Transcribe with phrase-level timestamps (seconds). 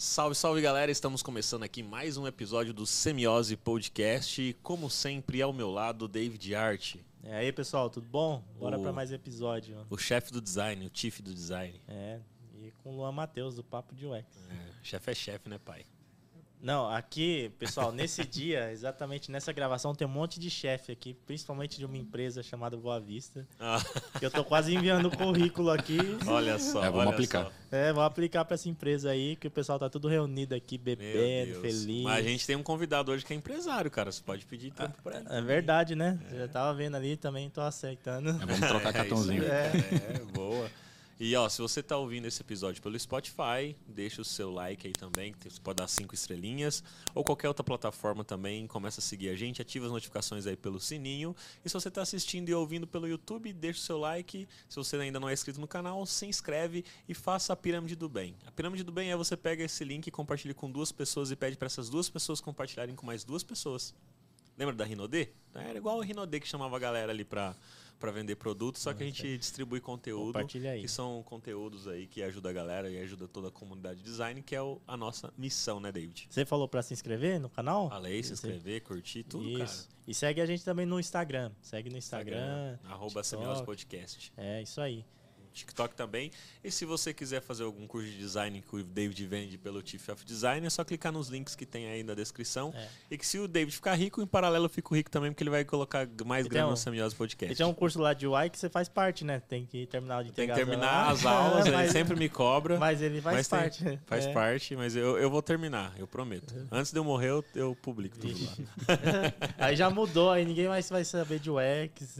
[0.00, 0.92] Salve, salve galera!
[0.92, 4.56] Estamos começando aqui mais um episódio do Semiose Podcast.
[4.62, 8.40] Como sempre, ao meu lado, David Art, E aí, pessoal, tudo bom?
[8.60, 9.84] Bora O- pra mais episódio.
[9.90, 11.80] o chefe do design, o chief do design.
[11.88, 12.20] É,
[12.54, 14.24] e com o Luan Matheus, do Papo de UX.
[14.48, 15.84] É, chefe é chefe, né, pai?
[16.60, 21.78] Não, aqui, pessoal, nesse dia, exatamente nessa gravação, tem um monte de chefe aqui, principalmente
[21.78, 23.46] de uma empresa chamada Boa Vista.
[23.60, 23.80] Ah,
[24.18, 25.98] que Eu tô quase enviando o currículo aqui.
[26.26, 27.44] olha só, É, vamos olha aplicar.
[27.44, 27.52] só.
[27.70, 31.60] É, vou aplicar pra essa empresa aí, que o pessoal tá tudo reunido aqui, bebendo,
[31.60, 32.02] feliz.
[32.04, 34.10] Mas a gente tem um convidado hoje que é empresário, cara.
[34.10, 35.26] Você pode pedir trampo pra ele.
[35.30, 36.18] É verdade, né?
[36.32, 38.30] Já tava vendo ali, também tô aceitando.
[38.30, 39.42] É, vamos trocar É, cartãozinho.
[39.42, 40.68] aí, É, boa.
[41.20, 44.92] E ó, se você tá ouvindo esse episódio pelo Spotify, deixa o seu like aí
[44.92, 46.80] também, que você pode dar cinco estrelinhas,
[47.12, 50.78] ou qualquer outra plataforma também, começa a seguir a gente, ativa as notificações aí pelo
[50.78, 51.34] sininho.
[51.64, 54.46] E se você tá assistindo e ouvindo pelo YouTube, deixa o seu like.
[54.68, 58.08] Se você ainda não é inscrito no canal, se inscreve e faça a pirâmide do
[58.08, 58.36] bem.
[58.46, 61.56] A pirâmide do bem é você pega esse link compartilha com duas pessoas e pede
[61.56, 63.92] para essas duas pessoas compartilharem com mais duas pessoas.
[64.56, 65.30] Lembra da Rinodê?
[65.54, 67.56] Era igual o Rinodê que chamava a galera ali pra,
[67.98, 70.26] pra vender produtos, só que a gente distribui conteúdo.
[70.26, 70.82] Compartilha aí.
[70.82, 74.40] Que são conteúdos aí que ajudam a galera e ajuda toda a comunidade de design,
[74.42, 76.26] que é o- a nossa missão, né, David?
[76.30, 77.88] Você falou pra se inscrever no canal?
[77.88, 79.88] Falei, se inscrever, curtir, tudo, Isso.
[80.06, 81.52] E segue a gente também no Instagram.
[81.60, 81.98] Segue no cara.
[81.98, 82.78] Instagram.
[82.84, 83.22] Arroba
[83.64, 84.32] Podcast.
[84.36, 85.04] É, isso aí.
[85.52, 86.30] TikTok também.
[86.62, 90.08] E se você quiser fazer algum curso de design que o David vende pelo Chief
[90.08, 92.72] of Design, é só clicar nos links que tem aí na descrição.
[92.76, 92.88] É.
[93.10, 95.50] E que se o David ficar rico, em paralelo eu fico rico também, porque ele
[95.50, 97.52] vai colocar mais Ele grana tem um- no Semiose Podcast.
[97.52, 99.40] E tem um curso lá de UI que você faz parte, né?
[99.40, 102.78] Tem que terminar de Tem que terminar as as aulas, ele sempre me cobra.
[102.78, 103.84] Mas ele faz mas tem- parte.
[103.84, 103.98] né?
[104.06, 104.32] Faz É.
[104.32, 106.54] parte, mas eu, eu vou terminar, eu prometo.
[106.70, 108.52] Antes de eu morrer, eu, eu publico tudo lá.
[109.58, 112.18] aí já mudou, aí ninguém mais vai saber de UX.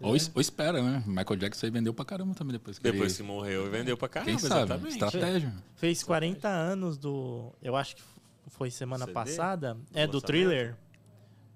[0.00, 1.02] Ou, es- ou espera, né?
[1.06, 3.28] Michael Jackson aí vendeu pra caramba também depois que Depois que ele...
[3.28, 4.64] morreu, vendeu pra caramba, Quem sabe?
[4.64, 4.92] exatamente.
[4.92, 5.54] Estratégia.
[5.74, 7.52] Fez 40 anos do.
[7.62, 8.02] Eu acho que
[8.48, 9.12] foi semana CD?
[9.14, 9.76] passada.
[9.94, 10.70] É, do thriller.
[10.70, 10.76] Não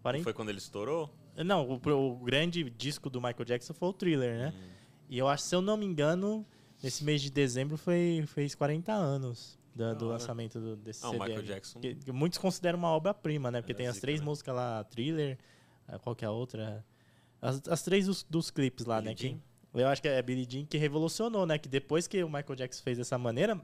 [0.03, 0.25] 40...
[0.25, 1.13] Foi quando ele estourou?
[1.45, 4.55] Não, o, o grande disco do Michael Jackson foi o thriller, né?
[4.57, 4.69] Hum.
[5.11, 6.47] E eu acho, se eu não me engano,
[6.83, 11.13] nesse mês de dezembro foi, fez 40 anos da- do lançamento do, desse Ah, o
[11.13, 11.25] CD.
[11.25, 11.47] Michael aí.
[11.47, 11.81] Jackson.
[11.81, 13.61] Que, que muitos consideram uma obra-prima, né?
[13.61, 14.25] Porque É, tem as zica, três né?
[14.27, 15.39] músicas lá, thriller,
[16.03, 16.85] qual que é a outra?
[17.43, 19.15] As, as três dos, dos clipes lá, Billie né?
[19.17, 19.41] Que, Jean?
[19.83, 21.59] eu acho que é Billie Jean que revolucionou, né?
[21.59, 23.61] Que depois que o Michael Jackson fez dessa maneira,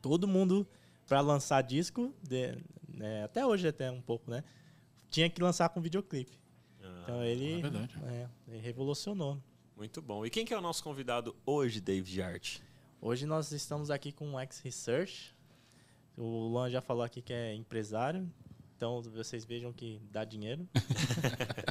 [0.00, 0.66] todo mundo,
[1.06, 2.56] pra lançar disco, de-
[2.88, 4.44] né, até hoje até um pouco, né?
[5.10, 6.38] Tinha que lançar com videoclipe.
[6.82, 7.94] Ah, Então ele, é verdade.
[8.06, 9.42] é, ele revolucionou.
[9.76, 10.24] muito bom.
[10.24, 12.58] E quem que é o nosso convidado hoje, David Art?
[13.00, 15.34] Hoje nós estamos aqui com o X Research.
[16.16, 18.30] O Luan já falou aqui que é empresário.
[18.76, 20.68] Então vocês vejam que dá dinheiro.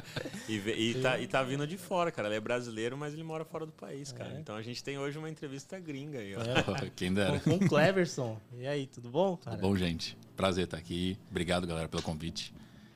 [0.50, 2.28] E, e tá, e tá vindo de fora, cara.
[2.28, 4.34] Ele é brasileiro, mas ele mora fora do país, cara.
[4.34, 4.40] É.
[4.40, 6.40] Então a gente tem hoje uma entrevista gringa aí, ó.
[6.42, 7.38] É, Quem dera.
[7.40, 8.38] com, com o Cleverson.
[8.58, 9.36] E aí, tudo bom?
[9.36, 9.58] Tudo Cara?
[9.58, 10.16] bom, gente?
[10.36, 11.16] Prazer estar aqui.
[11.30, 12.52] Obrigado, galera, pelo convite.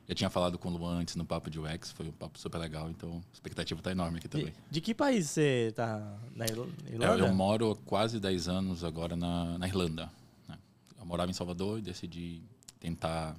[0.06, 2.58] Já tinha falado com o Luan antes no Papo de UX, foi um papo super
[2.58, 4.48] legal, então a expectativa tá enorme aqui também.
[4.48, 6.18] De, de que país você tá?
[6.36, 7.26] Na Irl- Eu, Irlanda?
[7.26, 10.10] eu moro há quase 10 anos agora na, na Irlanda.
[10.46, 10.58] né?
[10.98, 12.42] Eu morava em Salvador e decidi
[12.78, 13.34] tentar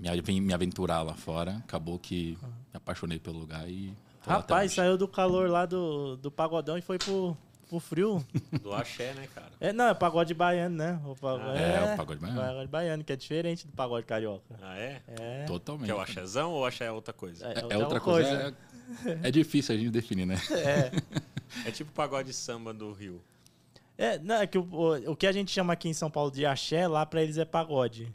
[0.00, 1.56] me, aven- me aventurar lá fora.
[1.58, 3.94] Acabou que me apaixonei pelo lugar e.
[4.22, 7.34] Rapaz, saiu do calor lá do, do pagodão e foi pro,
[7.68, 8.24] pro frio.
[8.60, 9.48] Do axé, né, cara?
[9.58, 11.00] É, não, é pagode baiano, né?
[11.06, 12.40] O pagode, É, o pagode baiano.
[12.40, 14.56] pagode baiano, que é diferente do pagode carioca.
[14.60, 15.00] Ah, é?
[15.18, 15.44] É.
[15.46, 15.86] Totalmente.
[15.86, 17.46] Que é o axézão ou o axé é outra coisa?
[17.46, 18.54] É, É, outra outra coisa.
[19.22, 20.36] É, é difícil a gente definir, né?
[20.52, 20.90] É.
[21.66, 23.20] É tipo pagode samba do Rio.
[23.98, 26.30] É, não, é que o, o, o que a gente chama aqui em São Paulo
[26.30, 28.12] de axé, lá pra eles é pagode.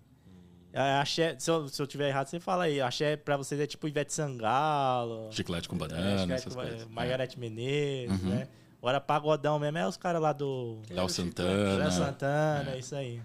[0.78, 2.82] É, axé, se eu, se eu tiver errado, você fala aí.
[2.82, 5.32] Axé pra vocês é tipo Ivete Sangalo.
[5.32, 6.86] Chiclete com é, banana, Chiclete essas com- coisas.
[6.90, 8.30] Margarete Menezes, Uhum.
[8.30, 8.48] né?
[8.80, 10.80] Agora pagodão mesmo é os caras lá do...
[10.90, 10.94] É.
[10.94, 11.92] Léo Léo Santana.
[11.92, 13.22] Santana, é isso aí.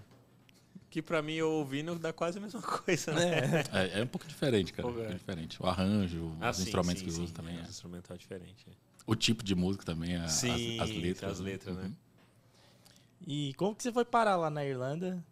[0.89, 3.63] Que pra mim, eu ouvindo, dá quase a mesma coisa, né?
[3.71, 4.87] É, é um pouco diferente, cara.
[4.87, 5.03] Pô, um é.
[5.03, 5.61] pouco diferente.
[5.61, 7.55] O arranjo, Ah, os sim, instrumentos sim, que sim, usam também.
[7.57, 7.63] é, é.
[7.63, 8.65] Os instrumental diferente.
[8.69, 8.73] é.
[9.05, 11.31] O tipo de música também, a- as, Sim, as letras.
[11.33, 11.83] as letras, né?
[11.83, 11.93] Uhum.
[13.27, 15.23] E como que você foi parar lá na Irlanda?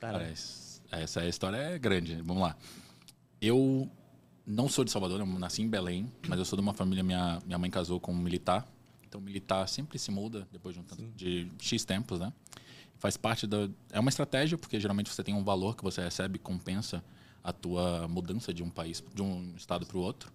[0.00, 0.61] Cara, Cara, es-
[1.00, 2.16] essa história é grande.
[2.22, 2.56] Vamos lá.
[3.40, 3.90] Eu
[4.46, 7.40] não sou de Salvador, eu nasci em Belém, mas eu sou de uma família, minha,
[7.44, 8.66] minha mãe casou com um militar.
[9.06, 12.32] Então, militar sempre se muda depois de, um tanto- de X tempos, né?
[12.98, 13.68] Faz parte da...
[13.90, 17.04] É uma estratégia, porque geralmente você tem um valor que você recebe, compensa
[17.42, 20.32] a tua mudança de um país, de um estado para o outro.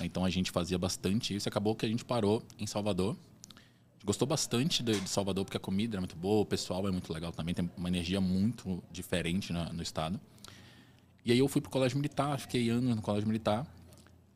[0.00, 1.48] Então, a gente fazia bastante isso.
[1.48, 3.16] Acabou que a gente parou em Salvador.
[4.04, 7.12] Gostou bastante de, de Salvador, porque a comida é muito boa, o pessoal é muito
[7.12, 10.20] legal também, tem uma energia muito diferente na- no estado.
[11.24, 13.66] E aí eu fui pro colégio militar, fiquei anos no colégio militar.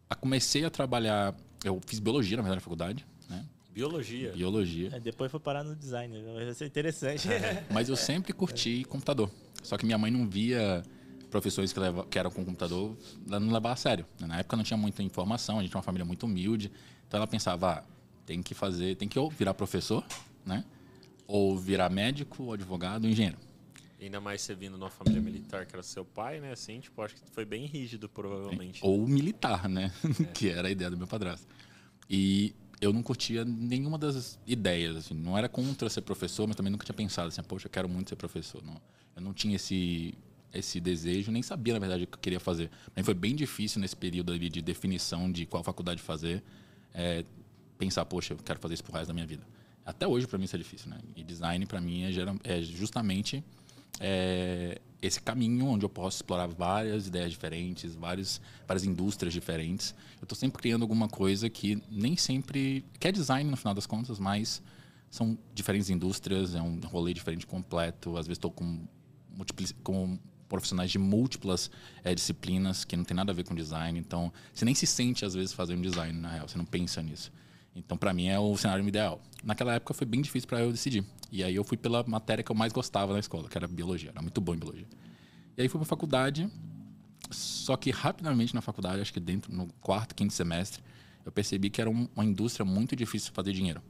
[0.09, 1.35] A- Comecei a trabalhar,
[1.65, 3.47] eu fiz biologia, na verdade, na faculdade, né?
[3.73, 4.33] Biologia.
[4.33, 4.91] Biologia.
[4.93, 7.29] é, depois foi parar no design, vai ser interessante.
[7.73, 9.31] Mas eu sempre curti computador.
[9.62, 10.83] Só que minha mãe não via
[11.31, 14.05] professores que, leva, que eram com computador não levar a sério.
[14.19, 16.73] Na época não tinha muita informação, a gente é uma família muito humilde.
[17.07, 17.85] Então ela pensava, ah,
[18.31, 20.06] tem que fazer, tem que ou virar professor,
[20.47, 20.65] né?
[21.27, 23.37] Ou virar médico, ou advogado, ou engenheiro.
[24.00, 26.53] Ainda mais você vindo numa família militar, que era seu pai, né?
[26.53, 28.79] Assim, tipo, acho que foi bem rígido, provavelmente.
[28.85, 29.93] Ou militar, né?
[30.21, 30.25] É.
[30.27, 31.44] que era a ideia do meu padrasto.
[32.09, 35.15] E eu não curtia nenhuma das ideias, assim.
[35.15, 38.11] Não era contra ser professor, mas também nunca tinha pensado assim, poxa, eu quero muito
[38.11, 38.62] ser professor.
[38.65, 38.81] Não,
[39.17, 40.15] eu não tinha esse
[40.53, 42.71] esse desejo, nem sabia, na verdade, o que eu queria fazer.
[42.94, 46.43] Mas foi bem difícil nesse período ali de definição de qual faculdade fazer,
[46.93, 47.25] é,
[47.81, 49.43] pensar, poxa, eu quero fazer isso pro resto da minha vida.
[49.85, 50.99] Até hoje, para mim, isso é difícil, né?
[51.17, 53.43] E design, para mim, é, é justamente
[53.99, 59.94] é, esse caminho onde eu posso explorar várias ideias diferentes, várias, várias indústrias diferentes.
[60.21, 62.85] Eu estou sempre criando alguma coisa que nem sempre...
[62.99, 64.62] que é design, no final das contas, mas
[65.11, 68.17] são diferentes indústrias, é um rolê diferente completo.
[68.19, 68.87] Às vezes estou com,
[69.83, 70.19] com
[70.50, 71.71] profissionais de múltiplas
[72.05, 73.99] é, disciplinas que não tem nada a ver com design.
[73.99, 76.47] Então, você nem se sente, às vezes, fazendo design, na real.
[76.47, 77.33] Você não pensa nisso.
[77.75, 79.20] Então, para mim, é o cenário ideal.
[79.44, 81.05] Naquela época, foi bem difícil para eu decidir.
[81.31, 84.11] E aí, eu fui pela matéria que eu mais gostava na escola, que era biologia.
[84.11, 84.87] Era muito bom em biologia.
[85.56, 86.50] E aí, fui para faculdade.
[87.31, 90.82] Só que, rapidamente, na faculdade, acho que dentro, no quarto, quinto semestre,
[91.25, 93.81] eu percebi que era uma indústria muito difícil fazer dinheiro.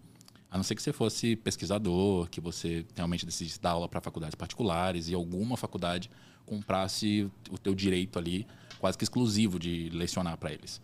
[0.51, 4.35] A não ser que você fosse pesquisador, que você realmente decidisse dar aula para faculdades
[4.35, 6.11] particulares e alguma faculdade
[6.45, 8.47] comprasse o teu direito ali,
[8.81, 10.81] quase que exclusivo de lecionar para eles.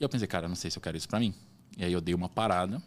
[0.00, 1.32] E eu pensei, cara, não sei se eu quero isso para mim.
[1.76, 2.82] E aí eu dei uma parada,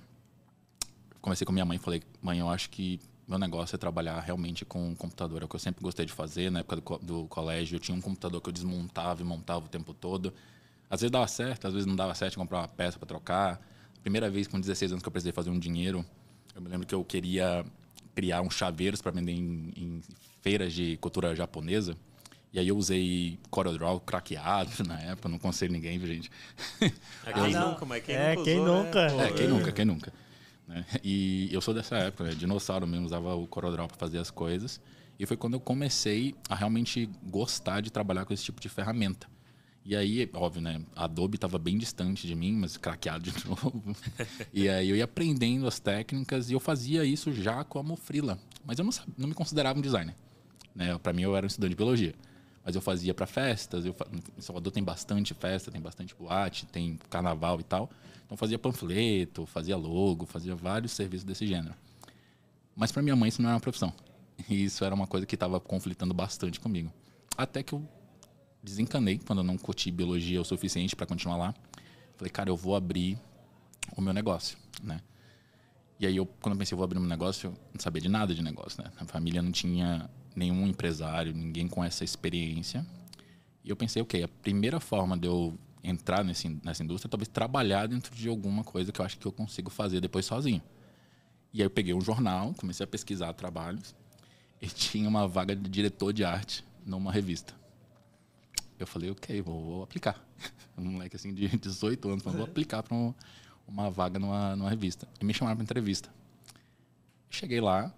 [1.21, 4.65] comecei com minha mãe e falei, mãe, eu acho que meu negócio é trabalhar realmente
[4.65, 6.51] com computador, é o que eu sempre gostei de fazer.
[6.51, 9.69] Na época do, do colégio, eu tinha um computador que eu desmontava e montava o
[9.69, 10.33] tempo todo.
[10.89, 13.61] Às vezes dava certo, às vezes não dava certo, comprar uma peça para trocar.
[14.01, 16.05] Primeira vez com 16 anos que eu precisei fazer um dinheiro,
[16.53, 17.65] eu me lembro que eu queria
[18.13, 20.01] criar uns chaveiros para vender em, em
[20.41, 21.97] feiras de cultura japonesa.
[22.53, 26.29] E aí eu usei CorelDRAW craqueado na época, não aconselho ninguém, gente?
[27.25, 29.07] É quem ah, nunca, mas quem é, nunca quem usou, nunca.
[29.07, 29.27] Né?
[29.27, 30.13] É, quem nunca, quem nunca.
[30.67, 30.85] Né?
[31.03, 32.35] E eu sou dessa época, né?
[32.35, 34.79] dinossauro mesmo, usava o CorelDRAW para fazer as coisas.
[35.17, 39.27] E foi quando eu comecei a realmente gostar de trabalhar com esse tipo de ferramenta.
[39.85, 40.81] E aí, óbvio, né?
[40.95, 43.83] A Adobe estava bem distante de mim, mas craqueado de novo.
[44.53, 48.39] e aí eu ia aprendendo as técnicas e eu fazia isso já como freela.
[48.63, 50.15] Mas eu não, não me considerava um designer.
[50.73, 50.97] Né?
[50.99, 52.13] Para mim, eu era um estudante de biologia.
[52.63, 53.85] Mas eu fazia para festas.
[53.85, 53.95] Eu,
[54.37, 57.89] em Salvador tem bastante festa, tem bastante boate, tem carnaval e tal.
[58.25, 61.75] Então, fazia panfleto, fazia logo, fazia vários serviços desse gênero.
[62.75, 63.93] Mas para minha mãe, isso não era uma profissão.
[64.49, 66.91] E isso era uma coisa que estava conflitando bastante comigo.
[67.37, 67.87] Até que eu
[68.63, 71.55] desencanei quando eu não curti biologia o suficiente para continuar lá.
[72.15, 73.19] Falei, cara, eu vou abrir
[73.95, 75.01] o meu negócio, né?
[75.99, 78.09] E aí, eu, quando eu pensei, eu vou abrir um negócio, eu não sabia de
[78.09, 78.91] nada de negócio, né?
[78.99, 82.85] A família não tinha nenhum empresário, ninguém com essa experiência.
[83.63, 87.27] E eu pensei, ok, a primeira forma de eu entrar nesse, nessa indústria é talvez
[87.27, 90.61] trabalhar dentro de alguma coisa que eu acho que eu consigo fazer depois sozinho.
[91.53, 93.93] E aí eu peguei um jornal, comecei a pesquisar trabalhos
[94.61, 97.53] e tinha uma vaga de diretor de arte numa revista.
[98.79, 100.21] Eu falei, ok, vou, vou aplicar.
[100.75, 103.13] Um moleque assim de 18 anos, vou aplicar para um,
[103.67, 105.07] uma vaga numa, numa revista.
[105.21, 106.09] E me chamaram para entrevista.
[107.29, 107.93] Cheguei lá,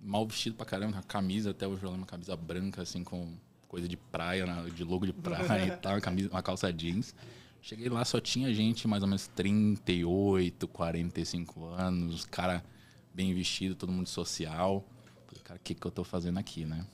[0.00, 3.34] mal vestido pra caramba, uma camisa, até hoje uma camisa branca, assim, com
[3.66, 7.14] coisa de praia, de logo de praia e tal, uma, camisa, uma calça jeans.
[7.60, 12.64] Cheguei lá, só tinha gente mais ou menos 38, 45 anos, cara
[13.12, 14.84] bem vestido, todo mundo social.
[15.26, 16.86] Falei, cara, o que, que eu tô fazendo aqui, né?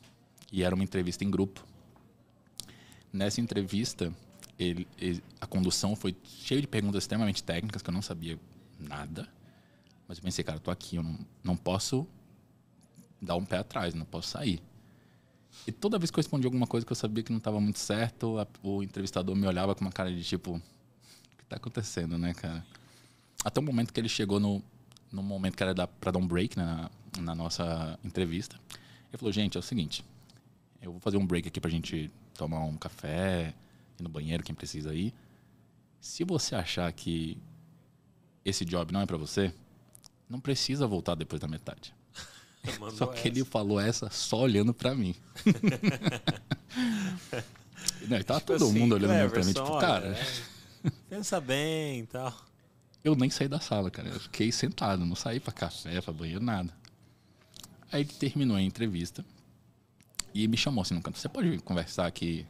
[0.50, 1.62] E era uma entrevista em grupo.
[3.12, 4.11] Nessa entrevista,
[4.58, 8.38] ele, ele, a condução foi cheia de perguntas extremamente técnicas que eu não sabia
[8.78, 9.28] nada.
[10.08, 12.06] Mas eu pensei, cara, eu tô aqui, eu não, não posso
[13.25, 14.62] dar um pé atrás, não posso sair.
[15.66, 17.78] E toda vez que eu respondia alguma coisa que eu sabia que não estava muito
[17.78, 20.61] certo, a, o entrevistador me olhava com uma cara de tipo, o
[21.38, 22.64] que está acontecendo, né, cara?
[23.45, 24.62] Até o momento que ele chegou no,
[25.11, 26.64] no momento que era para dar um break né,
[27.16, 28.59] na, na nossa entrevista.
[29.09, 30.04] Ele falou, gente, é o seguinte,
[30.83, 33.54] eu vou fazer um break aqui para a gente tomar um café,
[33.99, 35.14] ir no banheiro, quem precisa ir.
[36.00, 37.38] Se você achar que
[38.45, 39.54] esse job não é para você,
[40.28, 41.95] não precisa voltar depois da metade.
[42.97, 43.28] Só que essa.
[43.28, 45.14] ele falou essa só olhando para mim.
[48.09, 50.16] não, e tava tipo todo assim, mundo olhando para mim, tipo, cara.
[50.16, 52.35] É, pensa bem e tal.
[53.02, 54.09] Eu nem saí da sala, cara.
[54.09, 56.73] Eu fiquei sentado, não saí para café, para banheiro, nada.
[57.92, 59.25] Aí ele terminou a entrevista
[60.33, 61.18] e me chamou assim no canto.
[61.18, 62.47] Você pode conversar aqui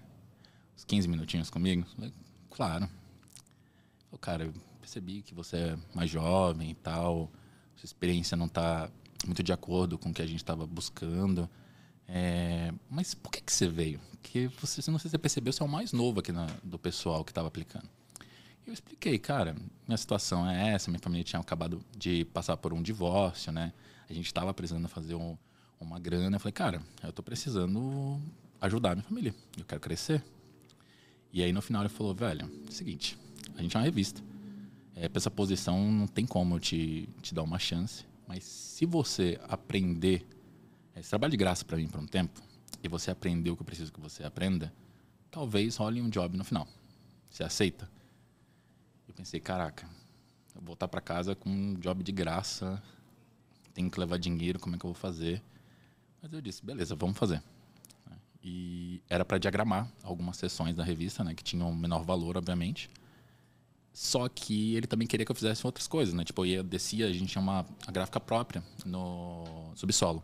[0.76, 1.84] uns 15 minutinhos comigo?
[1.96, 2.12] Falei,
[2.50, 2.88] claro.
[4.10, 7.30] Falei, cara, eu percebi que você é mais jovem e tal,
[7.76, 8.88] sua experiência não está
[9.26, 11.48] muito de acordo com o que a gente estava buscando.
[12.08, 14.00] é, mas por que, que você veio?
[14.12, 16.78] Porque você, não sei se você percebeu, você é o mais novo aqui na, do
[16.78, 17.88] pessoal que estava aplicando.
[18.66, 19.54] Eu expliquei, cara,
[19.86, 23.72] minha situação é essa, minha família tinha acabado de passar por um divórcio, né?
[24.08, 25.36] A gente estava precisando fazer um,
[25.78, 26.36] uma grana.
[26.36, 28.18] Eu falei, cara, eu estou precisando
[28.60, 30.24] ajudar a minha família, eu quero crescer.
[31.30, 33.18] E aí no final ele falou, velho, é seguinte,
[33.56, 34.22] a gente é uma revista.
[34.96, 38.04] É, pra essa posição não tem como eu te, te dar uma chance.
[38.26, 40.26] Mas se você aprender
[40.96, 42.40] esse trabalho de graça para mim por um tempo
[42.82, 44.72] e você aprender o que eu preciso que você aprenda,
[45.30, 46.68] talvez role um job no final.
[47.28, 47.90] Você aceita?
[49.08, 49.88] Eu pensei, caraca,
[50.54, 52.82] eu voltar para casa com um job de graça,
[53.72, 55.42] tenho que levar dinheiro, como é que eu vou fazer?
[56.22, 57.42] Mas eu disse, beleza, vamos fazer.
[58.42, 62.90] E era para diagramar algumas sessões da revista, né, que tinham menor valor, obviamente.
[63.94, 66.24] Só que ele também queria que eu fizesse outras coisas, né?
[66.24, 70.20] Tipo, eu ia, descia, a gente tinha uma gráfica própria no subsolo.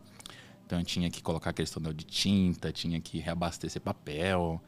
[0.66, 4.60] Então eu tinha que colocar aquele tonel de tinta, tinha que reabastecer papel.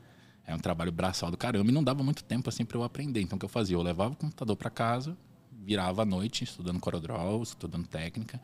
[0.47, 3.21] É um trabalho braçal do caramba e não dava muito tempo assim para eu aprender.
[3.21, 3.75] Então o que eu fazia?
[3.75, 5.17] Eu levava o computador para casa,
[5.51, 8.41] virava à noite estudando CorelDRAW, estudando técnica.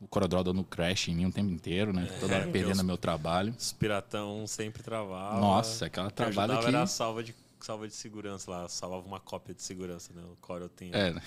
[0.00, 2.06] O CorelDRAW dando crash em mim o tempo inteiro, né?
[2.18, 3.54] Toda hora é, perdendo meu trabalho.
[3.56, 5.40] Os piratão sempre travava.
[5.40, 6.66] Nossa, aquela travada que...
[6.66, 7.32] era a salva de
[7.66, 10.22] salva de segurança lá, salvava uma cópia de segurança, né?
[10.24, 10.94] O Corel tinha.
[10.94, 11.22] É, né?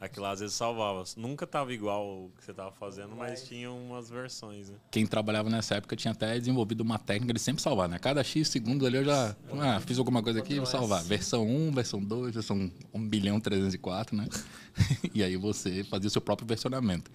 [0.00, 1.04] Aquilo lá às vezes salvava.
[1.16, 4.76] Nunca tava igual o que você tava fazendo, mas tinha umas versões, né?
[4.90, 7.98] Quem trabalhava nessa época tinha até desenvolvido uma técnica de sempre salvar, né?
[7.98, 11.02] Cada X segundos ali eu já ah, fiz alguma coisa aqui, vou salvar.
[11.04, 14.26] Versão 1, versão 2, versão 1 bilhão 304, né?
[15.14, 17.10] e aí você fazia o seu próprio versionamento.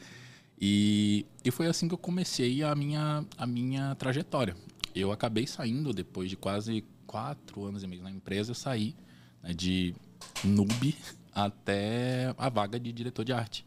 [0.59, 4.55] E, e foi assim que eu comecei a minha, a minha trajetória.
[4.95, 8.95] Eu acabei saindo depois de quase quatro anos e meio na empresa, eu saí
[9.41, 9.95] né, de
[10.43, 10.95] noob
[11.33, 13.65] até a vaga de diretor de arte.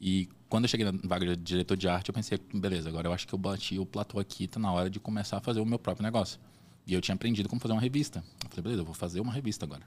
[0.00, 3.12] E quando eu cheguei na vaga de diretor de arte, eu pensei, beleza, agora eu
[3.12, 5.66] acho que eu bati o platô aqui, tá na hora de começar a fazer o
[5.66, 6.40] meu próprio negócio.
[6.86, 8.24] E eu tinha aprendido como fazer uma revista.
[8.42, 9.82] Eu falei, beleza, eu vou fazer uma revista agora.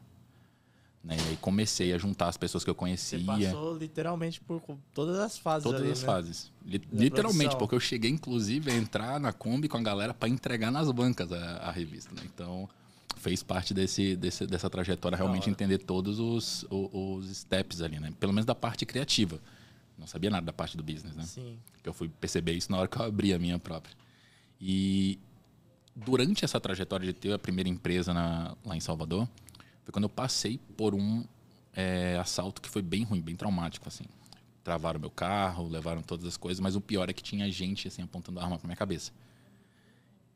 [1.03, 1.17] Né?
[1.17, 3.19] E aí comecei a juntar as pessoas que eu conhecia.
[3.19, 4.61] Você passou literalmente por
[4.93, 5.63] todas as fases.
[5.63, 6.05] Todas ali, as né?
[6.05, 6.51] fases.
[6.65, 7.59] literalmente, produção.
[7.59, 11.31] porque eu cheguei inclusive a entrar na Kombi com a galera para entregar nas bancas
[11.31, 12.15] a, a revista.
[12.15, 12.21] Né?
[12.25, 12.69] Então
[13.17, 18.11] fez parte desse, desse, dessa trajetória realmente entender todos os, os, os, steps ali, né?
[18.19, 19.39] Pelo menos da parte criativa.
[19.97, 21.23] Não sabia nada da parte do business, né?
[21.23, 21.57] Sim.
[21.81, 23.95] Que eu fui perceber isso na hora que eu abri a minha própria.
[24.59, 25.19] E
[25.95, 29.27] durante essa trajetória de ter a primeira empresa na, lá em Salvador,
[29.83, 31.23] foi quando eu passei por um
[31.73, 34.05] é, assalto que foi bem ruim, bem traumático, assim.
[34.63, 38.01] Travaram meu carro, levaram todas as coisas, mas o pior é que tinha gente, assim,
[38.01, 39.11] apontando arma pra minha cabeça.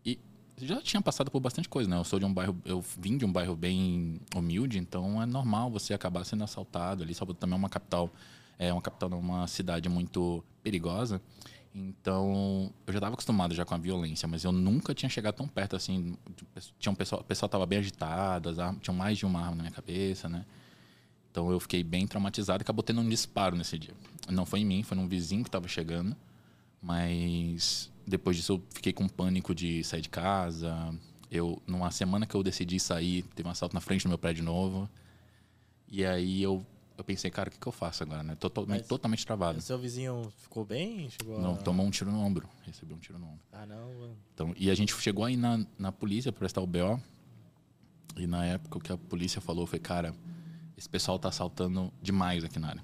[0.06, 0.20] E
[0.58, 1.98] já tinha passado por bastante coisa, né?
[1.98, 5.72] Eu sou de um bairro, eu vim de um bairro bem humilde, então é normal
[5.72, 7.14] você acabar sendo assaltado ali.
[7.14, 8.12] Salvador também é uma capital,
[8.60, 11.22] é uma capital, uma cidade muito perigosa.
[11.80, 15.48] Então, eu já estava acostumado já com a violência, mas eu nunca tinha chegado tão
[15.48, 16.18] perto assim.
[16.80, 19.58] Tinha um pessoal, o pessoal estava bem agitado, as armas, tinha mais de uma arma
[19.58, 20.44] na minha cabeça, né?
[21.30, 23.94] Então eu fiquei bem traumatizado e acabou tendo um disparo nesse dia.
[24.28, 26.18] Não foi em mim, foi num vizinho que estava chegando,
[26.82, 30.96] mas depois disso eu fiquei com pânico de sair de casa.
[31.30, 34.44] Eu numa semana que eu decidi sair, teve um assalto na frente do meu prédio
[34.44, 34.90] novo.
[35.88, 36.66] E aí eu
[36.98, 38.36] eu pensei, cara, o que, que eu faço agora, né?
[38.36, 39.62] Tô totalmente, totalmente travado.
[39.62, 41.10] Seu vizinho ficou bem?
[41.12, 41.58] Chegou não, a...
[41.58, 42.50] tomou um tiro no ombro.
[42.64, 43.40] Recebeu um tiro no ombro.
[43.52, 44.18] Ah, não, mano.
[44.34, 47.00] Então, e a gente chegou aí na, na polícia pra prestar o BO.
[48.18, 50.16] E na época o que a polícia falou foi, cara,
[50.76, 52.84] esse pessoal tá assaltando demais aqui na área.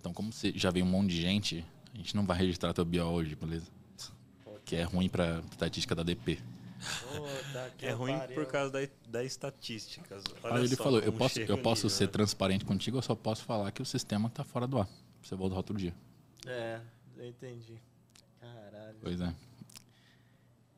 [0.00, 2.84] Então, como você já veio um monte de gente, a gente não vai registrar teu
[2.84, 3.66] BO hoje, beleza?
[4.64, 6.38] Que é ruim pra estatística da DP
[7.80, 8.34] é ruim pariu.
[8.34, 10.18] por causa da, da estatística.
[10.42, 13.70] Olha Aí ele falou, eu posso, eu posso ser transparente contigo, eu só posso falar
[13.72, 14.88] que o sistema está fora do ar.
[15.22, 15.94] Você volta outro dia.
[16.46, 16.80] É,
[17.16, 17.80] eu entendi.
[18.40, 18.96] Caralho.
[19.00, 19.34] Pois é.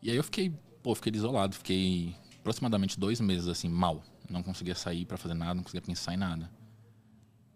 [0.01, 0.53] E aí eu fiquei,
[0.83, 4.03] pô, fiquei isolado, fiquei aproximadamente dois meses assim, mal.
[4.31, 6.51] Não conseguia sair para fazer nada, não conseguia pensar em nada.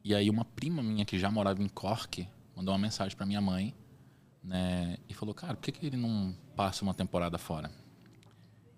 [0.04, 3.40] E aí uma prima minha que já morava em Cork mandou uma mensagem para minha
[3.40, 3.74] mãe,
[4.42, 7.70] né, e falou, cara, por que, que ele não passa uma temporada fora?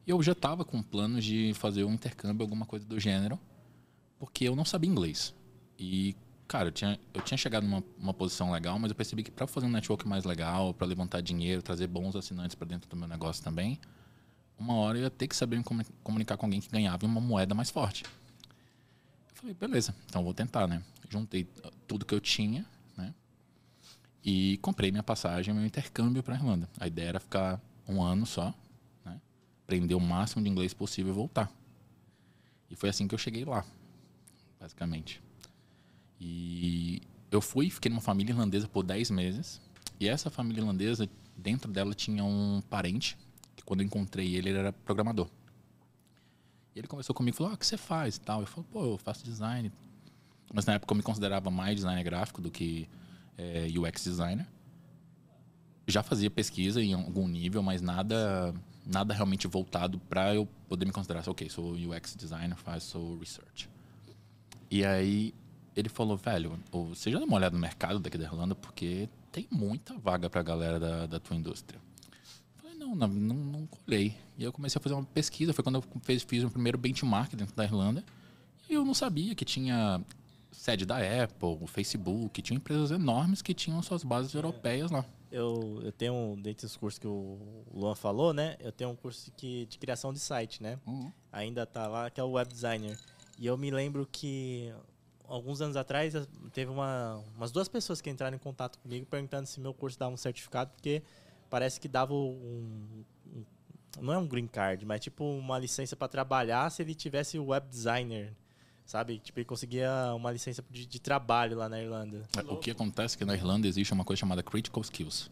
[0.07, 3.39] E eu já estava com planos de fazer um intercâmbio, alguma coisa do gênero,
[4.19, 5.35] porque eu não sabia inglês.
[5.79, 6.15] E,
[6.47, 9.47] cara, eu tinha, eu tinha chegado numa uma posição legal, mas eu percebi que para
[9.47, 13.09] fazer um network mais legal, para levantar dinheiro, trazer bons assinantes para dentro do meu
[13.09, 13.79] negócio também,
[14.59, 15.65] uma hora eu ia ter que saber me
[16.03, 18.05] comunicar com alguém que ganhava uma moeda mais forte.
[18.05, 20.83] Eu falei, beleza, então vou tentar, né?
[21.09, 21.49] Juntei
[21.87, 22.65] tudo que eu tinha,
[22.97, 23.15] né?
[24.25, 26.69] E comprei minha passagem, meu intercâmbio para Irlanda.
[26.79, 28.55] A ideia era ficar um ano só,
[29.65, 31.51] aprender o máximo de inglês possível e voltar.
[32.71, 33.65] E foi assim que eu cheguei lá,
[34.61, 35.23] basicamente.
[36.21, 39.61] E eu fui, fiquei numa família irlandesa por 10 meses.
[39.99, 43.19] E essa família irlandesa Dentro dela tinha um parente,
[43.57, 45.29] que quando eu encontrei ele, ele era programador.
[46.75, 48.41] E ele conversou comigo e falou: ah, o que você faz e tal?
[48.41, 49.73] Eu falei: pô, eu faço design.
[50.53, 52.89] Mas na época eu me considerava mais designer gráfico do que
[53.37, 54.47] é, UX designer.
[55.87, 58.55] Já fazia pesquisa em algum nível, mas nada
[58.87, 63.69] nada realmente voltado para eu poder me considerar, ok, sou UX designer, faço research.
[64.71, 65.35] E aí
[65.77, 69.47] ele falou, velho, você já deu uma olhada no mercado daqui da Irlanda, porque tem
[69.51, 71.81] muita vaga para a galera da, da tua indústria.
[72.57, 74.17] Eu falei, não, não, não, não colhei.
[74.39, 77.35] E eu comecei a fazer uma pesquisa, foi quando eu fiz, fiz o primeiro benchmark
[77.35, 78.05] dentro da Irlanda.
[78.69, 80.01] E eu não sabia que tinha
[80.53, 85.05] sede da Apple, Facebook, tinha empresas enormes que tinham suas bases europeias lá.
[85.35, 88.57] Eu, eu tenho, dentre os cursos que o Luan falou, né?
[88.61, 90.79] Eu tenho um curso que, de criação de site, né?
[90.87, 91.13] Uhum.
[91.33, 92.97] Ainda tá lá, que é o Web Designer.
[93.37, 94.73] E eu me lembro que
[95.27, 96.15] alguns anos atrás
[96.53, 100.15] teve uma, umas duas pessoas que entraram em contato comigo perguntando se meu curso dava
[100.15, 101.03] um certificado, porque
[101.51, 103.45] parece que dava um, um
[104.01, 107.47] não é um green card, mas tipo uma licença para trabalhar se ele tivesse o
[107.47, 108.33] web designer,
[108.85, 109.19] sabe?
[109.19, 112.23] Tipo, ele conseguia uma licença de, de trabalho lá na Irlanda.
[112.37, 115.31] É, o que acontece é que na Irlanda existe uma coisa chamada critical skills.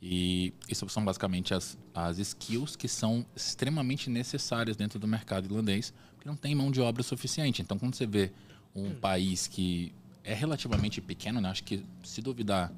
[0.00, 5.92] E isso são basicamente as, as skills que são extremamente necessárias dentro do mercado irlandês,
[6.14, 7.62] porque não tem mão de obra suficiente.
[7.62, 8.30] Então, quando você vê
[8.74, 8.94] um hum.
[9.00, 11.48] país que é relativamente pequeno, né?
[11.48, 12.72] acho que, se duvidar,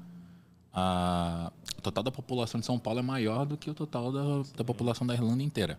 [0.73, 4.49] a, o total da população de São Paulo é maior do que o total da,
[4.55, 5.77] da população da Irlanda inteira.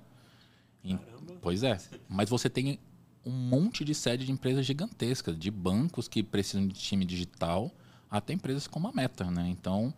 [1.40, 1.78] Pois é.
[2.08, 2.78] Mas você tem
[3.24, 7.70] um monte de sede de empresas gigantescas, de bancos que precisam de time digital,
[8.10, 9.48] até empresas como a Meta, né?
[9.48, 9.92] Então,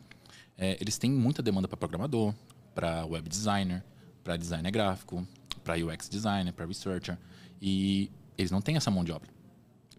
[0.57, 2.35] é, eles têm muita demanda para programador,
[2.75, 3.83] para web designer,
[4.23, 5.27] para designer gráfico,
[5.63, 7.19] para UX designer, para researcher,
[7.61, 9.29] e eles não têm essa mão de obra.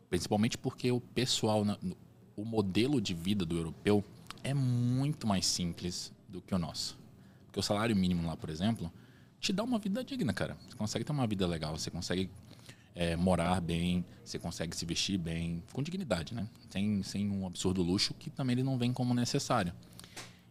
[0.10, 1.66] Principalmente porque o pessoal,
[2.36, 4.04] o modelo de vida do europeu
[4.44, 6.98] é muito mais simples do que o nosso.
[7.48, 8.92] Porque o salário mínimo lá, por exemplo,
[9.40, 10.58] te dá uma vida digna, cara.
[10.70, 12.30] Você consegue ter uma vida legal, você consegue
[12.96, 16.48] é, morar bem, você consegue se vestir bem, com dignidade, né?
[16.70, 19.74] Sem, sem um absurdo luxo que também ele não vem como necessário.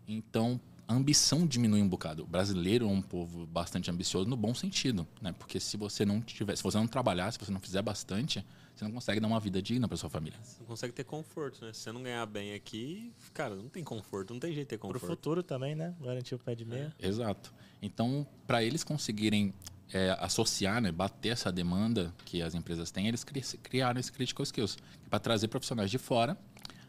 [0.07, 2.25] Então, a ambição diminui um bocado.
[2.25, 5.33] O brasileiro é um povo bastante ambicioso no bom sentido, né?
[5.33, 8.85] Porque se você não tiver, se você não trabalhar, se você não fizer bastante, você
[8.85, 10.39] não consegue dar uma vida digna para sua família.
[10.43, 11.73] Você não consegue ter conforto, né?
[11.73, 14.79] Se você não ganhar bem aqui, cara, não tem conforto, não tem jeito de ter
[14.79, 15.01] conforto.
[15.01, 15.95] Pro futuro também, né?
[16.01, 16.95] Garantir o pé de meia.
[16.99, 17.09] É.
[17.09, 17.55] Exato.
[17.81, 19.55] Então, para eles conseguirem
[19.93, 24.77] é, associar, né, bater essa demanda que as empresas têm, eles criaram esse critical skills
[25.09, 26.37] para trazer profissionais de fora,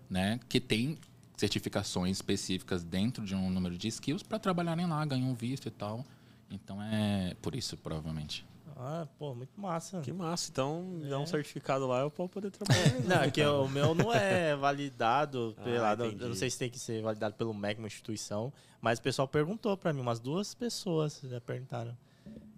[0.10, 0.98] né, que têm
[1.38, 5.72] certificações específicas dentro de um número de skills para trabalharem lá, ganhar um visto e
[5.72, 6.06] tal.
[6.50, 8.46] Então é por isso, provavelmente.
[8.78, 10.02] Ah, pô, muito massa.
[10.02, 10.52] Que massa.
[10.52, 11.08] Então, é.
[11.08, 13.00] dá um certificado lá, eu posso poder trabalhar.
[13.08, 15.94] não, é que o meu não é validado pela.
[15.94, 18.52] Ah, eu não sei se tem que ser validado pelo MEC, uma instituição.
[18.82, 21.98] Mas o pessoal perguntou para mim, umas duas pessoas já perguntaram.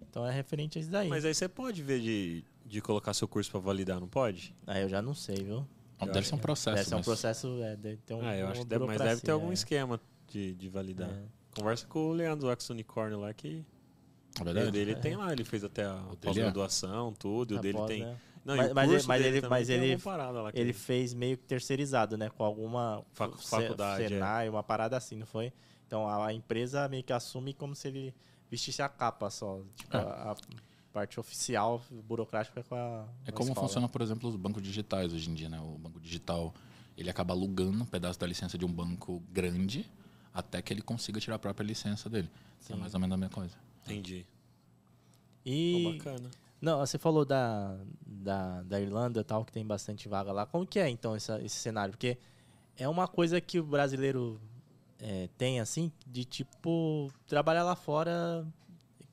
[0.09, 1.07] Então é referente a isso daí.
[1.07, 4.55] Mas aí você pode ver de, de colocar seu curso para validar, não pode?
[4.65, 5.67] Ah, eu já não sei, viu?
[6.05, 6.75] Deve ser um processo.
[6.75, 8.21] Deve ser um processo, é, deve ter um.
[8.21, 9.53] Ah, eu acho que deve, mas deve ter algum é.
[9.53, 11.09] esquema de, de validar.
[11.09, 11.23] É.
[11.55, 13.65] Conversa com o Leandro, o ex unicórnio lá que.
[14.39, 14.67] É verdade?
[14.67, 14.95] O dele é.
[14.95, 16.15] tem lá, ele fez até a é.
[16.17, 17.57] pós-graduação, tudo.
[17.57, 18.03] O dele tem.
[18.03, 18.17] Né?
[18.45, 19.97] Não, mas, mas, mas ele, mas ele,
[20.53, 22.29] ele fez meio que terceirizado, né?
[22.29, 24.07] Com alguma Fac, faculdade.
[24.07, 25.51] Senai, uma parada assim, não foi?
[25.85, 28.15] Então a, a, empresa meio que assume como se ele
[28.49, 29.61] vestisse a capa só.
[29.75, 30.35] Tipo, a, a
[30.93, 33.07] parte oficial, burocrática com a.
[33.25, 33.67] É como escola.
[33.67, 35.59] funciona, por exemplo, os bancos digitais hoje em dia, né?
[35.59, 36.53] O banco digital
[36.97, 39.85] ele acaba alugando um pedaço da licença de um banco grande
[40.33, 42.29] até que ele consiga tirar a própria licença dele.
[42.59, 42.73] Sim.
[42.73, 43.55] É mais ou menos a mesma coisa.
[43.85, 44.25] Entendi.
[45.45, 45.83] E.
[45.83, 46.29] Pô, bacana.
[46.59, 50.45] Não, você falou da, da, da Irlanda tal, que tem bastante vaga lá.
[50.47, 51.91] Como que é, então, essa, esse cenário?
[51.91, 52.17] Porque
[52.75, 54.41] é uma coisa que o brasileiro
[54.99, 58.45] é, tem, assim, de tipo, trabalhar lá fora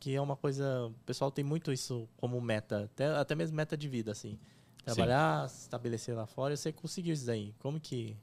[0.04, 0.88] que é uma coisa.
[0.88, 4.38] O pessoal tem muito isso como meta, até, até mesmo meta de vida, assim.
[4.84, 5.62] Trabalhar, Sim.
[5.62, 7.54] estabelecer lá fora, você conseguiu isso daí.
[7.58, 8.14] Como que.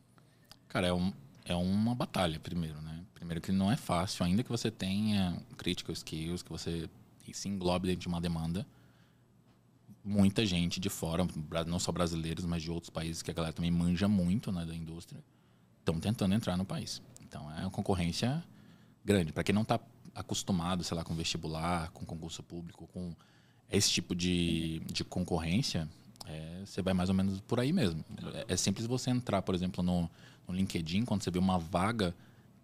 [0.67, 1.11] Cara, é, um,
[1.43, 3.03] é uma batalha, primeiro, né?
[3.15, 6.87] Primeiro que não é fácil, ainda que você tenha critical skills, que você
[7.33, 8.63] se englobe dentro de uma demanda.
[10.03, 11.25] Muita gente de fora,
[11.65, 14.75] não só brasileiros, mas de outros países que a galera também manja muito né, da
[14.75, 15.23] indústria,
[15.79, 17.01] estão tentando entrar no país.
[17.31, 18.43] Então é uma concorrência
[19.05, 19.31] grande.
[19.31, 19.79] Para quem não está
[20.13, 23.15] acostumado, sei lá, com vestibular, com concurso público, com
[23.71, 25.87] esse tipo de, de concorrência,
[26.25, 28.03] é, você vai mais ou menos por aí mesmo.
[28.33, 30.09] É, é simples você entrar, por exemplo, no,
[30.45, 32.13] no, LinkedIn, quando você vê uma vaga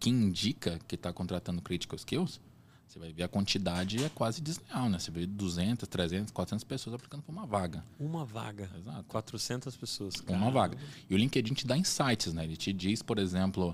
[0.01, 2.41] que indica que está contratando critical skills,
[2.89, 4.99] você vai ver a quantidade é quase desleal, né?
[4.99, 7.85] Você vê 200, 300, 400 pessoas aplicando por uma vaga.
[7.97, 8.69] Uma vaga.
[8.77, 9.03] Exato.
[9.05, 10.15] 400 pessoas.
[10.27, 10.77] Uma vaga.
[11.09, 12.43] E o LinkedIn te dá insights, né?
[12.43, 13.73] Ele te diz, por exemplo,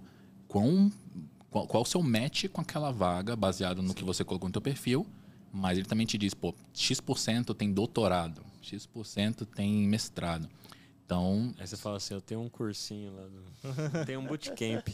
[0.53, 0.91] quão
[1.49, 4.61] qual, qual o seu match com aquela vaga, baseado no que você colocou no teu
[4.61, 5.05] perfil.
[5.51, 10.49] Mas ele também te diz, pô, X% tem doutorado, X% tem mestrado.
[11.05, 14.05] Então, Aí você fala assim, eu tenho um cursinho lá, do...
[14.05, 14.87] tem um bootcamp.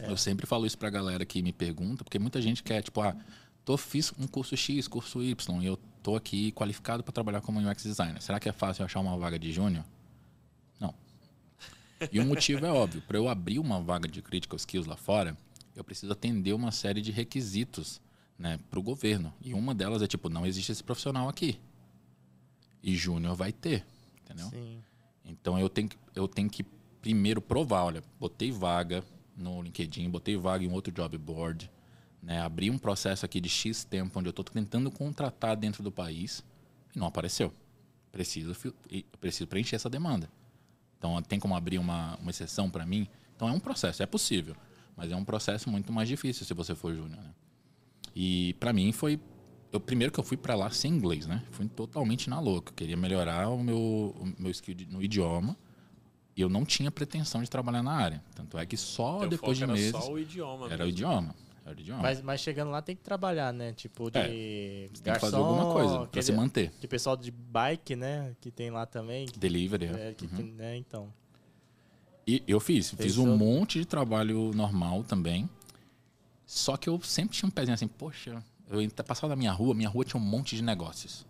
[0.00, 3.16] eu sempre falo isso pra galera que me pergunta, porque muita gente quer, tipo, ah,
[3.64, 7.58] tô, fiz um curso X, curso Y, e eu tô aqui qualificado para trabalhar como
[7.58, 8.22] UX designer.
[8.22, 9.84] Será que é fácil achar uma vaga de júnior?
[12.10, 13.02] E o motivo é óbvio.
[13.02, 15.36] Para eu abrir uma vaga de critical skills lá fora,
[15.76, 18.00] eu preciso atender uma série de requisitos
[18.38, 19.32] né, para o governo.
[19.40, 21.58] E uma delas é tipo, não existe esse profissional aqui.
[22.82, 23.84] E júnior vai ter,
[24.24, 24.48] entendeu?
[24.50, 24.82] Sim.
[25.24, 26.64] Então eu tenho, que- eu tenho que
[27.00, 29.04] primeiro provar, olha, botei vaga
[29.36, 31.70] no LinkedIn, botei vaga em outro job board,
[32.22, 32.40] né?
[32.40, 36.44] Abri um processo aqui de X tempo onde eu estou tentando contratar dentro do país
[36.94, 37.52] e não apareceu.
[38.10, 38.54] Preciso,
[39.20, 40.28] preciso preencher essa demanda.
[41.02, 43.08] Então tem como abrir uma, uma exceção para mim?
[43.34, 44.54] Então é um processo, é possível,
[44.96, 47.30] mas é um processo muito mais difícil se você for júnior, né?
[48.14, 49.18] E para mim foi
[49.72, 51.42] eu primeiro que eu fui para lá sem inglês, né?
[51.50, 52.70] Fui totalmente na louca.
[52.70, 53.76] Eu queria melhorar o meu,
[54.16, 55.56] o meu skill de- no idioma.
[56.36, 58.22] E eu não tinha pretensão de trabalhar na área.
[58.34, 60.66] Tanto é que só Teu depois de meses Era só o idioma.
[60.66, 60.88] era o mesmo.
[60.90, 61.34] idioma.
[61.70, 62.02] Idioma.
[62.02, 63.72] Mas, mas chegando lá tem que trabalhar, né?
[63.72, 66.72] Tipo, de É, tem que garçom, fazer alguma coisa para se manter.
[66.80, 68.34] Que pessoal de bike, né?
[68.40, 69.26] Que tem lá também.
[69.26, 69.86] que- Delivery.
[69.86, 70.30] é, que uhum.
[70.36, 71.12] tem- né, então.
[72.26, 75.48] E eu fiz, Fez fiz um seu- monte de trabalho normal também.
[76.46, 79.88] Só que eu sempre tinha um pezinho assim, poxa, eu passava na minha rua, minha
[79.88, 81.24] rua tinha um monte de negócios.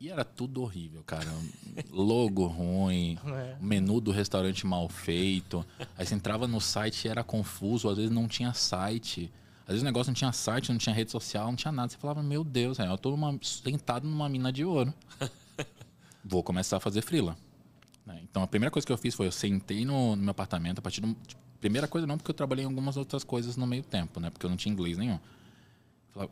[0.00, 1.26] E era tudo horrível, cara.
[1.90, 3.56] Logo ruim, É.
[3.60, 5.64] menu do restaurante mal feito.
[5.96, 9.32] Aí você entrava no site e era confuso, às vezes não tinha site.
[9.64, 11.88] Às vezes o negócio não tinha site, não tinha rede social, não tinha nada.
[11.90, 14.92] Você falava, meu Deus, eu tô numa- sentado numa mina de ouro.
[16.24, 17.36] Vou começar a fazer freela.
[18.06, 18.20] né?
[18.22, 20.82] Então a primeira coisa que eu fiz foi eu sentei no, no meu apartamento a
[20.82, 21.14] partir do.
[21.26, 24.28] tipo, Primeira coisa não, porque eu trabalhei em algumas outras coisas no meio tempo, né?
[24.28, 25.18] Porque eu não tinha inglês nenhum.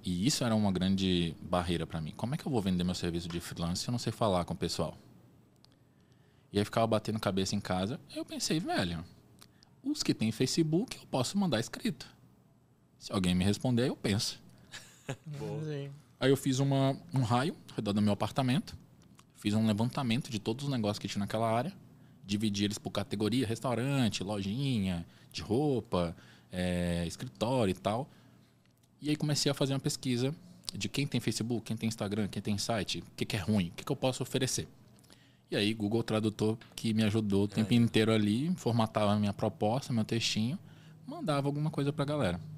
[0.05, 2.13] E isso era uma grande barreira para mim.
[2.15, 4.45] Como é que eu vou vender meu serviço de freelance se eu não sei falar
[4.45, 4.95] com o pessoal?
[6.53, 7.99] E aí ficava batendo cabeça em casa.
[8.15, 9.03] Eu pensei, velho,
[9.83, 12.07] os que têm Facebook eu posso mandar escrito.
[13.03, 14.41] Se alguém me responder, eu penso.
[16.21, 18.79] Aí eu fiz uma, um raio ao redor do meu apartamento,
[19.39, 21.73] fiz um levantamento de todos os negócios que tinha naquela área,
[22.25, 26.15] dividi eles por categoria, restaurante, lojinha, de roupa,
[26.53, 28.09] eh, escritório e tal.
[29.01, 30.33] E aí comecei a fazer uma pesquisa
[30.73, 33.71] de quem tem Facebook, quem tem Instagram, quem tem site, o que, que é ruim,
[33.71, 34.69] o que, que eu posso oferecer.
[35.51, 39.93] E aí Google Tradutor que me ajudou o tempo inteiro ali, formatava a minha proposta,
[39.93, 40.57] meu textinho,
[41.05, 42.52] mandava alguma coisa pra galera.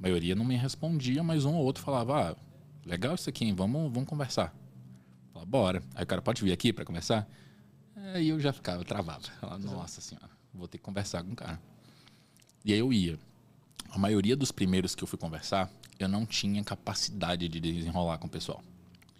[0.00, 2.36] A maioria não me respondia, mas um ou outro falava, ah,
[2.86, 3.54] legal isso aqui, hein?
[3.54, 4.54] Vamos, vamos conversar.
[5.30, 5.82] Falava, bora.
[5.94, 7.28] Aí o cara, pode vir aqui para conversar?
[8.14, 9.20] Aí eu já ficava, eu travava.
[9.38, 11.60] Falava, nossa senhora, vou ter que conversar com o cara.
[12.64, 13.18] E aí eu ia.
[13.90, 18.26] A maioria dos primeiros que eu fui conversar, eu não tinha capacidade de desenrolar com
[18.26, 18.62] o pessoal.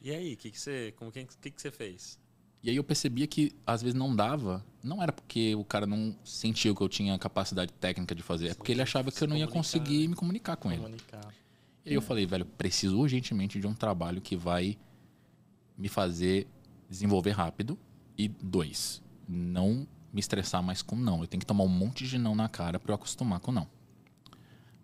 [0.01, 0.95] E aí, o que, que você.
[0.97, 2.19] Como que, que, que você fez?
[2.63, 4.65] E aí eu percebia que às vezes não dava.
[4.83, 8.55] Não era porque o cara não sentiu que eu tinha capacidade técnica de fazer, é
[8.55, 10.83] porque ele achava que eu não ia conseguir me comunicar com ele.
[11.85, 14.77] E aí eu falei, velho, preciso urgentemente de um trabalho que vai
[15.77, 16.47] me fazer
[16.89, 17.79] desenvolver rápido.
[18.19, 21.23] E dois, não me estressar mais com não.
[21.23, 23.67] Eu tenho que tomar um monte de não na cara para eu acostumar com não.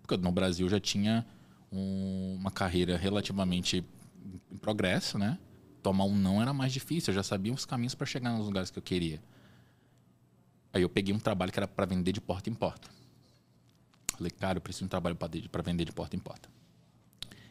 [0.00, 1.26] Porque no Brasil já tinha
[1.70, 3.84] um- uma carreira relativamente
[4.50, 5.38] em progresso, né?
[5.87, 8.72] Tomar um não era mais difícil, eu já sabia os caminhos para chegar nos lugares
[8.72, 9.22] que eu queria.
[10.72, 12.90] Aí eu peguei um trabalho que era para vender de porta em porta.
[14.16, 16.49] Falei, cara, eu preciso de um trabalho para vender de porta em porta.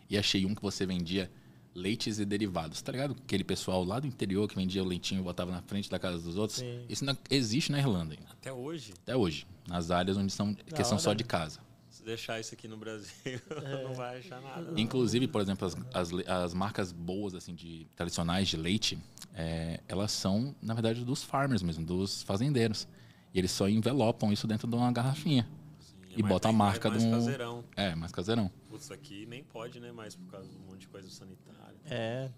[0.10, 1.32] E achei um que você vendia
[1.74, 3.16] leites e derivados, tá ligado?
[3.24, 6.22] Aquele pessoal lá do interior que vendia o leitinho e botava na frente da casa
[6.22, 6.60] dos outros.
[6.60, 6.86] Sim.
[6.90, 9.48] Isso não existe na Irlanda ainda, Até hoje, até hoje.
[9.66, 11.62] Nas áreas onde são, que são só de casa.
[12.06, 13.12] Deixar isso aqui no Brasil,
[13.66, 13.84] É.
[13.84, 14.62] não vai achar nada.
[14.72, 14.78] não.
[14.78, 18.98] Inclusive, por exemplo, as, as, as marcas boas, assim, de tradicionais de leite,
[19.34, 22.88] é, elas são, na verdade, dos farmers mesmo, dos fazendeiros.
[23.34, 25.46] E eles só envelopam isso dentro de uma garrafinha.
[25.80, 27.64] Sim, E mais- bota a mais- marca mais de um- caseirão.
[27.76, 28.50] É, mais caseirão.
[28.70, 29.92] Putz, aqui nem pode, né?
[29.92, 31.76] Mais por causa de um monte de coisa sanitária.
[31.86, 32.30] É.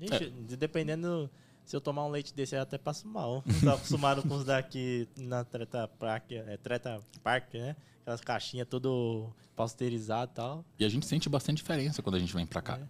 [0.00, 1.30] Ixi, de- dependendo.
[1.70, 3.44] Se eu tomar um leite desse, eu até passo mal.
[3.46, 7.76] Não tô acostumado com os daqui na Treta Park, é, Treta Park, né?
[8.00, 10.64] Aquelas caixinhas tudo pasteurizado e tal.
[10.80, 12.76] E a gente sente bastante diferença quando a gente vem pra cá.
[12.76, 12.82] É.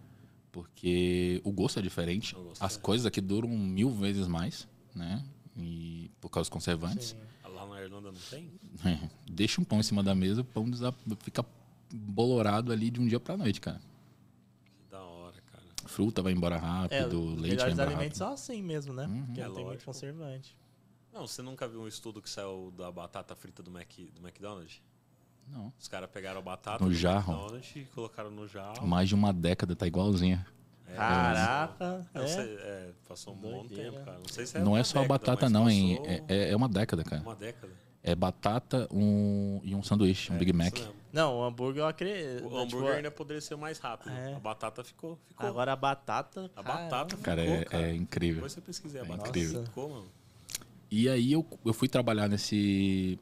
[0.51, 2.33] Porque o gosto é diferente.
[2.33, 2.79] Gosto As é.
[2.79, 5.23] coisas aqui duram mil vezes mais, né?
[5.55, 7.09] E por causa dos conservantes.
[7.09, 7.51] Sim.
[7.53, 8.51] Lá na Irlanda não tem?
[9.29, 10.65] Deixa um pão em cima da mesa, o pão
[11.19, 11.45] fica
[11.93, 13.79] bolorado ali de um dia pra noite, cara.
[14.65, 15.65] Que da hora, cara.
[15.91, 18.37] Fruta vai embora rápido, É, leite vai melhores embora alimentos rápido.
[18.37, 19.09] são assim mesmo, né?
[19.27, 20.57] Porque É não tem muito conservante.
[21.13, 24.81] Não, você nunca viu um estudo que saiu da batata frita do, Mac, do McDonald's?
[25.47, 25.73] Não.
[25.77, 27.33] Os caras pegaram a batata No do jarro.
[27.33, 28.87] McDonald's e colocaram no jarro.
[28.87, 30.45] Mais de uma década, tá igualzinha.
[30.87, 32.27] É, Caraca, Não é.
[32.27, 34.17] sei, é, passou um bom tempo, cara.
[34.19, 35.99] Não sei se não uma é só a década, batata, não, hein?
[36.05, 37.21] É, é- é uma década, cara.
[37.21, 37.73] Uma década.
[38.03, 40.73] É batata um, e um sanduíche, um É, Big isso Mac.
[41.13, 42.45] Não, o hambúrguer eu acredito.
[42.47, 44.09] O hambúrguer ainda poderia ser mais rápido.
[44.11, 44.33] É.
[44.33, 45.19] A batata ficou.
[45.27, 45.45] ficou.
[45.47, 46.49] Agora a batata.
[46.55, 47.23] a batata ficou.
[47.23, 47.83] Cara, é, cara.
[47.89, 48.35] é incrível.
[48.35, 49.29] Depois você pesquisei a É batata.
[49.29, 49.63] incrível.
[49.65, 50.07] Ficou, mano.
[50.89, 53.17] E aí eu, eu fui trabalhar nesse,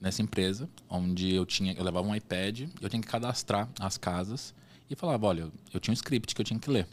[0.00, 4.54] nessa empresa, onde eu tinha, eu levava um iPad, eu tinha que cadastrar as casas
[4.88, 6.86] e falava, olha, eu tinha um script que eu tinha que ler.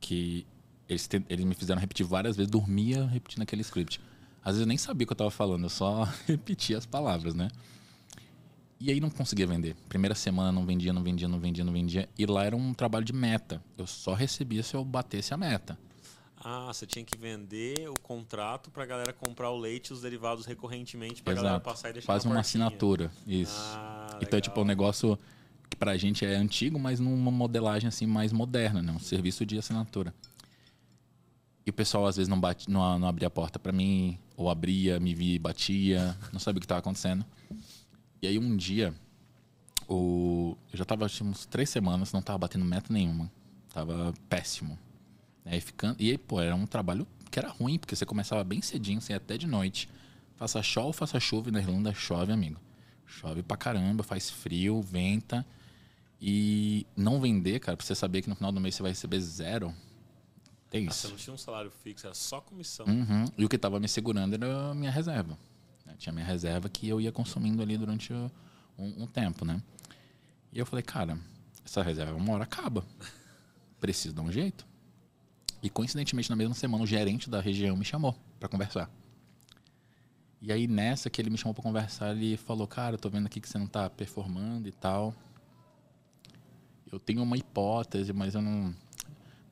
[0.00, 0.46] Que
[0.88, 4.00] eles, te- eles me fizeram repetir várias vezes, dormia repetindo aquele script.
[4.40, 7.34] Às vezes eu nem sabia o que eu estava falando, eu só repetia as palavras,
[7.34, 7.48] né?
[8.78, 9.74] E aí não conseguia vender.
[9.88, 12.08] Primeira semana não vendia, não vendia, não vendia, não vendia.
[12.18, 13.62] E lá era um trabalho de meta.
[13.78, 15.78] Eu só recebia se eu batesse a meta.
[16.36, 20.44] Ah, você tinha que vender o contrato pra galera comprar o leite e os derivados
[20.44, 23.10] recorrentemente pra galera passar e deixar Quase uma assinatura.
[23.26, 23.56] Isso.
[23.58, 24.66] Ah, Então é tipo um legal.
[24.68, 25.18] negócio
[25.70, 28.92] que pra gente é antigo, mas numa modelagem assim mais moderna, né?
[28.92, 30.14] Um serviço de assinatura.
[31.66, 34.48] E o pessoal às vezes não, bate, não, não abria a porta pra mim, ou
[34.48, 37.24] abria, me via e batia, não sabia o que estava acontecendo.
[38.26, 38.92] E aí um dia,
[39.88, 40.56] o...
[40.72, 43.30] eu já tava acho, uns três semanas, não tava batendo meta nenhuma.
[43.72, 44.76] Tava péssimo.
[45.44, 45.94] Aí ficando...
[46.00, 49.12] E aí, pô, era um trabalho que era ruim, porque você começava bem cedinho, você
[49.12, 49.88] ia até de noite.
[50.34, 52.60] Faça sol, faça chuva, e na Irlanda chove, amigo.
[53.06, 55.46] Chove pra caramba, faz frio, venta.
[56.20, 59.20] E não vender, cara, pra você saber que no final do mês você vai receber
[59.20, 59.72] zero.
[60.68, 61.08] Tem Ah, você isso.
[61.10, 62.86] não tinha um salário fixo, era só comissão.
[62.86, 63.26] Uhum.
[63.38, 65.38] E o que tava me segurando era a minha reserva.
[65.86, 65.94] Né?
[65.98, 68.30] Tinha minha reserva que eu ia consumindo ali durante um,
[68.78, 69.62] um tempo, né?
[70.52, 71.18] E eu falei, cara,
[71.64, 72.84] essa reserva uma hora acaba.
[73.80, 74.66] Preciso dar um jeito.
[75.62, 78.90] E coincidentemente, na mesma semana, o gerente da região me chamou pra conversar.
[80.40, 83.26] E aí, nessa que ele me chamou pra conversar, ele falou, cara, eu tô vendo
[83.26, 85.14] aqui que você não tá performando e tal.
[86.90, 88.74] Eu tenho uma hipótese, mas eu não.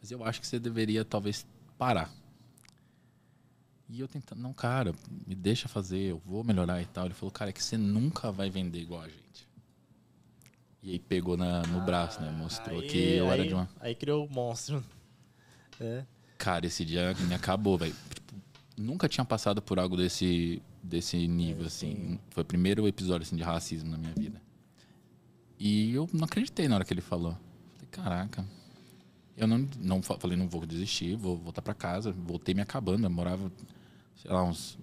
[0.01, 2.11] Mas eu acho que você deveria talvez parar.
[3.95, 4.93] E eu tentando, não, cara,
[5.25, 7.05] me deixa fazer, eu vou melhorar e tal.
[7.05, 9.49] Ele falou, cara, é que você nunca vai vender igual a gente.
[10.83, 12.29] E aí pegou na, no braço, né?
[12.33, 13.69] Mostrou Aí- que eu era aí- de uma.
[13.79, 14.83] Aí criou o monstro.
[15.81, 16.05] É.
[16.37, 17.95] Cara, esse dia me acabou, velho.
[18.13, 18.35] Tipo,
[18.77, 22.19] nunca tinha passado por algo desse, desse nível, assim.
[22.31, 24.43] Foi o primeiro episódio assim, de racismo na minha vida.
[25.57, 27.39] E eu não acreditei na hora que ele falou.
[27.75, 28.45] Falei, caraca.
[29.37, 32.13] Eu não, não fa- falei, não vou desistir, vou voltar pra casa.
[32.13, 33.05] Voltei me acabando.
[33.07, 33.51] Eu morava,
[34.17, 34.79] sei lá, uns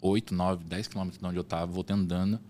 [0.00, 2.40] 8, 9, 10 quilômetros de onde eu tava, voltei andando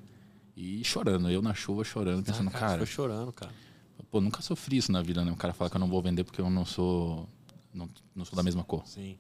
[0.56, 1.30] e chorando.
[1.30, 3.52] Eu na chuva chorando, pensando, Ah, cara, cara, foi chorando, cara.
[4.10, 5.30] pô, nunca sofri isso na vida, né?
[5.32, 7.28] O cara fala que eu não vou vender porque eu não sou.
[7.72, 8.86] Não, não sou da mesma cor.
[8.86, 9.16] Sim.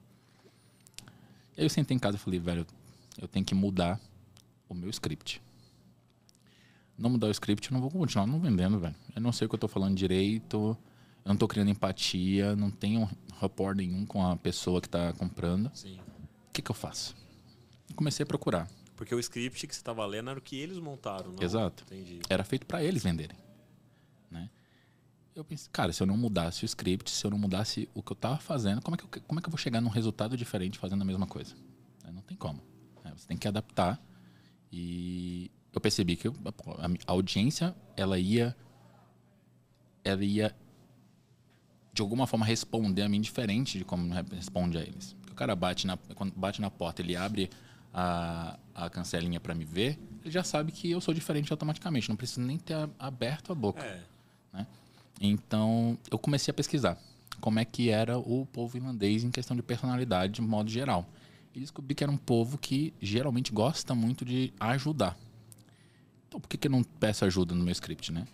[1.56, 2.66] E aí eu sentei em casa e falei, velho,
[3.20, 4.00] eu tenho que mudar
[4.68, 5.40] o meu script.
[6.98, 8.94] Não mudar o script, eu não vou continuar não vendendo, velho.
[9.14, 10.76] Eu não sei o que eu tô falando direito,
[11.24, 15.70] eu não tô criando empatia, não tenho rapport nenhum com a pessoa que tá comprando.
[15.74, 15.98] Sim.
[16.56, 17.14] O que que eu faço?
[17.94, 18.66] Comecei a procurar.
[18.96, 21.42] Porque o script que você tava lendo era o que eles montaram, não?
[21.42, 21.84] Exato.
[21.84, 22.20] Entendi.
[22.30, 23.36] Era feito para eles venderem,
[24.30, 24.48] né?
[25.34, 28.10] Eu pensei, cara, se eu não mudasse o script, se eu não mudasse o que
[28.10, 30.34] eu tava fazendo, como é que eu, como é que eu vou chegar num resultado
[30.34, 31.54] diferente fazendo a mesma coisa?
[32.02, 32.10] Né?
[32.10, 32.62] Não tem como.
[33.04, 33.12] né?
[33.14, 34.00] Você tem que adaptar.
[34.72, 36.34] E eu percebi que eu-
[37.06, 38.56] a, audiência, ela ia,
[40.02, 40.56] ela ia
[41.92, 45.14] de alguma forma responder a mim diferente de como re- responde a eles.
[45.36, 47.48] Cara bate na, quando bate na porta, ele abre
[47.94, 52.08] a, a cancelinha para me ver, ele já sabe que eu sou diferente automaticamente.
[52.08, 53.82] Não preciso nem ter aberto a boca.
[54.54, 54.66] É.
[55.20, 56.98] Então, eu comecei a pesquisar
[57.40, 61.06] como é que era o povo irlandês em questão de personalidade, de modo geral.
[61.54, 65.16] E descobri que era um povo que geralmente gosta muito de ajudar.
[66.28, 68.26] Então, por que, que eu não peço ajuda no meu script, né?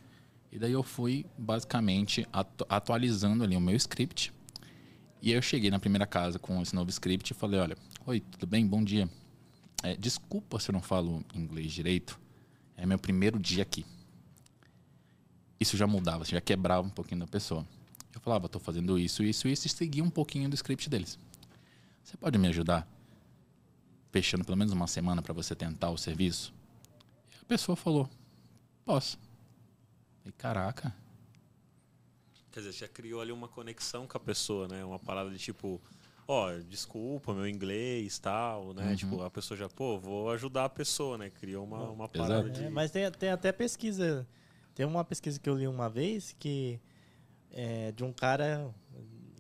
[0.51, 4.33] E daí eu fui, basicamente, atu- atualizando ali o meu script.
[5.23, 8.21] E aí eu cheguei na primeira casa com esse novo script e falei, olha, oi,
[8.21, 8.67] tudo bem?
[8.67, 9.09] Bom dia.
[9.83, 12.21] É, desculpa se eu não falo inglês direito.
[12.77, 13.87] É meu primeiro dia aqui
[15.63, 17.67] isso já mudava, já quebrava um pouquinho da pessoa.
[18.15, 21.19] Eu falava, estou fazendo isso, isso, isso, e seguia um pouquinho do script deles.
[22.03, 22.87] Você pode me ajudar
[24.11, 26.53] fechando pelo menos uma semana para você tentar o serviço?
[27.31, 28.09] E a pessoa falou,
[28.85, 29.19] posso.
[30.27, 30.95] E caraca,
[32.53, 34.85] Quer dizer, já criou ali uma conexão com a pessoa, né?
[34.85, 35.81] Uma parada de tipo,
[36.29, 38.91] ó, desculpa, meu inglês tal, né?
[38.91, 38.97] Uhum.
[38.97, 41.31] Tipo, a pessoa já, pô, vou ajudar a pessoa, né?
[41.31, 42.51] Criou uma, uma parada Exato.
[42.51, 42.65] de.
[42.67, 44.27] É, mas tem, tem até pesquisa.
[44.75, 46.79] Tem uma pesquisa que eu li uma vez que
[47.51, 48.75] é de um cara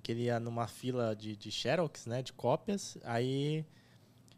[0.03, 2.22] que ele ia numa fila de, de Xerox, né?
[2.22, 2.96] De cópias.
[3.05, 3.64] Aí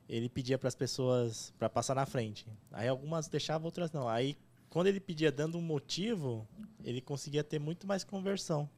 [0.08, 2.46] ele pedia para as pessoas para passar na frente.
[2.72, 4.08] Aí algumas deixavam, outras não.
[4.08, 4.36] Aí
[4.74, 6.44] quando ele pedia dando um motivo,
[6.82, 8.68] ele conseguia ter muito mais conversão.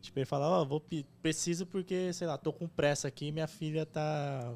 [0.00, 3.46] Tipo, ele falava, ó, vou pe- preciso porque, sei lá, tô com pressa aqui, minha
[3.46, 4.52] filha tá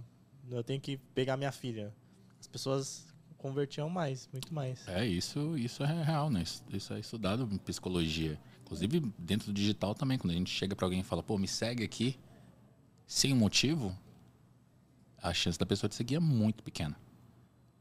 [0.51, 1.95] eu tenho que pegar minha filha.
[2.41, 3.07] As pessoas
[3.39, 4.89] convertiam mais, muito mais.
[4.89, 6.43] É, isso, isso é real, né?
[6.43, 8.37] Isso, isso é estudado em psicologia.
[8.63, 11.47] Inclusive, dentro do digital também, quando a gente chega pra alguém e fala, pô, me
[11.47, 12.19] segue aqui,
[13.07, 13.97] sem motivo,
[15.23, 16.97] a chance da pessoa te seguir é muito pequena.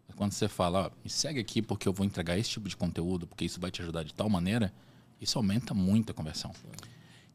[0.07, 2.75] Mas Quando você fala, ó, me segue aqui porque eu vou entregar esse tipo de
[2.77, 4.73] conteúdo, porque isso vai te ajudar de tal maneira,
[5.19, 6.51] isso aumenta muito a conversão.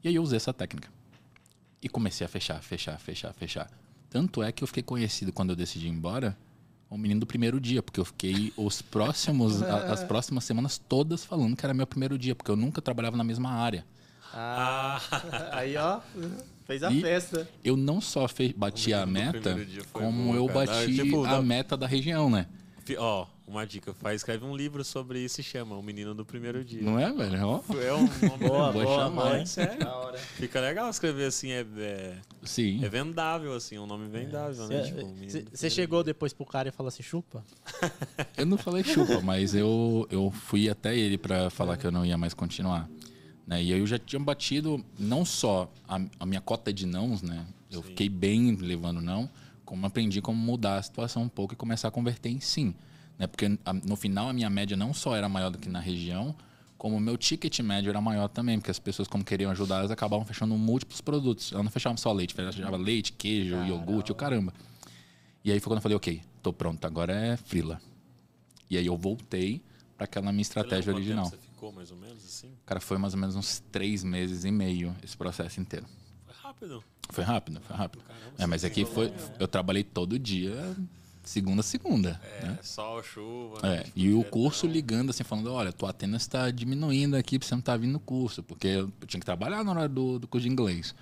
[0.03, 0.89] E aí eu usei essa técnica.
[1.83, 3.69] E comecei a fechar, fechar, fechar, fechar.
[4.09, 6.37] Tanto é que eu fiquei conhecido quando eu decidi ir embora,
[6.89, 11.23] o menino do primeiro dia, porque eu fiquei os próximos, a- as próximas semanas todas
[11.23, 13.85] falando que era meu primeiro dia, porque eu nunca trabalhava na mesma área.
[14.33, 14.99] Ah,
[15.53, 16.01] aí ó,
[16.65, 17.49] fez a E- festa.
[17.63, 19.57] Eu não só fe- bati a meta,
[19.93, 20.65] como boa, eu cara.
[20.65, 22.45] bati Tipo, a não- meta da região, né?
[22.97, 26.63] Ó, uma dica, faz, escreve um livro sobre isso e chama O Menino do Primeiro
[26.63, 26.81] Dia.
[26.81, 27.47] Não é, velho?
[27.47, 29.45] Ó, É um nome Boa, boa, chamar, boa, hein?
[29.45, 29.87] Sério?
[29.87, 30.17] Hora.
[30.17, 32.83] Fica legal escrever assim, é, é, sim.
[32.83, 34.83] é vendável, assim, um nome vendável, né?
[34.83, 37.43] Tipo, Menino do Você Primeiro chegou depois pro cara e falou assim, chupa?
[38.37, 42.05] Eu não falei chupa, mas eu, eu fui até ele pra falar que eu não
[42.05, 42.89] ia mais continuar.
[43.45, 43.61] Né?
[43.63, 47.45] E aí eu já tinha batido não só a, a minha cota de nãos, né?
[47.69, 49.29] Eu fiquei bem levando não,
[49.71, 52.75] como aprendi como mudar a situação um pouco e começar a converter em sim.
[53.17, 53.25] Né?
[53.25, 56.35] Porque a- no final a minha média não só era maior do que na região,
[56.77, 59.89] como o meu ticket médio era maior também, porque as pessoas, como queriam ajudar, elas
[59.89, 61.53] acabavam fechando múltiplos produtos.
[61.53, 64.53] Elas não fechavam só leite, fechava leite, queijo, iogurte, o caramba.
[65.41, 67.81] E aí foi quando eu falei, ok, tô pronto, agora é frila.
[68.69, 69.61] E aí eu voltei
[69.95, 71.29] para aquela minha estratégia original.
[71.29, 72.51] tempo Você ficou mais ou menos assim?
[72.65, 75.85] Cara, foi mais ou menos uns três meses e meio esse processo inteiro.
[76.51, 76.83] Foi rápido.
[77.09, 78.03] Foi rápido, foi rápido.
[78.03, 79.13] Caramba, É, mas aqui foi.
[79.39, 80.75] Eu trabalhei todo dia,
[81.23, 82.21] segunda a segunda.
[82.23, 82.59] É, né?
[82.61, 83.59] sol, chuva.
[83.63, 83.83] É, né?
[83.95, 87.77] E o curso ligando assim, falando, olha, tua Atenas está diminuindo aqui você não estar
[87.77, 90.95] vindo no curso, porque eu tinha que trabalhar na hora do, do curso de inglês.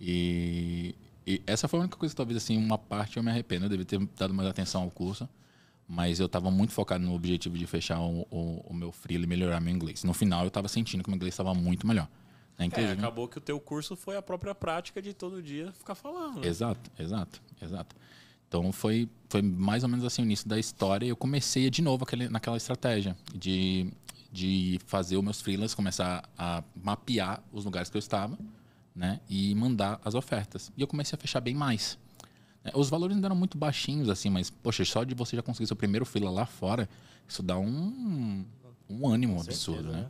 [0.00, 0.94] E,
[1.26, 3.86] e essa foi a única coisa, talvez assim, uma parte eu me arrependo, eu devia
[3.86, 5.28] ter dado mais atenção ao curso,
[5.86, 9.26] mas eu estava muito focado no objetivo de fechar o, o, o meu freela e
[9.28, 10.02] melhorar meu inglês.
[10.02, 12.08] No final eu estava sentindo que o meu inglês estava muito melhor.
[12.62, 12.66] Né?
[12.66, 15.94] É, Inclusive, acabou que o teu curso foi a própria prática de todo dia ficar
[15.94, 16.40] falando.
[16.40, 16.46] né?
[16.46, 17.96] Exato, exato, exato.
[18.48, 21.06] Então foi, foi mais ou menos assim o início da história.
[21.06, 23.90] e Eu comecei de novo aquele, naquela estratégia de,
[24.30, 28.38] de fazer os meus freelas, começar a mapear os lugares que eu estava,
[28.94, 29.20] né?
[29.28, 30.70] E mandar as ofertas.
[30.76, 31.98] E eu comecei a fechar bem mais.
[32.62, 32.70] né?
[32.74, 35.76] Os valores ainda eram muito baixinhos, assim, mas, poxa, só de você já conseguir seu
[35.76, 36.86] primeiro freela lá fora,
[37.26, 38.44] isso dá um,
[38.90, 40.02] um ânimo absurdo, certeza, né?
[40.02, 40.08] né?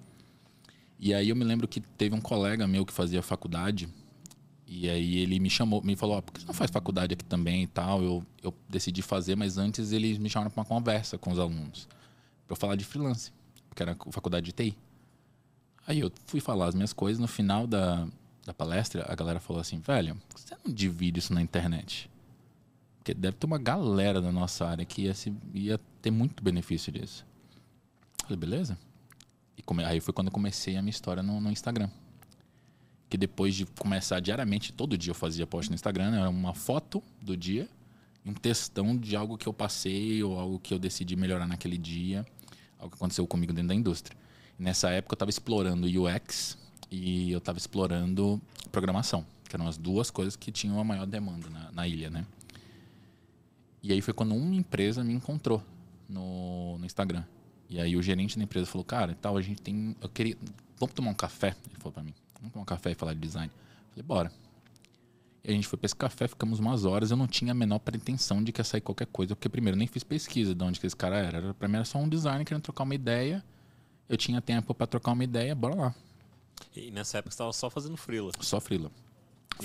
[1.05, 3.89] E aí eu me lembro que teve um colega meu que fazia faculdade,
[4.65, 7.25] e aí ele me chamou, me falou, ó, por que você não faz faculdade aqui
[7.25, 8.05] também e tal?
[8.05, 11.89] Eu, eu decidi fazer, mas antes eles me chamaram para uma conversa com os alunos,
[12.47, 13.33] para eu falar de freelance,
[13.69, 14.79] porque era faculdade de TI.
[15.89, 18.07] Aí eu fui falar as minhas coisas, no final da,
[18.47, 22.09] da palestra, a galera falou assim, velho, você não divide isso na internet?
[22.99, 26.93] Porque deve ter uma galera da nossa área que ia, se, ia ter muito benefício
[26.93, 27.27] disso.
[28.21, 28.79] Eu falei, beleza?
[29.57, 31.89] E come- aí foi quando eu comecei a minha história no, no Instagram.
[33.09, 36.21] Que depois de começar diariamente, todo dia eu fazia post no Instagram, né?
[36.21, 37.69] era uma foto do dia,
[38.25, 41.77] e um textão de algo que eu passei ou algo que eu decidi melhorar naquele
[41.77, 42.25] dia,
[42.79, 44.17] algo que aconteceu comigo dentro da indústria.
[44.59, 46.57] Nessa época eu estava explorando UX
[46.91, 51.51] e eu estava explorando programação, que eram as duas coisas que tinham a maior demanda
[51.51, 52.25] na, na ilha, né?
[53.83, 55.63] E aí foi quando uma empresa me encontrou
[56.09, 57.25] no, no Instagram.
[57.73, 59.97] E aí o gerente da empresa falou, cara, tal, a gente tem.
[59.99, 60.37] Eu queria.
[60.79, 61.57] Vamos tomar um café?
[61.71, 62.13] Ele falou pra mim.
[62.39, 63.51] Vamos tomar um café e falar de design.
[63.51, 64.33] Eu falei, bora.
[65.43, 67.11] E a gente foi pra esse café, ficamos umas horas.
[67.11, 69.89] Eu não tinha a menor pretensão de que ia sair qualquer coisa, porque primeiro nem
[69.89, 71.39] fiz pesquisa de onde que esse cara era.
[71.39, 73.43] Era pra mim era só um designer querendo trocar uma ideia.
[74.07, 75.95] Eu tinha tempo pra trocar uma ideia, bora lá.
[76.77, 78.31] E nessa época você estava só fazendo freela.
[78.41, 78.91] Só Freela.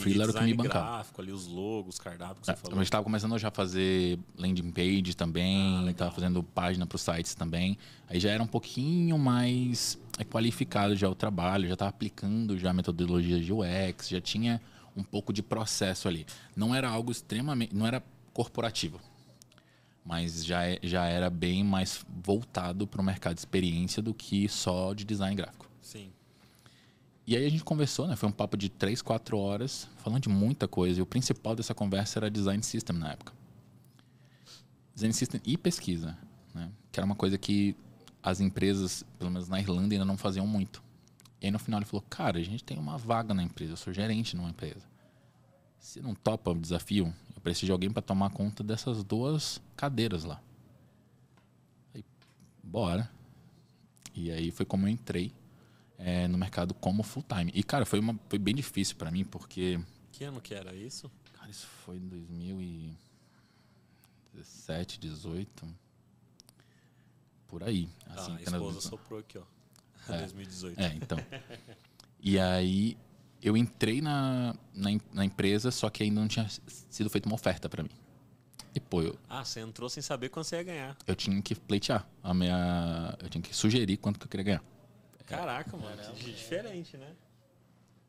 [0.01, 0.85] Freela era o que me bancava.
[0.85, 2.73] gráfico ali, os logos, cardápio que você É, falou.
[2.73, 7.01] a gente estava começando já a fazer landing page também, estava fazendo página para os
[7.01, 7.77] sites também.
[8.09, 9.97] Aí já era um pouquinho mais
[10.29, 14.61] qualificado já o trabalho, já estava aplicando já metodologias de UX, já tinha
[14.95, 16.25] um pouco de processo ali.
[16.55, 18.01] Não era algo extremamente, não era
[18.33, 18.99] corporativo,
[20.05, 24.47] mas já, é- já era bem mais voltado para o mercado de experiência do que
[24.47, 25.69] só de design gráfico.
[25.81, 26.11] Sim.
[27.27, 28.15] E aí a gente conversou, né?
[28.15, 30.99] Foi um papo de 3, 4 horas, falando de muita coisa.
[30.99, 33.33] E o principal dessa conversa era design system na época.
[34.95, 36.17] Design system e pesquisa,
[36.55, 36.71] né?
[36.89, 37.75] Que era uma coisa que
[38.23, 40.81] as empresas, pelo menos na Irlanda, ainda não faziam muito.
[41.41, 43.77] E aí no final ele falou, cara, a gente tem uma vaga na empresa, eu
[43.77, 44.85] sou gerente numa empresa.
[45.77, 47.13] Você não topa o desafio?
[47.35, 50.41] Eu preciso de alguém para tomar conta dessas duas cadeiras lá.
[51.93, 52.05] Aí,
[52.63, 53.11] bora.
[54.15, 55.33] E aí foi como eu entrei
[55.97, 57.51] é, no mercado como full time.
[57.53, 59.79] E, cara, foi, uma, foi bem difícil para mim, porque.
[60.11, 61.11] Que ano que era isso?
[61.33, 65.67] Cara, isso foi em 2017, 18.
[67.47, 67.89] Por aí.
[68.07, 69.43] Assim, ah, a esposa soprou aqui, ó.
[70.09, 70.79] É, 2018.
[70.79, 71.17] É, então.
[72.19, 72.97] e aí
[73.41, 76.47] eu entrei na, na, na, empresa, só que ainda não tinha
[76.89, 77.91] sido feita uma oferta para mim.
[78.73, 80.97] E pô, eu, Ah, você entrou sem saber quanto você ia ganhar.
[81.05, 82.07] Eu tinha que pleitear.
[82.23, 84.63] A minha, eu tinha que sugerir quanto que eu queria ganhar.
[85.27, 87.11] Caraca, mano, que diferente, né?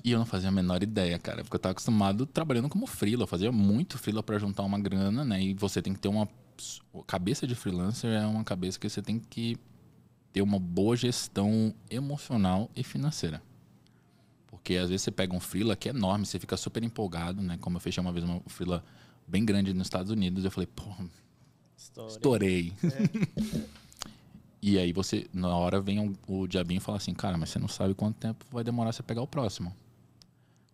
[0.04, 3.24] E eu não fazia a menor ideia, cara, porque eu estava acostumado trabalhando como freela,
[3.24, 5.42] eu fazia muito freela para juntar uma grana, né?
[5.42, 6.28] E você tem que ter uma
[7.06, 9.56] cabeça de freelancer é uma cabeça que você tem que
[10.32, 13.42] ter uma boa gestão emocional e financeira.
[14.46, 17.58] Porque às vezes você pega um freela que é enorme, você fica super empolgado, né?
[17.60, 18.84] Como eu fechei uma vez uma freela
[19.26, 20.84] bem grande nos Estados Unidos, eu falei, pô,
[22.06, 22.72] estourei.
[22.84, 23.78] É.
[24.60, 27.58] e aí você, na hora vem o, o diabinho e fala assim, cara, mas você
[27.58, 29.74] não sabe quanto tempo vai demorar você pegar o próximo.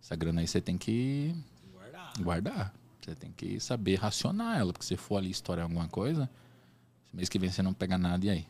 [0.02, 1.34] Essa grana aí você tem que
[1.72, 2.12] guardar.
[2.18, 2.74] guardar.
[3.00, 6.28] Você tem que saber racionar ela, porque se for ali estourar alguma coisa,
[7.12, 8.46] mês que vem você não pega nada e aí?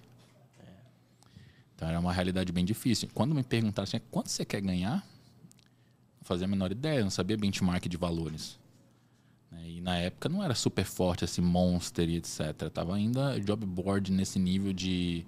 [0.61, 0.72] É.
[1.74, 3.09] Então era uma realidade bem difícil.
[3.12, 5.05] Quando me perguntaram assim, quanto você quer ganhar?
[6.20, 8.57] Não fazia a menor ideia, não sabia benchmark de valores.
[9.55, 9.70] Né?
[9.70, 12.70] E na época não era super forte, assim, Monster e etc.
[12.72, 15.24] Tava ainda job board nesse nível de,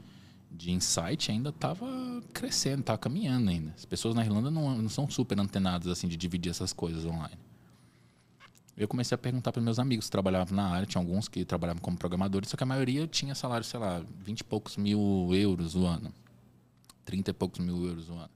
[0.51, 1.87] de insight, ainda estava
[2.33, 3.72] crescendo, estava caminhando ainda.
[3.77, 7.39] As pessoas na Irlanda não, não são super antenadas assim de dividir essas coisas online.
[8.77, 11.81] Eu comecei a perguntar para meus amigos que trabalhavam na área, tinha alguns que trabalhavam
[11.81, 15.74] como programadores, só que a maioria tinha salário, sei lá, 20 e poucos mil euros
[15.74, 16.12] o ano.
[17.07, 18.36] 30 e poucos mil euros o ano.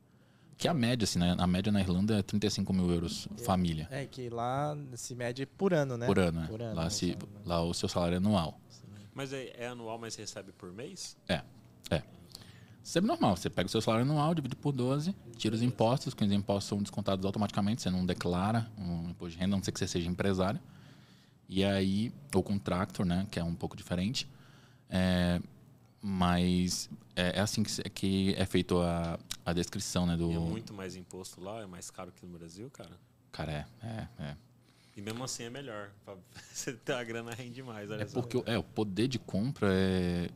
[0.61, 1.35] Que é a média, assim, né?
[1.39, 3.89] A média na Irlanda é 35 mil euros família.
[3.91, 6.05] É, que lá se mede por ano, né?
[6.07, 6.47] Por ano, é.
[6.47, 8.61] Por ano, lá, se, lá o seu salário é anual.
[8.69, 8.87] Sim.
[9.15, 11.17] Mas é, é, anual, mas recebe por mês?
[11.27, 11.41] É,
[11.91, 12.03] é.
[12.83, 13.39] Sempre normal.
[13.39, 16.69] Você pega o seu salário anual, divide por 12, tira os impostos, que os impostos
[16.69, 19.89] são descontados automaticamente, você não declara um imposto de renda, a não ser que você
[19.89, 20.61] seja empresário.
[21.49, 24.29] E aí, o contractor, né, que é um pouco diferente.
[24.91, 25.41] É,
[26.03, 30.17] mas é, é assim que, que, é feito a, a descrição, né?
[30.17, 30.31] Do...
[30.31, 32.99] E é muito mais imposto lá, é mais caro que no Brasil, cara?
[33.31, 34.37] Cara, é, é, é.
[34.97, 35.91] E mesmo assim é melhor.
[36.53, 37.91] Você ter a grana rende mais.
[37.91, 40.31] é porque o, é, o poder de compra é,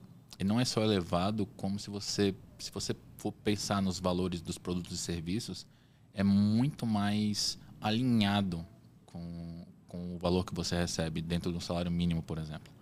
[0.44, 4.92] não é só elevado, como se você, se você for pensar nos valores dos produtos
[4.92, 5.66] e serviços,
[6.12, 8.64] é muito mais alinhado
[9.06, 12.72] com, com o valor que você recebe dentro do salário mínimo, por exemplo.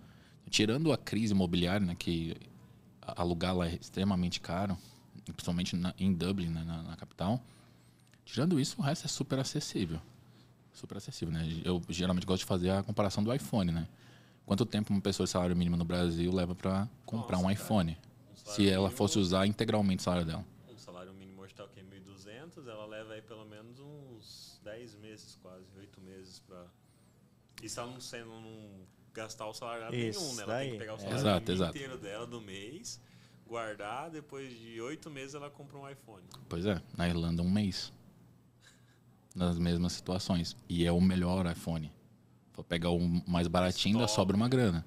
[0.49, 2.35] Tirando a crise imobiliária, né, que
[3.07, 4.77] alugar lá é extremamente caro,
[5.25, 7.41] principalmente na, em Dublin, né, na, na, capital.
[8.25, 9.99] Tirando isso, o resto é super acessível.
[10.73, 11.45] Super acessível, né?
[11.63, 13.87] Eu geralmente gosto de fazer a comparação do iPhone, né?
[14.45, 17.97] Quanto tempo uma pessoa de salário mínimo no Brasil leva para comprar Nossa, um iPhone?
[18.31, 20.43] Um se ela mínimo, fosse usar integralmente o salário dela.
[20.69, 21.81] Um salário mínimo hoje está o quê?
[21.81, 26.65] 1.200, ela leva aí pelo menos uns 10 meses, quase, 8 meses para...
[27.61, 30.43] E se ela não, sendo, não gastar o salário Isso, nenhum, né?
[30.43, 30.65] Ela daí.
[30.65, 31.77] tem que pegar o salário exato, exato.
[31.77, 32.99] inteiro dela do mês,
[33.47, 36.23] guardar, depois de 8 meses ela compra um iPhone.
[36.49, 37.93] Pois é, na Irlanda um mês.
[39.35, 40.55] Nas mesmas situações.
[40.69, 41.91] E é o melhor iPhone.
[42.51, 44.85] For pegar o mais baratinho, ainda sobra uma grana.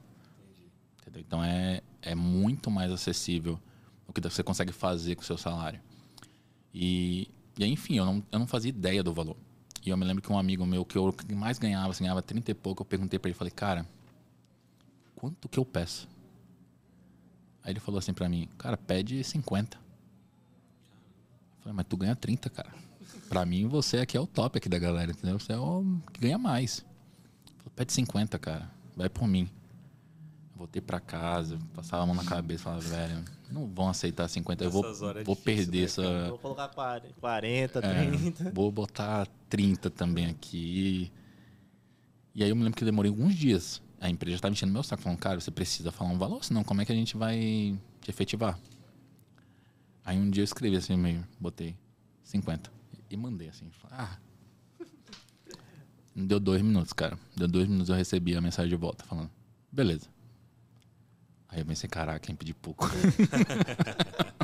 [1.00, 1.20] Entendi.
[1.20, 3.60] Então é, é muito mais acessível
[4.06, 5.80] o que você consegue fazer com o seu salário.
[6.72, 9.36] E, e aí, enfim, eu não, eu não fazia ideia do valor.
[9.84, 12.50] E eu me lembro que um amigo meu que eu mais ganhava, assim, ganhava 30
[12.50, 13.86] e pouco, eu perguntei para ele, falei, cara,
[15.16, 16.08] quanto que eu peço?
[17.64, 19.76] Aí ele falou assim para mim, cara, pede 50.
[19.76, 19.82] Eu
[21.62, 22.72] falei, mas tu ganha 30, cara.
[23.28, 25.38] Pra mim, você aqui é o top aqui da galera, entendeu?
[25.38, 26.84] Você é o que ganha mais.
[27.74, 28.70] Pede 50, cara.
[28.96, 29.50] Vai por mim.
[30.52, 34.64] Eu voltei pra casa, passava a mão na cabeça, falava, velho, não vão aceitar 50,
[34.64, 36.28] eu vou, é vou perder né, essa.
[36.28, 38.48] Vou colocar 40, 30.
[38.48, 41.12] É, vou botar 30 também aqui.
[42.34, 43.82] E aí eu me lembro que eu demorei alguns dias.
[44.00, 46.82] A empresa estava enchendo meu saco, falando, cara, você precisa falar um valor, senão como
[46.82, 48.58] é que a gente vai te efetivar?
[50.04, 51.76] Aí um dia eu escrevi assim meio, botei
[52.22, 52.70] 50
[53.10, 54.18] e mandei assim, ah,
[56.18, 57.18] Deu dois minutos, cara.
[57.36, 59.30] Deu dois minutos eu recebi a mensagem de volta falando,
[59.70, 60.08] beleza.
[61.46, 62.88] Aí eu pensei, caraca, quem pedir pouco.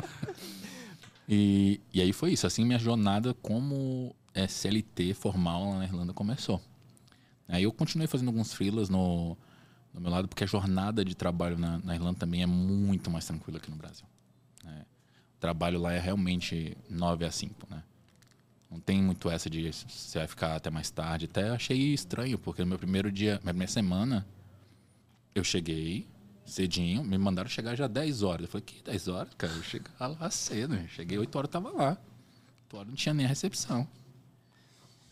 [1.27, 2.45] e, e aí foi isso.
[2.45, 6.61] Assim, minha jornada como é, CLT formal na Irlanda começou.
[7.47, 9.37] Aí eu continuei fazendo alguns freelas no,
[9.93, 13.25] no meu lado, porque a jornada de trabalho na, na Irlanda também é muito mais
[13.25, 14.05] tranquila que no Brasil.
[14.63, 14.85] Né?
[15.37, 17.83] O trabalho lá é realmente 9 a 5, né?
[18.71, 21.25] Não tem muito essa de você vai ficar até mais tarde.
[21.25, 24.25] Até achei estranho, porque no meu primeiro dia, minha semana,
[25.35, 26.07] eu cheguei
[26.43, 28.41] cedinho, me mandaram chegar já 10 horas.
[28.45, 29.53] Eu falei, que 10 horas, cara?
[29.53, 30.75] Eu cheguei lá cedo.
[30.87, 31.97] Cheguei 8 horas, tava lá.
[32.65, 33.87] 8 horas não tinha nem a recepção.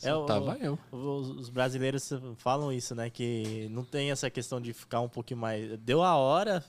[0.02, 0.78] Só É, o- tava eu.
[0.92, 3.10] Os, os brasileiros falam isso, né?
[3.10, 5.78] Que não tem essa questão de ficar um pouquinho mais.
[5.80, 6.64] Deu a hora,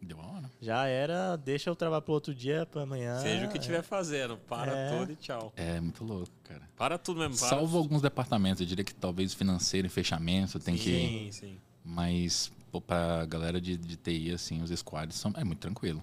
[0.00, 0.50] Deu uma hora.
[0.60, 3.18] já era, deixa eu trabalhar pro outro dia, pra amanhã.
[3.20, 4.98] Seja o que estiver fazendo, para É.
[4.98, 5.52] tudo e tchau.
[5.56, 6.62] É muito louco, cara.
[6.76, 7.48] Para tudo mesmo, para.
[7.48, 10.82] Salvo alguns departamentos, eu diria que talvez financeiro e fechamento tem que.
[10.84, 11.60] Sim, sim.
[11.84, 16.02] Mas pô, pra galera de, de TI, assim, os squads são, é muito tranquilo.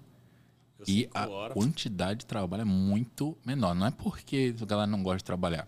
[0.79, 3.73] Eu E a horas, quantidade de trabalho é muito menor.
[3.73, 5.67] Não é porque a galera não gosta de trabalhar.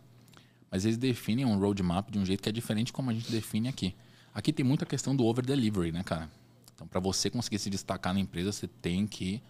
[0.72, 3.68] Mas eles definem um roadmap de um jeito que é diferente como a gente define
[3.68, 3.96] aqui.
[4.34, 6.30] Aqui tem muita questão do over delivery, né, cara?
[6.76, 9.42] Então, para você conseguir se destacar na empresa, você tem que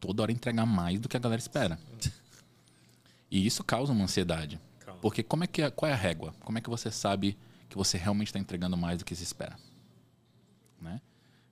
[0.00, 1.78] toda hora entregar mais do que a galera espera.
[3.30, 4.60] E isso causa uma ansiedade.
[4.80, 5.00] Calma.
[5.00, 6.34] Porque como é que é, qual é a régua?
[6.40, 7.36] Como é que você sabe
[7.68, 9.56] que você realmente está entregando mais do que se espera?
[10.80, 11.00] Né?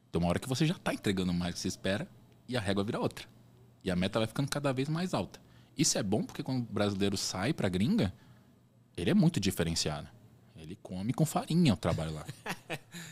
[0.08, 2.06] Então, uma hora que você já está entregando mais do que se espera
[2.46, 3.26] e a régua vira outra.
[3.82, 5.40] E a meta vai ficando cada vez mais alta.
[5.76, 8.12] Isso é bom porque quando o brasileiro sai para gringa,
[8.96, 10.08] ele é muito diferenciado.
[10.56, 12.26] Ele come com farinha o trabalho lá.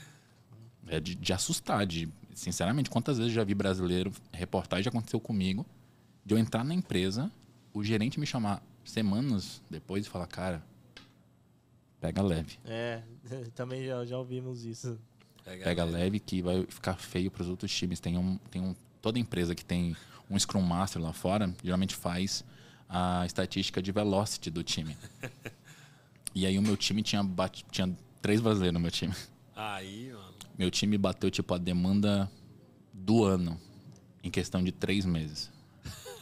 [0.86, 5.66] é de, de assustar, de sinceramente, quantas vezes eu já vi brasileiro, reportagem aconteceu comigo,
[6.24, 7.30] de eu entrar na empresa,
[7.72, 10.62] o gerente me chamar semanas depois e falar, cara,
[12.00, 12.58] pega leve.
[12.64, 13.02] É,
[13.54, 14.98] também já, já ouvimos isso.
[15.44, 17.98] Pega leve que vai ficar feio para os outros times.
[17.98, 19.96] Tem um, tem um, toda empresa que tem
[20.28, 22.44] um Scrum Master lá fora, geralmente faz
[22.88, 24.96] a estatística de velocity do time.
[26.34, 29.14] e aí o meu time tinha, bate, tinha três brasileiros no meu time.
[29.54, 30.34] Aí, mano.
[30.58, 32.30] Meu time bateu tipo a demanda
[32.92, 33.60] do ano
[34.22, 35.50] em questão de três meses.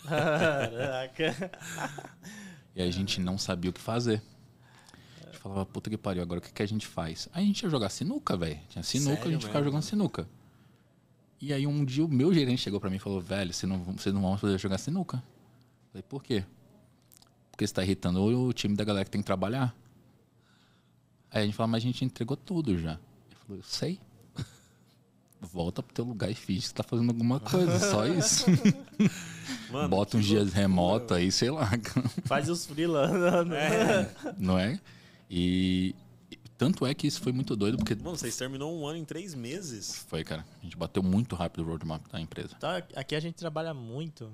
[0.06, 1.50] Caraca.
[2.74, 4.22] E aí a gente não sabia o que fazer.
[5.22, 7.28] A gente falava, puta que pariu, agora o que, que a gente faz?
[7.32, 8.58] Aí a gente ia jogar sinuca, velho.
[8.68, 9.70] Tinha sinuca, Sério a gente ficava mesmo?
[9.72, 10.28] jogando sinuca.
[11.40, 13.78] E aí um dia o meu gerente chegou pra mim e falou, velho, vocês não,
[13.82, 15.22] vocês não vão poder jogar sinuca.
[15.92, 16.44] Falei, por quê?
[17.50, 19.74] Porque você tá irritando o time da galera que tem que trabalhar.
[21.30, 22.92] Aí a gente falou, mas a gente entregou tudo já.
[22.92, 24.00] Ele falou, eu sei.
[25.40, 28.46] Volta pro teu lugar e finge que você tá fazendo alguma coisa, só isso.
[29.70, 31.70] Mano, Bota uns dias remoto aí, sei lá.
[32.24, 33.10] Faz os freela.
[33.54, 34.10] É.
[34.38, 34.80] não é?
[35.30, 35.94] E
[36.30, 39.04] e tanto é que isso foi muito doido, porque Mano, vocês terminou um ano em
[39.04, 40.04] três meses.
[40.08, 40.44] foi, cara.
[40.60, 42.54] A gente bateu muito rápido o roadmap da empresa.
[42.56, 44.32] Tá, aqui a gente trabalha muito.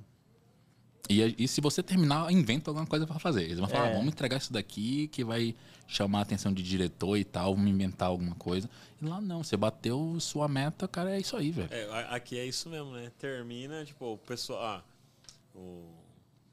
[1.08, 3.42] E, e se você terminar, inventa alguma coisa pra fazer.
[3.44, 3.90] Eles vão falar, É.
[3.90, 5.54] "Ah, vamos entregar isso daqui que vai
[5.86, 8.70] chamar a atenção de diretor e tal, vamos inventar alguma coisa.
[9.00, 11.68] E lá não, você bateu sua meta, cara, é isso aí, velho.
[11.70, 13.12] É, aqui é isso mesmo, né?
[13.18, 14.62] Termina, tipo, o pessoal.
[14.62, 14.82] Ah,
[15.54, 15.84] o,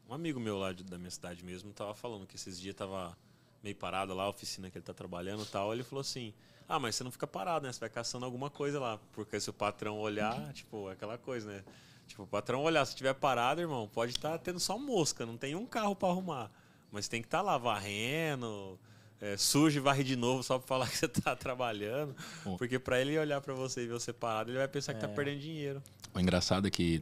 [0.10, 3.18] um amigo meu lá de- da minha cidade mesmo tava falando que esses dias tava
[3.64, 5.72] meio parado lá, a oficina que ele tá trabalhando e tal.
[5.74, 6.34] Ele falou assim:
[6.68, 7.72] Ah, mas você não fica parado, né?
[7.72, 9.00] Você vai caçando alguma coisa lá.
[9.14, 11.64] Porque se o patrão olhar, tipo, é aquela coisa, né?
[12.12, 15.56] Tipo, o patrão olhar, se tiver parado, irmão, pode estar tendo só mosca, não tem
[15.56, 16.52] um carro pra arrumar.
[16.92, 18.78] Mas tem que estar lá varrendo,
[19.22, 22.14] é, sujo e varre de novo só pra falar que você tá trabalhando.
[22.44, 22.58] Pô.
[22.58, 25.08] Porque pra ele olhar pra você e ver você parado, ele vai pensar que tá
[25.08, 25.10] É.
[25.14, 25.82] perdendo dinheiro.
[26.14, 27.02] O engraçado é que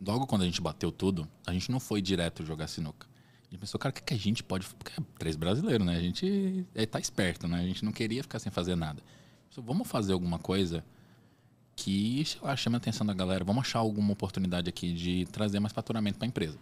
[0.00, 3.08] logo quando a gente bateu tudo, a gente não foi direto jogar sinuca.
[3.42, 4.64] A gente pensou, cara, o que, que a gente pode.
[4.66, 5.96] Porque é três brasileiros, né?
[5.96, 7.58] A gente é, tá esperto, né?
[7.58, 9.02] A gente não queria ficar sem fazer nada.
[9.48, 10.84] Pensou, vamos fazer alguma coisa
[11.82, 12.24] que,
[12.56, 13.42] chame a atenção da galera.
[13.42, 16.58] Vamos achar alguma oportunidade aqui de trazer mais faturamento para a empresa.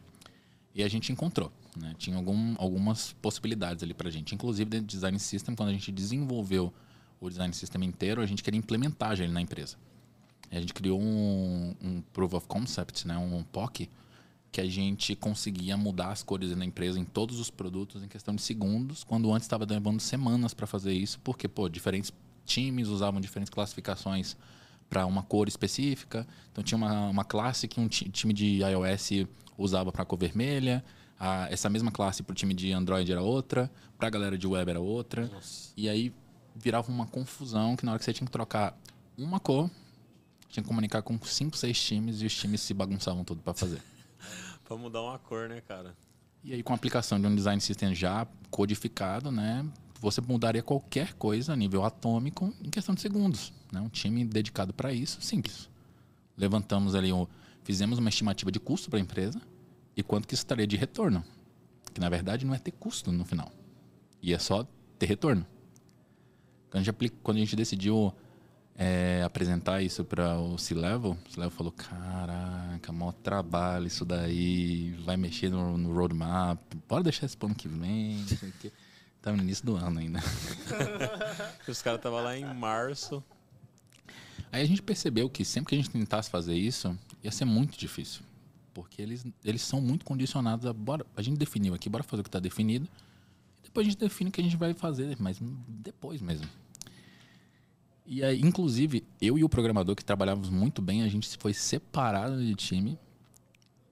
[0.73, 1.93] E a gente encontrou, né?
[1.99, 4.35] Tinha algum, algumas possibilidades ali pra gente.
[4.35, 6.73] Inclusive, dentro do Design System, quando a gente desenvolveu
[7.21, 9.77] o Design System inteiro, a gente queria implementar já ele na empresa.
[10.53, 13.19] E a gente criou um, um Proof of Concept, né?
[13.19, 13.91] um POC,
[14.53, 18.37] que a gente conseguia mudar as cores na empresa em todos os produtos em questão
[18.37, 22.13] de segundos, quando antes estava levando semanas para fazer isso, porque pô, diferentes
[22.47, 24.37] times usavam diferentes classificações
[24.89, 26.27] para uma cor específica.
[26.53, 29.27] Então tinha uma, uma classe que um ti- time de iOS
[29.57, 30.85] usava para cor vermelha,
[31.19, 34.47] a- essa mesma classe para o time de Android era outra, para a galera de
[34.47, 35.27] web era outra.
[35.27, 35.73] Nossa.
[35.77, 36.13] E aí
[36.55, 38.77] virava uma confusão que na hora que você tinha que trocar
[39.17, 39.71] uma cor,
[40.49, 43.83] tinha que comunicar com cinco, seis times e os times se bagunçavam tudo para fazer.
[44.65, 45.95] Pra mudar uma cor, né, cara?
[46.45, 49.65] E aí com a aplicação de um design system já codificado, né,
[50.01, 53.81] você mudaria qualquer coisa a nível atômico em questão de segundos, né?
[53.81, 55.69] Um time dedicado para isso, simples.
[56.37, 57.11] Levantamos ali
[57.65, 59.41] fizemos uma estimativa de custo para a empresa
[59.97, 61.25] e quanto que isso estaria de retorno,
[61.93, 63.51] que na verdade não é ter custo no final.
[64.23, 64.67] E é só
[64.99, 65.45] ter retorno.
[66.71, 68.13] Quando a gente, apli- quando a gente decidiu
[68.77, 75.17] é, apresentar isso para o C-Level, o C-Level falou, caraca, maior trabalho isso daí, vai
[75.17, 78.73] mexer no, no roadmap, pode deixar esse plano que vem, não sei o quê.
[79.29, 80.21] Tá no início do ano ainda.
[81.69, 83.23] Os caras estavam lá em março.
[84.51, 87.79] Aí a gente percebeu que sempre que a gente tentasse fazer isso, ia ser muito
[87.79, 88.23] difícil.
[88.73, 90.73] Porque eles, eles são muito condicionados a.
[90.73, 92.89] Bora, a gente definiu aqui, bora fazer o que está definido.
[93.59, 96.49] E depois a gente define o que a gente vai fazer, mas depois mesmo.
[98.07, 102.43] E aí, inclusive, eu e o programador que trabalhávamos muito bem, a gente foi separado
[102.43, 102.99] de time.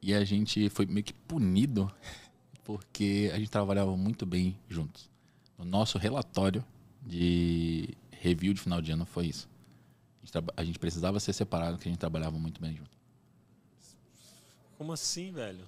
[0.00, 1.92] E a gente foi meio que punido
[2.64, 5.14] porque a gente trabalhava muito bem juntos.
[5.58, 6.64] O nosso relatório
[7.02, 9.48] de review de final de ano foi isso.
[10.22, 12.90] A gente, a gente precisava ser separado porque a gente trabalhava muito bem junto.
[14.76, 15.66] Como assim, velho?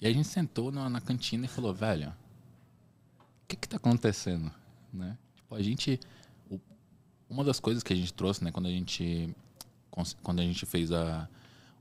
[0.00, 4.50] E a gente sentou na, na cantina e falou, velho, o que que tá acontecendo?
[4.92, 5.16] Né?
[5.36, 6.00] Tipo, a gente...
[6.50, 6.58] O,
[7.28, 9.32] uma das coisas que a gente trouxe, né, quando a gente,
[10.22, 11.28] quando a gente fez a,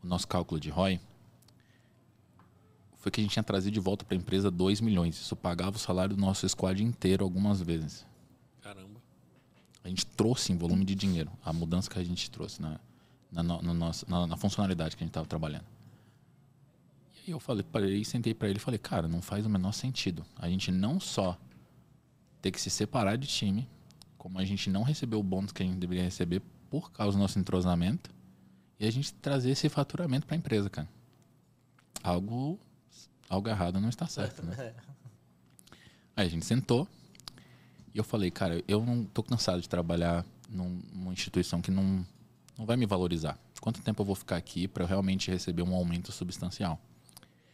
[0.04, 1.00] o nosso cálculo de ROI,
[3.02, 5.20] foi que a gente tinha trazido de volta para a empresa 2 milhões.
[5.20, 8.06] Isso pagava o salário do nosso squad inteiro algumas vezes.
[8.62, 9.02] Caramba.
[9.84, 12.80] A gente trouxe em volume de dinheiro a mudança que a gente trouxe na,
[13.32, 15.66] na, no nosso, na, na funcionalidade que a gente estava trabalhando.
[17.16, 19.72] E aí eu falei, parei, sentei para ele e falei, cara, não faz o menor
[19.72, 20.24] sentido.
[20.38, 21.36] A gente não só
[22.40, 23.68] ter que se separar de time,
[24.16, 27.22] como a gente não recebeu o bônus que a gente deveria receber por causa do
[27.22, 28.12] nosso entrosamento,
[28.80, 30.88] e a gente trazer esse faturamento para a empresa, cara.
[32.04, 32.60] Algo,
[33.32, 34.56] algo errado não está certo, né?
[36.16, 36.86] Aí a gente sentou
[37.94, 42.06] e eu falei, cara, eu não tô cansado de trabalhar num, numa instituição que não,
[42.58, 43.40] não vai me valorizar.
[43.62, 46.80] Quanto tempo eu vou ficar aqui para realmente receber um aumento substancial?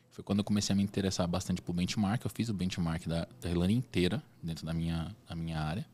[0.09, 2.25] Foi quando eu comecei a me interessar bastante por benchmark.
[2.25, 5.85] Eu fiz o benchmark da, da Irlanda inteira, dentro da minha, da minha área.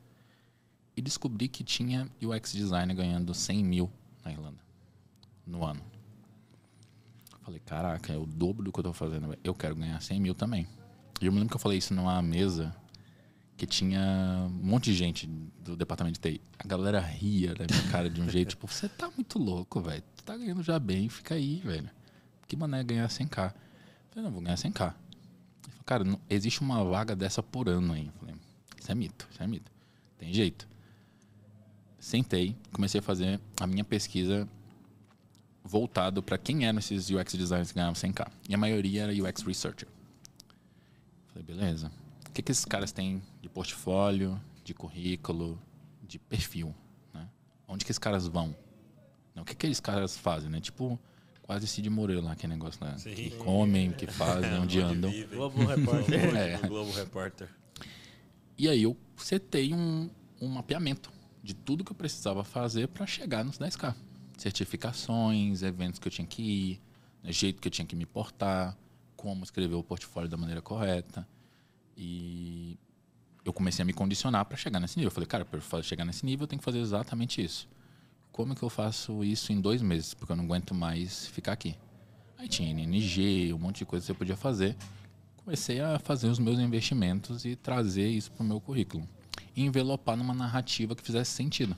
[0.95, 3.91] E descobri que tinha UX design ganhando 100 mil
[4.23, 4.59] na Irlanda
[5.45, 5.92] no ano.
[7.43, 9.37] Falei, caraca, é o dobro do que eu tô fazendo.
[9.43, 10.67] Eu quero ganhar 100 mil também.
[11.21, 12.73] E eu me lembro que eu falei isso numa mesa
[13.57, 16.41] que tinha um monte de gente do departamento de TI.
[16.57, 20.03] A galera ria da minha cara de um jeito, tipo, você tá muito louco, velho.
[20.15, 21.89] Tu tá ganhando já bem, fica aí, velho.
[22.47, 23.53] Que mané ganhar 100k?
[24.09, 24.65] falei, não, vou ganhar 100k.
[24.65, 28.07] Ele falou, cara, não, existe uma vaga dessa por ano aí.
[28.07, 28.35] Eu falei,
[28.79, 29.71] isso é mito, isso é mito.
[30.17, 30.67] Tem jeito.
[31.99, 34.47] Sentei, comecei a fazer a minha pesquisa
[35.63, 38.27] voltado para quem eram esses UX designers que ganhavam 100k.
[38.49, 39.87] E a maioria era UX researcher.
[41.27, 41.91] Falei, beleza.
[42.27, 45.59] O que, que esses caras têm de portfólio, de currículo,
[46.01, 46.75] de perfil?
[47.13, 47.27] Né?
[47.67, 48.55] Onde que esses caras vão?
[49.35, 50.59] O que, que esses caras fazem, né?
[50.59, 50.99] Tipo,
[51.41, 52.97] quase Cid Moreira lá, aquele negócio lá.
[52.97, 53.13] Sim.
[53.13, 55.11] Que comem, que fazem, onde andam.
[55.29, 56.35] Globo Repórter.
[56.35, 56.57] é.
[56.67, 57.49] Globo Repórter.
[58.57, 60.09] E aí eu setei um,
[60.39, 61.11] um mapeamento
[61.41, 63.95] de tudo que eu precisava fazer para chegar nos 10K.
[64.37, 66.81] Certificações, eventos que eu tinha que ir,
[67.23, 68.77] né, jeito que eu tinha que me portar,
[69.15, 71.27] como escrever o portfólio da maneira correta.
[71.95, 72.77] E
[73.45, 75.07] eu comecei a me condicionar para chegar nesse nível.
[75.07, 77.67] Eu falei, cara, para chegar nesse nível eu tenho que fazer exatamente isso
[78.33, 80.15] como é que eu faço isso em dois meses?
[80.15, 81.75] Porque eu não aguento mais ficar aqui.
[82.35, 84.75] Aí tinha NNG, um monte de coisa que você podia fazer.
[85.37, 89.07] Comecei a fazer os meus investimentos e trazer isso para o meu currículo.
[89.55, 91.77] E envelopar numa narrativa que fizesse sentido.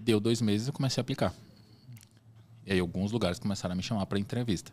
[0.00, 1.34] Deu dois meses e comecei a aplicar.
[2.66, 4.72] E aí alguns lugares começaram a me chamar para entrevista.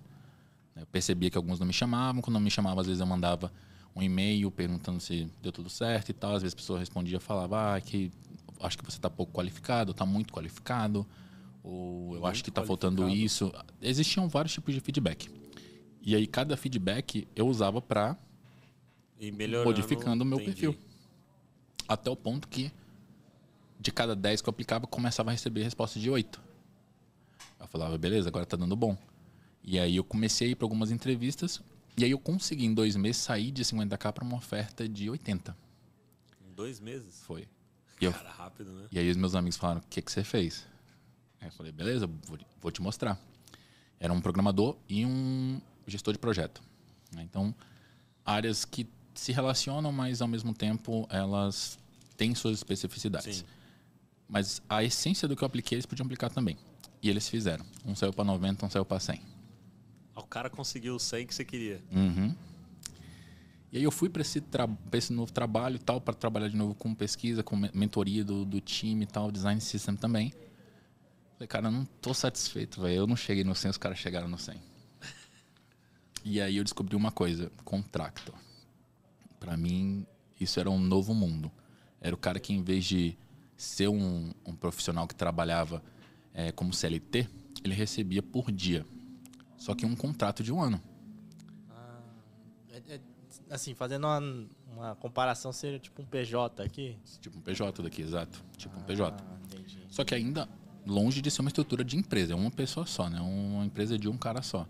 [0.75, 2.21] Eu percebia que alguns não me chamavam.
[2.21, 3.51] Quando não me chamavam, às vezes eu mandava
[3.95, 6.35] um e-mail perguntando se deu tudo certo e tal.
[6.35, 8.11] Às vezes a pessoa respondia, falava ah, que
[8.61, 11.05] acho que você está pouco qualificado, está muito qualificado,
[11.63, 13.51] ou eu muito acho que está faltando isso.
[13.81, 15.29] Existiam vários tipos de feedback.
[16.01, 18.15] E aí cada feedback eu usava para
[19.65, 20.61] modificando o meu entendi.
[20.61, 20.79] perfil.
[21.87, 22.71] Até o ponto que
[23.79, 26.41] de cada 10 que eu aplicava, começava a receber resposta de 8.
[27.59, 28.97] Eu falava, beleza, agora tá dando bom.
[29.63, 31.61] E aí eu comecei a ir para algumas entrevistas
[31.97, 35.57] e aí eu consegui em dois meses sair de 50k para uma oferta de 80.
[36.47, 37.21] Em dois meses?
[37.23, 37.47] Foi.
[37.99, 38.87] E eu, Cara, rápido, né?
[38.91, 40.67] E aí os meus amigos falaram, o que, que você fez?
[41.41, 42.07] Aí eu falei, beleza,
[42.61, 43.19] vou, te mostrar.
[43.99, 46.61] Era um programador e um gestor de projeto.
[47.11, 47.23] Né?
[47.23, 47.53] Então,
[48.23, 51.79] áreas que se relacionam, mas ao mesmo tempo elas
[52.15, 53.37] têm suas especificidades.
[53.37, 53.45] Sim.
[54.27, 56.57] Mas a essência do que eu apliquei, eles podiam aplicar também.
[57.01, 57.65] E eles fizeram.
[57.85, 59.21] Um saiu para 90, um saiu para 100.
[60.15, 61.81] O cara conseguiu o 100 que você queria.
[61.91, 62.35] Uhum.
[63.71, 64.43] E aí eu fui para esse,
[64.93, 68.59] esse novo trabalho e tal, para trabalhar de novo com pesquisa, com mentoria do, do
[68.59, 70.33] time e tal, design system também.
[71.33, 72.95] Falei, cara, eu não tô satisfeito, velho.
[72.95, 74.59] Eu não cheguei no 100, os caras chegaram no 100.
[76.25, 78.35] E aí eu descobri uma coisa, contractor.
[79.39, 80.05] Para mim,
[80.39, 81.51] isso era um novo mundo.
[82.01, 83.17] Era o cara que em vez de
[83.57, 85.83] ser um, um profissional que trabalhava
[86.33, 87.27] é, como CLT,
[87.63, 88.85] ele recebia por dia.
[89.57, 90.79] Só que um contrato de um ano.
[91.69, 91.99] Ah,
[92.69, 92.99] é, é,
[93.49, 96.95] assim, fazendo uma, uma comparação, seria tipo um PJ aqui?
[97.19, 98.43] Tipo um PJ daqui, exato.
[98.55, 99.17] Tipo um PJ.
[99.19, 99.79] Ah, entendi.
[99.89, 100.47] Só que ainda
[100.85, 103.19] longe de ser uma estrutura de empresa, é uma pessoa só, né?
[103.19, 104.67] Uma empresa de um cara só.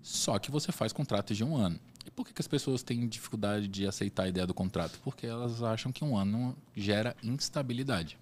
[0.00, 1.78] Só que você faz contratos de um ano.
[2.16, 4.98] Por que, que as pessoas têm dificuldade de aceitar a ideia do contrato?
[5.04, 8.18] Porque elas acham que um ano gera instabilidade.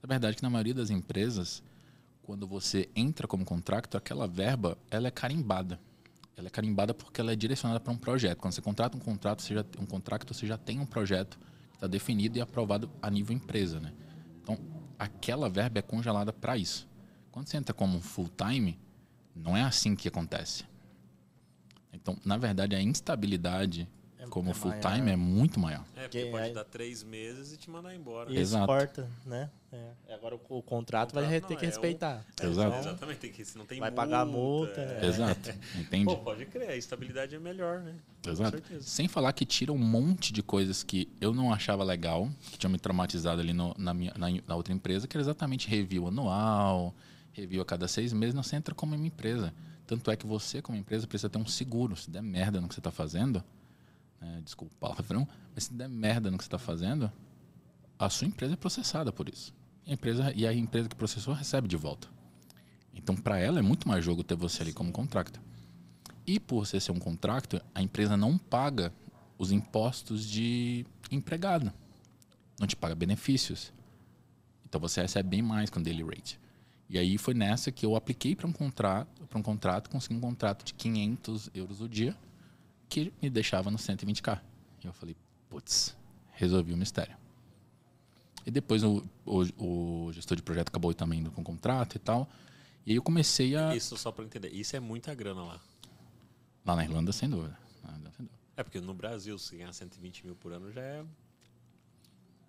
[0.00, 1.64] Na verdade, que na maioria das empresas,
[2.22, 5.80] quando você entra como contrato, aquela verba ela é carimbada.
[6.36, 8.38] Ela é carimbada porque ela é direcionada para um projeto.
[8.38, 11.36] Quando você contrata um contrato, você já, um contrato, você já tem um projeto
[11.70, 13.92] que está definido e aprovado a nível empresa, né?
[14.40, 14.56] Então,
[14.96, 16.88] aquela verba é congelada para isso.
[17.32, 18.78] Quando você entra como full time,
[19.34, 20.70] não é assim que acontece.
[21.92, 23.88] Então, na verdade, a instabilidade
[24.18, 24.94] É- como é full maior.
[24.96, 25.84] time é muito maior.
[25.96, 28.32] É, porque Que pode aí- dar três meses e te mandar embora.
[28.32, 28.62] E Exato.
[28.64, 29.50] exporta, né?
[29.72, 30.14] É.
[30.14, 32.24] Agora o, o contrato vai Contrato ter não, que é respeitar.
[32.40, 32.76] É, Exato.
[32.78, 35.00] Exatamente, tem que, se não tem Vai pagar multa, é.
[35.04, 35.06] É.
[35.08, 35.50] Exato.
[35.76, 36.04] Entende?
[36.04, 37.94] Pô, pode crer, a estabilidade é melhor, né?
[38.26, 38.52] Exato.
[38.52, 38.86] Com certeza.
[38.88, 42.70] Sem falar que tira um monte de coisas que eu não achava legal, que tinham
[42.70, 46.94] me traumatizado ali no- na, minha, na, na outra empresa, que era exatamente review anual,
[47.32, 48.34] review a cada seis meses.
[48.34, 49.52] Não, você entra como uma empresa.
[49.86, 51.96] Tanto é que você, como empresa, precisa ter um seguro.
[51.96, 53.42] Se der merda no que você está fazendo,
[54.20, 57.10] né, desculpa o palavrão, mas se der merda no que você está fazendo,
[57.98, 59.54] a sua empresa é processada por isso.
[59.86, 62.08] A empresa, e a empresa que processou recebe de volta.
[62.94, 65.42] Então, para ela, é muito mais jogo ter você ali como contractor.
[66.26, 68.92] E por você ser um contractor, a empresa não paga
[69.36, 71.72] os impostos de empregado.
[72.60, 73.72] Não te paga benefícios.
[74.64, 76.38] Então você recebe bem mais com daily rate.
[76.92, 80.20] E aí foi nessa que eu apliquei para um contrato, para um contrato, consegui um
[80.20, 82.14] contrato de 500 euros o dia,
[82.86, 84.38] que me deixava no 120k.
[84.84, 85.16] E eu falei,
[85.48, 85.96] putz,
[86.32, 87.16] resolvi o mistério.
[88.44, 91.98] E depois o, o, o gestor de projeto acabou também indo com o contrato e
[91.98, 92.28] tal.
[92.84, 93.74] E aí eu comecei a.
[93.74, 94.50] Isso só pra entender.
[94.50, 95.60] Isso é muita grana lá.
[96.62, 97.56] Lá na Irlanda, sem dúvida.
[97.82, 98.38] Na Irlanda, sem dúvida.
[98.54, 101.04] É porque no Brasil, se ganhar 120 mil por ano já é.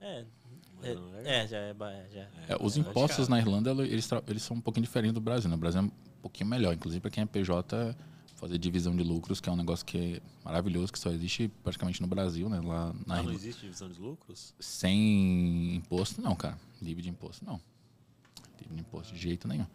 [0.03, 0.25] É,
[0.83, 1.73] é, é, já é.
[1.73, 2.27] ba- Já.
[2.49, 5.49] É, os é impostos na Irlanda, eles, eles são um pouquinho diferentes do Brasil.
[5.49, 5.91] No Brasil é um
[6.21, 6.73] pouquinho melhor.
[6.73, 7.95] Inclusive, para quem é PJ,
[8.35, 12.01] fazer divisão de lucros, que é um negócio que é maravilhoso, que só existe praticamente
[12.01, 12.59] no Brasil, né?
[12.59, 13.35] Lá na Ah, não Irlanda.
[13.35, 14.53] existe divisão de lucros?
[14.59, 16.57] Sem imposto, não, cara.
[16.81, 17.61] Livre de imposto, não.
[18.59, 19.65] Livre de imposto de jeito nenhum.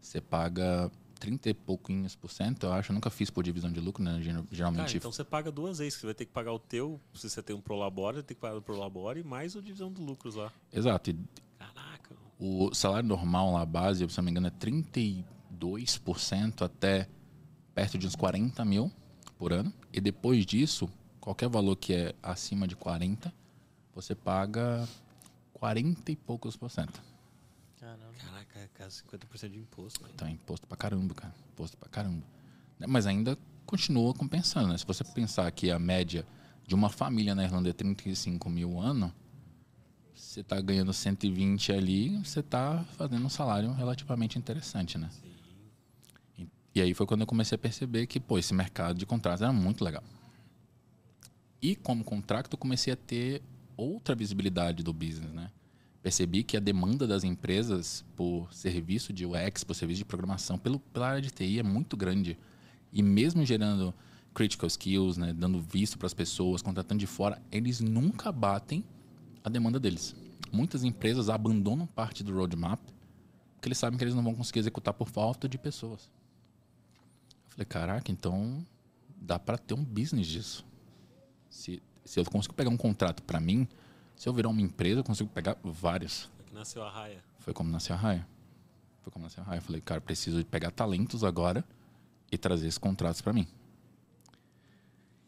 [0.00, 2.90] Você paga 30 e pouquinhos por cento, eu acho.
[2.90, 4.20] Eu nunca fiz por divisão de lucro, né?
[4.50, 4.96] Geralmente.
[4.96, 5.94] então você paga duas vezes.
[5.94, 8.34] que Você vai ter que pagar o teu, se você tem um Prolabore, vai ter
[8.34, 10.52] que pagar o Prolabore e mais o divisão de lucros lá.
[10.72, 11.10] Exato.
[11.10, 11.18] E
[11.58, 12.16] Caraca.
[12.38, 17.08] O salário normal lá, base, se não me engano, é 32% até
[17.74, 18.90] perto de uns 40 mil
[19.36, 19.72] por ano.
[19.92, 20.88] E depois disso,
[21.20, 23.32] qualquer valor que é acima de 40,
[23.94, 24.88] você paga
[25.54, 27.02] 40 e poucos por cento.
[27.78, 28.14] Caramba.
[28.52, 30.02] Caraca, quase 50% de imposto.
[30.02, 30.10] Né?
[30.14, 31.34] Então é imposto pra caramba, cara.
[31.52, 32.22] Imposto pra caramba.
[32.78, 33.36] Né, Mas ainda
[33.66, 34.78] continua compensando, né?
[34.78, 36.26] Se você pensar que a média
[36.66, 39.12] de uma família na Irlanda é 35 mil ano,
[40.14, 45.10] você tá ganhando 120 ali, você tá fazendo um salário relativamente interessante, né?
[45.10, 45.32] Sim.
[46.38, 49.42] E, e aí foi quando eu comecei a perceber que, pô, esse mercado de contratos
[49.42, 50.02] era muito legal.
[51.60, 53.42] E como contrato, eu comecei a ter
[53.76, 55.50] outra visibilidade do business, né?
[56.02, 60.78] Percebi que a demanda das empresas por serviço de UX, por serviço de programação, pelo,
[60.78, 62.38] pela área de TI é muito grande.
[62.92, 63.92] E mesmo gerando
[64.32, 68.84] critical skills, né, dando visto para as pessoas, contratando de fora, eles nunca batem
[69.42, 70.14] a demanda deles.
[70.52, 72.80] Muitas empresas abandonam parte do roadmap
[73.58, 76.08] porque eles sabem que eles não vão conseguir executar por falta de pessoas.
[77.46, 78.64] Eu falei, caraca, então
[79.20, 80.64] dá para ter um business disso.
[81.50, 83.66] Se, se eu consigo pegar um contrato para mim,
[84.18, 86.28] se eu virar uma empresa, eu consigo pegar vários.
[86.36, 87.22] Foi que nasceu a raia.
[87.38, 88.26] Foi como nasceu a Raia.
[89.02, 89.58] Foi como nasceu a Raia.
[89.58, 91.64] Eu falei, cara, preciso de pegar talentos agora
[92.30, 93.46] e trazer esses contratos para mim.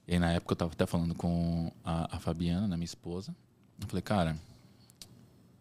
[0.06, 3.34] E aí, na época, eu tava até falando com a, a Fabiana, né, minha esposa.
[3.80, 4.36] Eu falei, cara,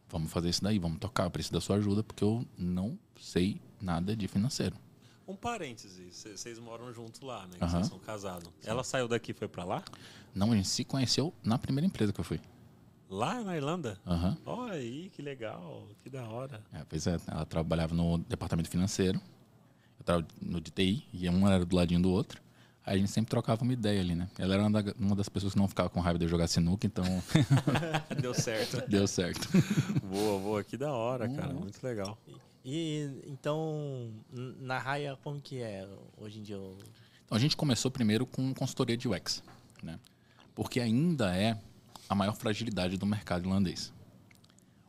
[0.10, 1.26] vamos fazer isso daí, vamos tocar.
[1.26, 4.76] Eu preciso da sua ajuda, porque eu não sei nada de financeiro.
[5.28, 7.58] Um parêntese, cê- vocês moram junto lá, né?
[7.60, 8.50] Vocês são casados.
[8.64, 9.84] Ela saiu daqui e foi pra lá?
[10.34, 12.42] Não, a gente se conheceu na primeira empresa que eu fui.
[13.10, 14.00] Lá na Irlanda?
[14.06, 14.38] Aham.
[14.46, 16.62] Olha aí, que legal, que da hora.
[16.72, 19.20] É, pois é, ela trabalhava no departamento financeiro,
[19.98, 22.40] eu estava no de TI, e um era do ladinho do outro.
[22.86, 24.30] Aí a gente sempre trocava uma ideia ali, né?
[24.38, 26.48] Ela era uma, da- uma das pessoas que não ficava com raiva de eu jogar
[26.48, 27.04] sinuca, então
[28.22, 28.88] Deu certo.
[28.88, 29.48] deu certo.
[30.04, 31.54] boa, boa, que da hora, cara.
[31.54, 32.18] Muito legal.
[32.64, 34.12] E então,
[34.60, 35.88] na raia, como que é
[36.18, 36.60] hoje em dia?
[36.60, 36.78] o-
[37.26, 39.42] Então a gente começou primeiro com consultoria de UX,
[39.82, 40.00] né?
[40.56, 41.58] Porque ainda é
[42.10, 43.94] a maior fragilidade do mercado irlandês.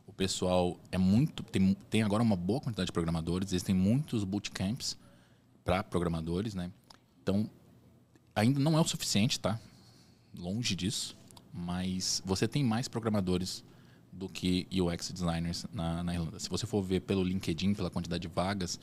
[0.07, 1.43] O pessoal é muito.
[1.43, 4.97] Tem, tem agora uma boa quantidade de programadores, existem muitos bootcamps
[5.63, 6.71] para programadores, né?
[7.21, 7.47] Então,
[8.35, 9.59] ainda não é o suficiente, tá?
[10.35, 11.15] Longe disso.
[11.53, 13.63] Mas você tem mais programadores
[14.11, 16.39] do que UX designers na, na Irlanda.
[16.39, 18.79] Se você for ver pelo LinkedIn, pela quantidade de vagas,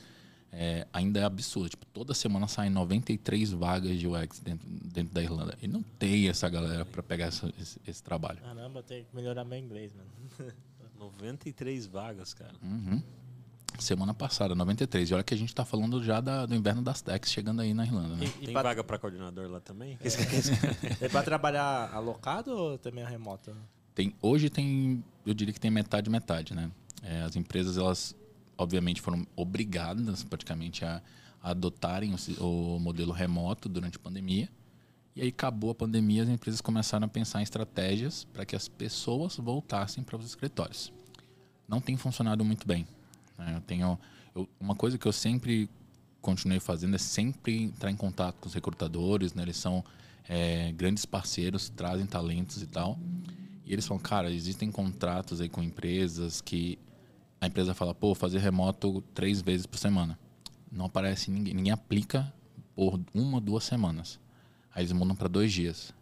[0.51, 1.69] é, ainda é absurdo.
[1.69, 5.57] Tipo, toda semana saem 93 vagas de UX dentro, dentro da Irlanda.
[5.61, 8.39] E não tem essa galera para pegar essa, esse, esse, trabalho.
[8.41, 10.09] Caramba, tem que melhorar meu inglês, mano.
[10.99, 12.53] 93 vagas, cara.
[12.61, 13.01] Uhum.
[13.77, 15.09] Semana passada, 93.
[15.09, 17.73] E olha que a gente está falando já da, do inverno das techs chegando aí
[17.73, 18.15] na Irlanda.
[18.15, 18.25] Né?
[18.25, 18.63] E, e tem pra...
[18.63, 19.97] vaga para coordenador lá também?
[20.01, 23.55] É, é para trabalhar alocado ou também remoto?
[23.95, 26.69] Tem, hoje tem, eu diria que tem metade metade, né?
[27.01, 28.15] É, as empresas elas
[28.59, 31.01] obviamente foram obrigadas praticamente a,
[31.41, 32.43] a adotarem o,
[32.75, 34.49] o, modelo remoto durante a pandemia.
[35.15, 38.67] E aí acabou a pandemia, as empresas começaram a pensar em estratégias para que as
[38.67, 40.91] pessoas voltassem para os escritórios.
[41.67, 42.85] Não tem funcionado muito bem.
[43.37, 43.55] Né?
[43.55, 43.99] Eu tenho
[44.35, 45.69] eu, uma coisa que eu sempre
[46.21, 49.43] continuei fazendo é sempre entrar em contato com os recrutadores, né?
[49.43, 49.83] Eles são
[50.27, 52.99] é, grandes parceiros, trazem talentos e tal.
[53.65, 56.77] E eles falam, cara, existem contratos aí com empresas que
[57.41, 60.19] a empresa fala, pô, fazer remoto três vezes por semana.
[60.71, 62.31] Não aparece ninguém, ninguém aplica
[62.75, 64.19] por uma, duas semanas.
[64.73, 65.93] Aí eles mudam para dois dias.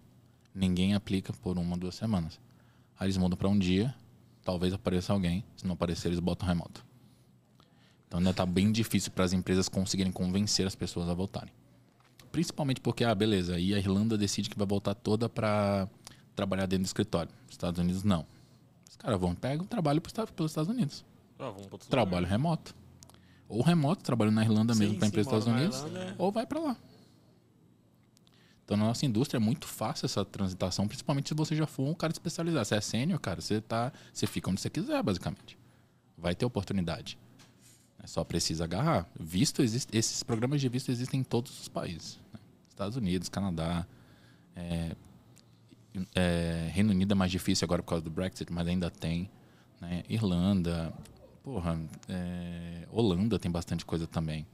[0.53, 2.39] Ninguém aplica por uma, duas semanas.
[2.99, 3.93] Aí eles mudam para um dia,
[4.43, 5.43] talvez apareça alguém.
[5.55, 6.83] Se não aparecer, eles botam remoto.
[8.07, 11.53] Então ainda está bem difícil para as empresas conseguirem convencer as pessoas a voltarem.
[12.31, 15.87] Principalmente porque, ah, beleza, aí a Irlanda decide que vai voltar toda para
[16.35, 17.31] trabalhar dentro do escritório.
[17.49, 18.25] Estados Unidos não.
[18.89, 21.05] Os caras vão pegar o trabalho pelos Estados Unidos.
[21.39, 21.53] Ah,
[21.89, 22.31] trabalho lugar.
[22.31, 22.75] remoto.
[23.49, 26.15] Ou remoto, trabalho na Irlanda sim, mesmo para a empresa dos Estados Unidos, Irlanda, é.
[26.17, 26.77] ou vai para lá.
[28.65, 31.93] Então, na nossa indústria é muito fácil essa transitação, principalmente se você já for um
[31.93, 32.65] cara especializado.
[32.65, 35.57] Se é sênior, cara, você, tá, você fica onde você quiser, basicamente.
[36.17, 37.17] Vai ter oportunidade.
[38.03, 39.07] É só precisa agarrar.
[39.17, 42.19] Visto existe, esses programas de visto existem em todos os países.
[42.33, 42.39] Né?
[42.67, 43.87] Estados Unidos, Canadá,
[44.53, 44.95] é,
[46.13, 49.29] é, Reino Unido é mais difícil agora por causa do Brexit, mas ainda tem.
[49.79, 50.03] Né?
[50.09, 50.93] Irlanda,
[51.47, 51.79] porra,
[52.09, 54.45] é, Holanda tem bastante coisa também.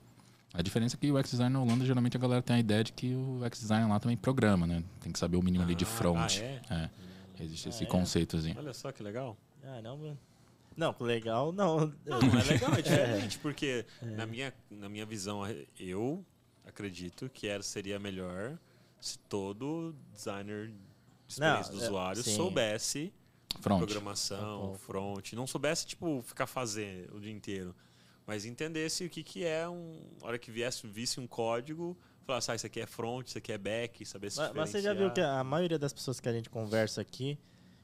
[0.54, 2.84] A diferença é que o UX design na Holanda, geralmente a galera tem a ideia
[2.84, 4.84] de que o UX design lá também programa, né?
[5.02, 6.38] Tem que saber o mínimo ah, ali de ah, front.
[6.40, 6.92] Ah, é?
[7.40, 7.44] é?
[7.44, 7.88] Existe ah, esse é?
[7.88, 8.56] conceitozinho.
[8.60, 9.36] Olha só que legal.
[9.64, 10.20] Ah, não, mano.
[10.78, 11.92] Não, legal não.
[12.06, 14.06] Não, não é legal, é diferente, porque é.
[14.06, 15.42] na, minha, na minha visão,
[15.80, 16.24] eu
[16.64, 18.56] acredito que era, seria melhor
[19.02, 20.76] se todo designer de
[21.28, 22.36] experiência não, do é, usuário sim.
[22.36, 23.12] soubesse
[23.62, 23.80] front.
[23.80, 27.76] programação, front, não soubesse, tipo, ficar fazer o dia inteiro
[28.26, 30.00] mas entendesse o que, que é um.
[30.22, 33.52] A hora que viesse, visse um código, falasse, ah, isso aqui é front, isso aqui
[33.52, 36.30] é back, saber se mas, mas você já viu que a maioria das pessoas que
[36.30, 37.38] a gente conversa aqui,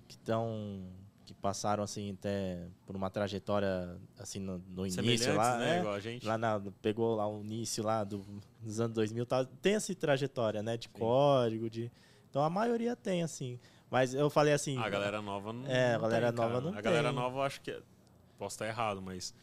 [0.07, 0.87] que estão.
[1.25, 5.77] que passaram assim até por uma trajetória assim no, no início lá, né?
[5.77, 6.25] É, Igual a gente.
[6.25, 8.25] Lá na, pegou lá o início lá do,
[8.61, 10.77] dos anos 2000, tá, tem essa trajetória, né?
[10.77, 10.93] De Sim.
[10.93, 11.91] código, de.
[12.29, 13.59] Então a maioria tem, assim.
[13.89, 14.77] Mas eu falei assim.
[14.77, 15.67] A galera nova não.
[15.67, 16.61] É, a galera tem, nova cara.
[16.61, 16.83] não a tem.
[16.83, 17.81] Galera nova eu acho que.
[18.37, 19.33] Posso estar errado, mas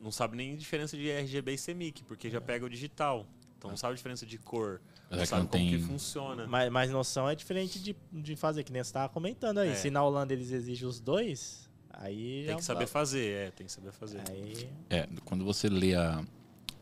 [0.00, 3.26] não sabe nem a diferença de RGB e CMYK, porque já pega o digital.
[3.56, 4.80] Então não sabe a diferença de cor.
[5.10, 5.70] Não é sabe não como tem...
[5.70, 6.46] que funciona.
[6.46, 9.70] Mas, mas noção é diferente de, de fazer, que nem você estava comentando aí.
[9.70, 9.74] É.
[9.74, 12.44] Se na Holanda eles exigem os dois, aí.
[12.46, 14.22] Tem que saber fazer, é, tem que saber fazer.
[14.30, 14.70] Aí...
[14.88, 16.24] É, quando você lê a,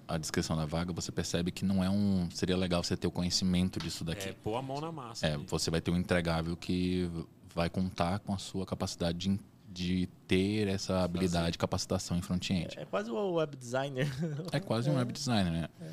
[0.09, 2.29] a descrição da vaga, você percebe que não é um.
[2.33, 4.31] Seria legal você ter o conhecimento disso daqui.
[4.31, 5.27] É, pôr a mão na massa.
[5.27, 5.45] É, ali.
[5.47, 7.09] você vai ter um entregável que
[7.55, 9.39] vai contar com a sua capacidade de
[9.71, 12.77] de ter essa habilidade, de capacitação em front-end.
[12.77, 14.09] É, é, quase o web designer.
[14.51, 15.69] É quase um web designer, né?
[15.81, 15.91] É.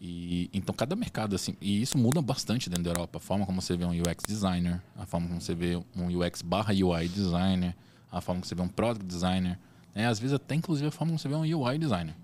[0.00, 3.60] E, então cada mercado assim, e isso muda bastante dentro da Europa, a forma como
[3.60, 7.76] você vê um UX designer, a forma como você vê um UX barra UI designer,
[8.10, 9.58] a forma como você vê um product designer,
[9.94, 10.06] né?
[10.06, 12.16] às vezes até inclusive a forma como você vê um UI designer.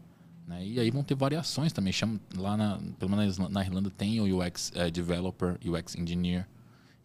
[0.47, 0.64] Né?
[0.64, 1.92] E aí vão ter variações também.
[1.92, 6.47] Chama, lá na, pelo menos na Irlanda tem o UX é, developer, UX engineer.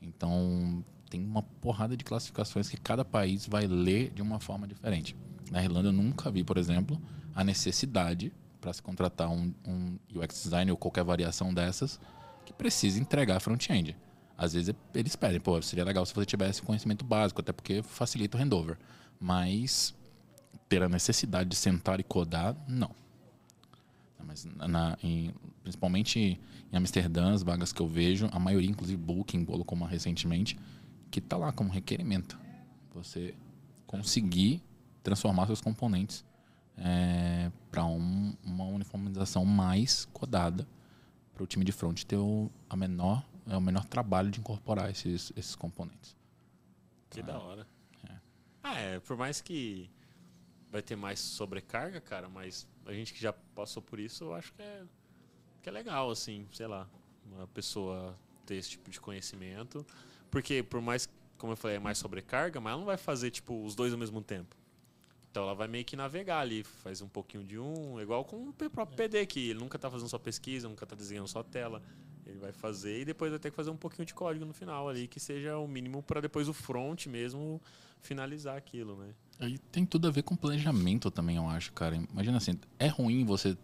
[0.02, 5.16] Então tem uma porrada de classificações que cada país vai ler de uma forma diferente.
[5.50, 7.02] Na Irlanda eu nunca vi, por exemplo,
[7.36, 8.32] a necessidade
[8.62, 12.00] para se contratar um, um, UX designer ou qualquer variação dessas
[12.46, 13.98] que precise entregar front-end.
[14.38, 18.38] Às vezes eles pedem, pô, seria legal se você tivesse conhecimento básico, até porque facilita
[18.38, 18.78] o handover.
[19.20, 19.94] Mas
[20.70, 23.01] ter a necessidade de sentar e codar, não.
[24.26, 26.40] Mas na, em, principalmente
[26.72, 30.58] em Amsterdã, as vagas que eu vejo, a maioria, inclusive Booking colocou uma recentemente,
[31.10, 32.40] que está lá como requerimento.
[32.94, 33.36] Você
[33.86, 34.62] conseguir
[35.04, 36.24] transformar seus componentes
[36.78, 40.68] é, para um, uma uniformização mais codada
[41.34, 44.90] para o time de front ter o, a menor, é, o menor trabalho de incorporar
[44.90, 46.16] esses, esses componentes.
[47.10, 47.68] Que da hora.
[48.08, 48.16] É.
[48.64, 49.90] Ah, é, por mais que
[50.72, 54.54] vai ter mais sobrecarga, cara, mas a gente que já passou por isso, eu acho
[54.54, 54.84] que é,
[55.62, 56.88] que é legal, assim, sei lá,
[57.26, 58.16] uma pessoa
[58.46, 59.86] ter esse tipo de conhecimento.
[60.30, 61.08] Porque por mais,
[61.38, 64.00] como eu falei, é mais sobrecarga, mas ela não vai fazer, tipo, os dois ao
[64.00, 64.56] mesmo tempo.
[65.30, 68.54] Então ela vai meio que navegar ali, faz um pouquinho de um, igual com o
[68.54, 71.82] próprio PD, que ele nunca tá fazendo só pesquisa, nunca tá desenhando só tela.
[72.26, 74.90] Ele vai fazer e depois vai ter que fazer um pouquinho de código no final
[74.90, 77.62] ali, que seja o mínimo para depois o front mesmo
[78.02, 79.14] finalizar aquilo, né?
[79.42, 81.96] Aí tem tudo a ver com planejamento também, eu acho, cara.
[81.96, 83.58] Imagina assim, é ruim você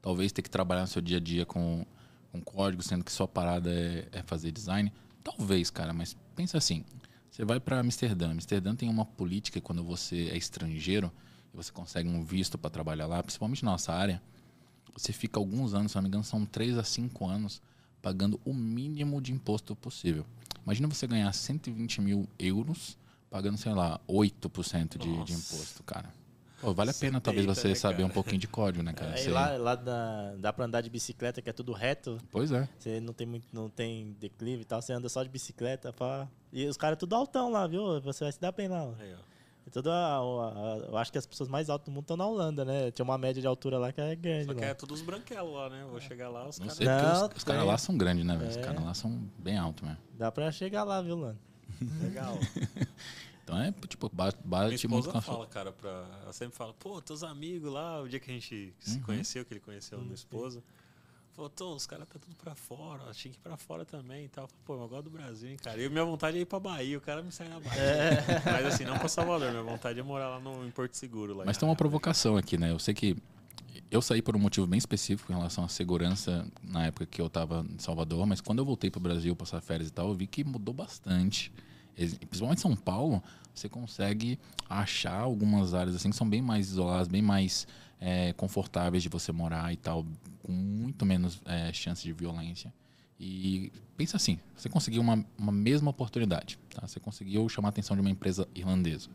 [0.00, 1.84] talvez ter que trabalhar no seu dia a dia com,
[2.32, 4.90] com código, sendo que sua parada é, é fazer design.
[5.22, 6.82] Talvez, cara, mas pensa assim,
[7.30, 8.30] você vai para Amsterdã.
[8.30, 11.12] Amsterdã tem uma política quando você é estrangeiro
[11.52, 14.22] e você consegue um visto para trabalhar lá, principalmente na nossa área,
[14.96, 17.60] você fica alguns anos, se não me engano, são 3 a 5 anos
[18.00, 20.24] pagando o mínimo de imposto possível.
[20.64, 22.96] Imagina você ganhar 120 mil euros
[23.32, 26.10] pagando, sei lá, 8% de, de imposto, cara.
[26.60, 29.18] Pô, vale a pena, talvez, você né, saber um pouquinho de código, né, cara?
[29.18, 32.18] É, lá lá dá, dá pra andar de bicicleta, que é tudo reto.
[32.30, 32.68] Pois é.
[32.78, 35.92] Você não tem, muito, não tem declive e tal, você anda só de bicicleta.
[35.92, 36.28] Pra...
[36.52, 38.00] E os caras tudo altão lá, viu?
[38.02, 38.94] Você vai se dar bem lá.
[39.00, 39.32] Aí, ó.
[39.66, 42.26] É toda a, a, eu acho que as pessoas mais altas do mundo estão na
[42.26, 42.90] Holanda, né?
[42.90, 44.46] Tinha uma média de altura lá que é grande.
[44.46, 44.66] Só que lá.
[44.66, 45.84] é todos os branquelos lá, né?
[45.88, 46.78] Vou chegar lá, os caras.
[46.78, 48.46] Os, os caras lá são grandes, né, velho?
[48.46, 48.50] É.
[48.50, 49.98] Os caras lá são bem altos mesmo.
[50.18, 51.38] Dá pra chegar lá, viu, Lano?
[52.00, 52.38] Legal.
[53.44, 57.00] Então é, tipo, bate, bate muito com a fala, cara, pra, ela sempre fala, pô,
[57.02, 59.02] teus amigos lá, o dia que a gente se uhum.
[59.02, 60.62] conheceu, que ele conheceu a minha esposa.
[61.32, 64.26] Falou, tô, os caras tá tudo pra fora, ó, tinha que ir pra fora também
[64.26, 64.46] e tal.
[64.66, 65.82] Pô, eu gosto do Brasil, hein, cara.
[65.82, 67.80] E minha vontade é ir pra Bahia, o cara me sai na Bahia.
[67.80, 68.20] É.
[68.44, 71.34] Mas assim, não pra Salvador, minha vontade é morar lá no, em Porto Seguro.
[71.34, 72.70] Lá Mas tem uma provocação aqui, né?
[72.70, 73.16] Eu sei que
[73.90, 77.30] eu saí por um motivo bem específico em relação à segurança na época que eu
[77.30, 80.26] tava em Salvador, mas quando eu voltei pro Brasil passar férias e tal, eu vi
[80.26, 81.50] que mudou bastante.
[81.94, 83.22] Principalmente em São Paulo,
[83.54, 84.38] você consegue
[84.68, 87.66] achar algumas áreas assim que são bem mais isoladas, bem mais
[88.00, 90.04] é, confortáveis de você morar e tal,
[90.42, 92.72] com muito menos é, chance de violência.
[93.20, 96.86] E pensa assim, você conseguiu uma, uma mesma oportunidade, tá?
[96.86, 99.08] Você conseguiu chamar a atenção de uma empresa irlandesa,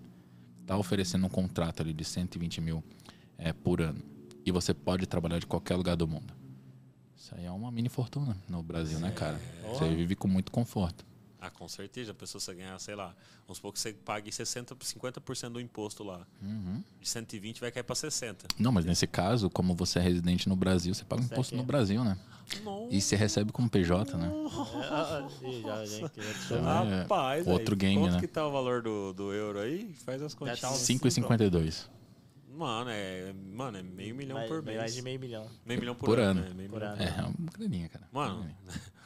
[0.62, 2.84] está oferecendo um contrato ali de 120 mil
[3.38, 4.02] é, por ano
[4.46, 6.34] e você pode trabalhar de qualquer lugar do mundo.
[7.18, 9.38] Isso aí é uma mini fortuna no Brasil, né, cara?
[9.64, 11.06] Você vive com muito conforto.
[11.48, 12.12] Ah, com certeza.
[12.12, 16.04] A pessoa você ganhar, sei lá, vamos supor que você pague 60, 50% do imposto
[16.04, 16.26] lá.
[16.42, 16.84] Uhum.
[17.00, 18.48] De 120 vai cair para 60.
[18.60, 21.64] Não, mas nesse caso, como você é residente no Brasil, você paga você imposto no
[21.64, 22.18] Brasil, né?
[22.64, 22.96] Nossa.
[22.96, 24.32] E você recebe como PJ, né?
[26.50, 28.20] É, Rapaz, outro aí, game, quanto né?
[28.20, 29.94] que tá o valor do, do euro aí?
[30.06, 30.60] Faz as contas.
[30.60, 31.88] 5,52.
[32.58, 34.78] Mano, é, mano, é meio milhão mais, por mês.
[34.78, 35.48] Mais de meio milhão.
[35.64, 36.40] Meio milhão por, por ano.
[36.40, 36.50] ano.
[36.50, 36.56] Né?
[36.56, 36.94] Meio por milhão.
[36.94, 37.04] ano.
[37.04, 38.08] É, é uma graninha, cara.
[38.12, 38.50] Mano,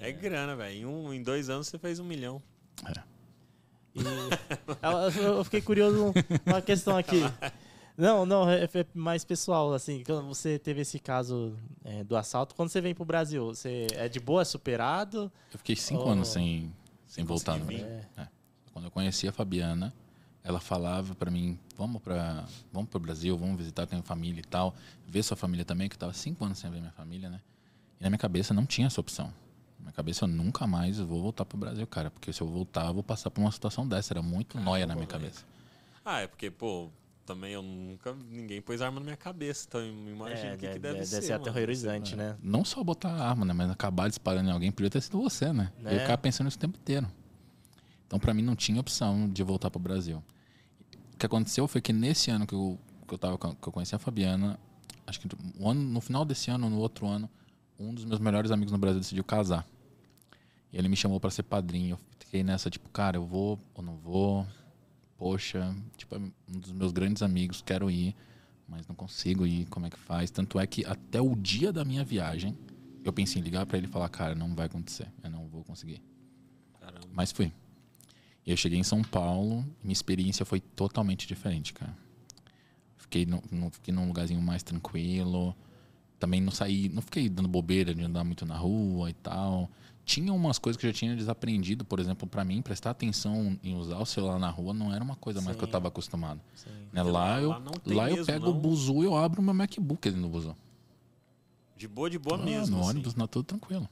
[0.00, 0.74] É grana, velho.
[0.74, 2.42] Em, um, em dois anos você fez um milhão.
[2.86, 3.02] É.
[3.94, 4.00] E
[5.22, 6.12] eu fiquei curioso
[6.46, 7.20] uma questão aqui.
[7.96, 12.54] Não, não, é, é mais pessoal, assim, quando você teve esse caso é, do assalto,
[12.54, 15.30] quando você vem pro Brasil, você é de boa, superado?
[15.52, 16.10] Eu fiquei cinco ou...
[16.10, 16.72] anos sem,
[17.06, 17.84] sem voltar no Brasil.
[18.16, 18.28] É.
[18.72, 19.92] Quando eu conheci a Fabiana,
[20.42, 24.74] ela falava para mim, vamos para vamos pro Brasil, vamos visitar, tenho família e tal,
[25.06, 27.40] ver sua família também, que eu tava cinco anos sem ver minha família, né?
[28.00, 29.30] E na minha cabeça não tinha essa opção.
[29.80, 32.10] Na minha cabeça eu nunca mais vou voltar pro Brasil, cara.
[32.10, 34.12] Porque se eu voltar, eu vou passar por uma situação dessa.
[34.12, 35.44] Era muito ah, noia na minha cabeça.
[36.04, 36.90] Ah, é porque, pô,
[37.26, 38.14] também eu nunca.
[38.28, 39.66] Ninguém pôs arma na minha cabeça.
[39.68, 41.14] Então eu imagino é, o que, que deve, deve ser.
[41.16, 42.36] Deve ser aterrorizante, né?
[42.42, 43.52] Não só botar arma, né?
[43.52, 45.72] Mas acabar disparando em alguém podia ter sido você, né?
[45.84, 45.94] É.
[45.94, 47.08] Eu ficava pensando isso o tempo inteiro.
[48.06, 50.22] Então, para mim, não tinha opção de voltar pro Brasil.
[51.14, 53.94] O que aconteceu foi que nesse ano que eu, que eu, tava, que eu conheci
[53.94, 54.58] a Fabiana,
[55.06, 57.30] acho que no, ano, no final desse ano, no outro ano,
[57.80, 59.66] um dos meus melhores amigos no Brasil decidiu casar.
[60.72, 61.94] E ele me chamou para ser padrinho.
[61.94, 64.46] Eu fiquei nessa, tipo, cara, eu vou ou não vou?
[65.16, 68.14] Poxa, tipo, é um dos meus grandes amigos, quero ir,
[68.68, 70.30] mas não consigo ir, como é que faz?
[70.30, 72.56] Tanto é que até o dia da minha viagem,
[73.04, 75.62] eu pensei em ligar para ele e falar, cara, não vai acontecer, eu não vou
[75.64, 76.00] conseguir.
[76.80, 77.06] Caramba.
[77.12, 77.52] Mas fui.
[78.46, 81.94] E eu cheguei em São Paulo, minha experiência foi totalmente diferente, cara.
[82.96, 85.54] Fiquei, no, no, fiquei num lugarzinho mais tranquilo,
[86.20, 89.68] também não saí, não fiquei dando bobeira de andar muito na rua e tal.
[90.04, 93.74] Tinha umas coisas que eu já tinha desaprendido, por exemplo, para mim, prestar atenção em
[93.74, 96.40] usar o celular na rua não era uma coisa mais que eu estava acostumado.
[96.92, 97.02] Né?
[97.02, 98.52] Lá, eu, lá, lá eu pego não.
[98.52, 100.54] o buzu e eu abro o meu MacBook ali no buzu.
[101.76, 102.76] De boa, de boa ah, mesmo.
[102.76, 102.90] No assim.
[102.90, 103.88] ônibus, na tudo tranquilo.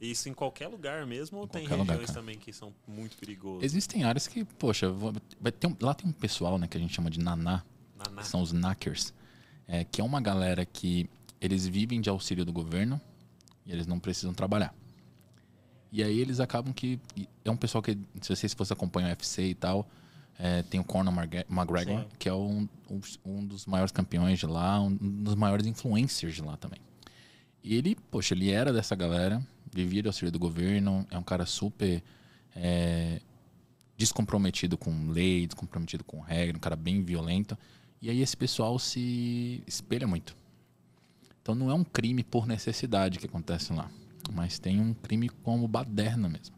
[0.00, 3.64] Isso em qualquer lugar mesmo ou tem regiões lugar, também que são muito perigosas?
[3.64, 4.90] Existem áreas que, poxa,
[5.40, 7.62] vai ter um, lá tem um pessoal né, que a gente chama de naná,
[7.96, 8.22] naná.
[8.22, 9.12] são os knackers,
[9.66, 11.08] é, que é uma galera que
[11.44, 13.00] eles vivem de auxílio do governo
[13.66, 14.74] e eles não precisam trabalhar.
[15.92, 16.98] E aí eles acabam que.
[17.44, 19.88] É um pessoal que, se vocês fosse acompanhar o UFC e tal,
[20.36, 22.08] É, tem o Conor McGregor, Sim.
[22.18, 26.42] que é um, um, um dos maiores campeões de lá, um dos maiores influencers de
[26.42, 26.80] lá também.
[27.62, 29.40] E ele, poxa, ele era dessa galera,
[29.72, 32.02] vivia do auxílio do governo, é um cara super
[32.56, 33.20] é,
[33.96, 37.56] descomprometido com lei, descomprometido com regra, um cara bem violento.
[38.02, 40.36] E aí esse pessoal se espelha muito.
[41.44, 43.90] Então não é um crime por necessidade que acontece lá,
[44.32, 46.56] mas tem um crime como baderna mesmo.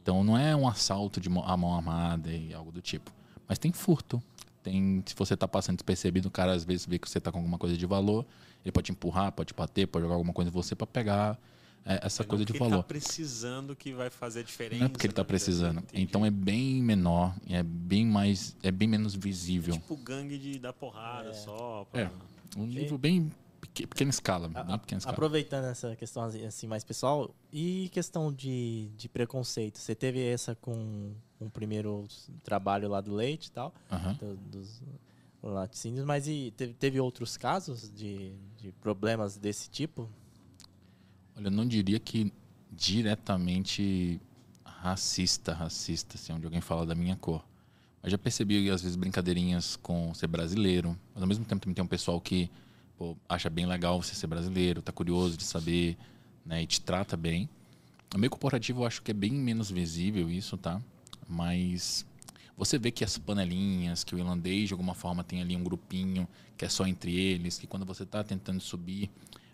[0.00, 3.12] Então não é um assalto de mão- a mão armada e algo do tipo.
[3.48, 4.22] Mas tem furto.
[4.62, 7.38] Tem, se você tá passando despercebido, o cara às vezes vê que você tá com
[7.38, 8.24] alguma coisa de valor,
[8.64, 11.36] ele pode te empurrar, pode te bater, pode jogar alguma coisa em você para pegar
[11.84, 12.74] é, essa Não coisa de porque valor.
[12.76, 14.78] Ele tá precisando que vai fazer a diferença.
[14.78, 15.78] Não é porque ele tá vida dele, precisando.
[15.80, 16.00] entendi.
[16.04, 19.74] Então é bem menor, é bem mais, é bem menos visível.
[19.74, 21.84] Tipo gangue de dar porrada só.
[21.90, 22.02] Pra...
[22.02, 22.10] É.
[22.56, 23.32] Um nível bem
[23.72, 25.14] pequena escala, bem pequena escala.
[25.14, 29.78] Aproveitando essa questão assim, assim mais pessoal, e questão de, de preconceito?
[29.78, 32.06] Você teve essa com o primeiro
[32.44, 34.14] trabalho lá do leite e tal, Aham.
[34.14, 34.82] do- dos
[35.42, 40.08] laticínios, mas e teve, teve outros casos de, de problemas desse tipo?
[41.36, 42.32] Olha, eu não diria que
[42.70, 44.20] diretamente
[44.64, 47.44] racista, racista, assim, onde alguém fala da minha cor.
[48.02, 50.96] Mas já percebi, às vezes, brincadeirinhas com ser brasileiro.
[51.14, 52.50] Mas, ao mesmo tempo, também tem um pessoal que
[53.02, 55.96] pô, acha bem legal você ser brasileiro, tá curioso de saber,
[56.46, 56.62] né?
[56.62, 57.48] E te trata bem.
[58.12, 60.80] No meio corporativo, eu acho que é bem menos visível isso, tá?
[61.28, 62.06] Mas
[62.56, 66.28] você vê que as panelinhas, que o irlandês, de alguma forma, tem ali um grupinho
[66.56, 69.10] que é só entre eles, que quando você está tentando subir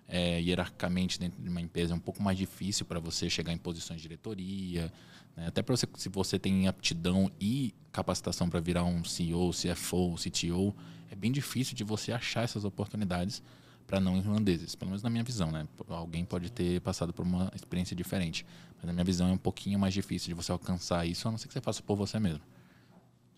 [0.07, 3.59] é, hierarquicamente dentro de uma empresa é um pouco mais difícil para você chegar em
[3.59, 4.93] posições de diretoria,
[5.35, 5.47] né?
[5.47, 10.75] até para você se você tem aptidão e capacitação para virar um CEO, CFO, CTO,
[11.11, 13.43] é bem difícil de você achar essas oportunidades
[13.87, 15.67] para não irlandeses, pelo menos na minha visão, né?
[15.89, 18.45] Alguém pode ter passado por uma experiência diferente,
[18.77, 21.39] mas na minha visão é um pouquinho mais difícil de você alcançar isso, a não
[21.39, 22.43] ser que você faça por você mesmo.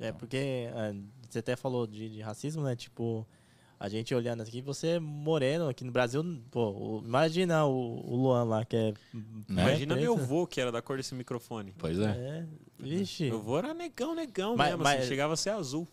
[0.00, 0.92] É, porque ah,
[1.28, 2.74] você até falou de, de racismo, né?
[2.74, 3.24] Tipo,
[3.78, 8.42] a gente olhando aqui, você é moreno aqui no Brasil, pô, imagina o, o Luan
[8.42, 8.92] lá, que é.
[9.48, 9.62] Né?
[9.62, 11.74] Imagina é meu avô, que era da cor desse microfone.
[11.78, 12.10] Pois é.
[12.10, 12.46] É,
[12.76, 13.26] vixe.
[13.26, 15.86] Meu avô era negão, negão Mas- mesmo, mas- assim, chegava a ser azul.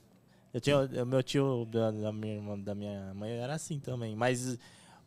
[0.57, 4.15] Eu tinha, o meu tio da, da minha irmã, da minha mãe era assim também,
[4.15, 4.57] mas.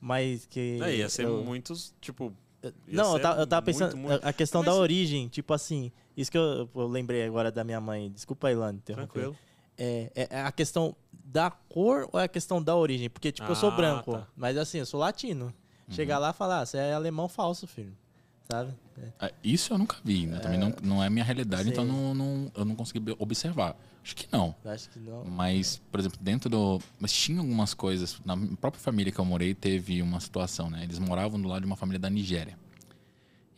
[0.00, 0.78] Mas que.
[0.82, 2.32] É, ia ser eu- muitos, tipo...
[2.62, 5.52] ia Não, eu tava, eu tava muito, pensando, muito- a- questão Mas da origem, tipo
[5.52, 8.94] assim, isso que eu, eu lembrei agora da minha mãe, desculpa interromper.
[8.94, 9.36] Tranquilo.
[9.76, 13.10] É, é- é a questão da cor ou é a questão da origem?
[13.10, 14.26] Porque, tipo, eu sou Ah, branco, tá.
[14.36, 15.52] mas assim, eu sou latino.
[15.88, 17.92] Chegar lá e falar, ah, você é alemão falso, filho.
[18.50, 18.74] Sabe?
[19.20, 19.26] É.
[19.26, 20.38] É, Isso eu nunca vi, né?
[20.40, 21.70] Também não, não é minha realidade, Sim.
[21.70, 23.76] então não, não- eu não consegui observar.
[24.02, 24.54] Acho que não.
[24.64, 25.24] Acho que não.
[25.24, 26.80] Mas, por exemplo, dentro do.
[26.98, 28.20] Mas tinha algumas coisas.
[28.24, 30.82] Na própria família que eu morei, teve uma situação, né?
[30.82, 32.58] Eles moravam do lado de uma família da Nigéria.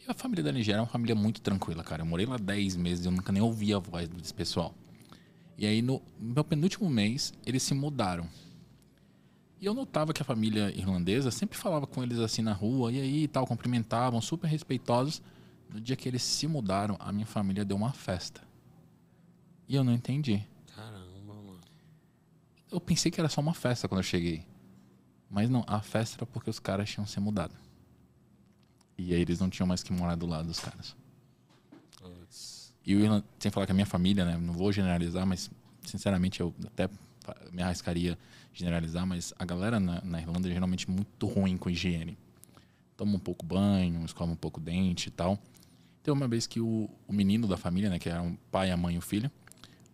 [0.05, 2.03] E a família da Nigéria é uma família muito tranquila, cara.
[2.03, 4.74] Eu morei lá 10 meses e eu nunca nem ouvi a voz desse pessoal.
[5.57, 8.28] E aí, no meu penúltimo mês, eles se mudaram.
[9.62, 13.00] E eu notava que a família irlandesa sempre falava com eles assim na rua, e
[13.00, 15.22] aí e tal, cumprimentavam, super respeitosos.
[15.70, 18.42] No dia que eles se mudaram, a minha família deu uma festa.
[19.68, 20.44] E eu não entendi.
[20.74, 21.60] Caramba, mano.
[22.72, 24.44] Eu pensei que era só uma festa quando eu cheguei.
[25.30, 27.54] Mas não, a festa era porque os caras tinham se mudado.
[28.98, 30.96] E aí eles não tinham mais que morar do lado dos caras.
[32.84, 34.36] E o Irlan- sem falar que a minha família, né?
[34.36, 35.48] Não vou generalizar, mas
[35.86, 36.90] sinceramente eu até
[37.53, 38.18] me arriscaria
[38.53, 42.18] generalizar, mas a galera na, na Irlanda é geralmente muito ruim com higiene.
[42.97, 45.39] Toma um pouco banho, escova um pouco dente e tal.
[46.03, 47.99] Tem uma vez que o, o menino da família, né?
[47.99, 49.31] Que era um pai, a mãe e o filho.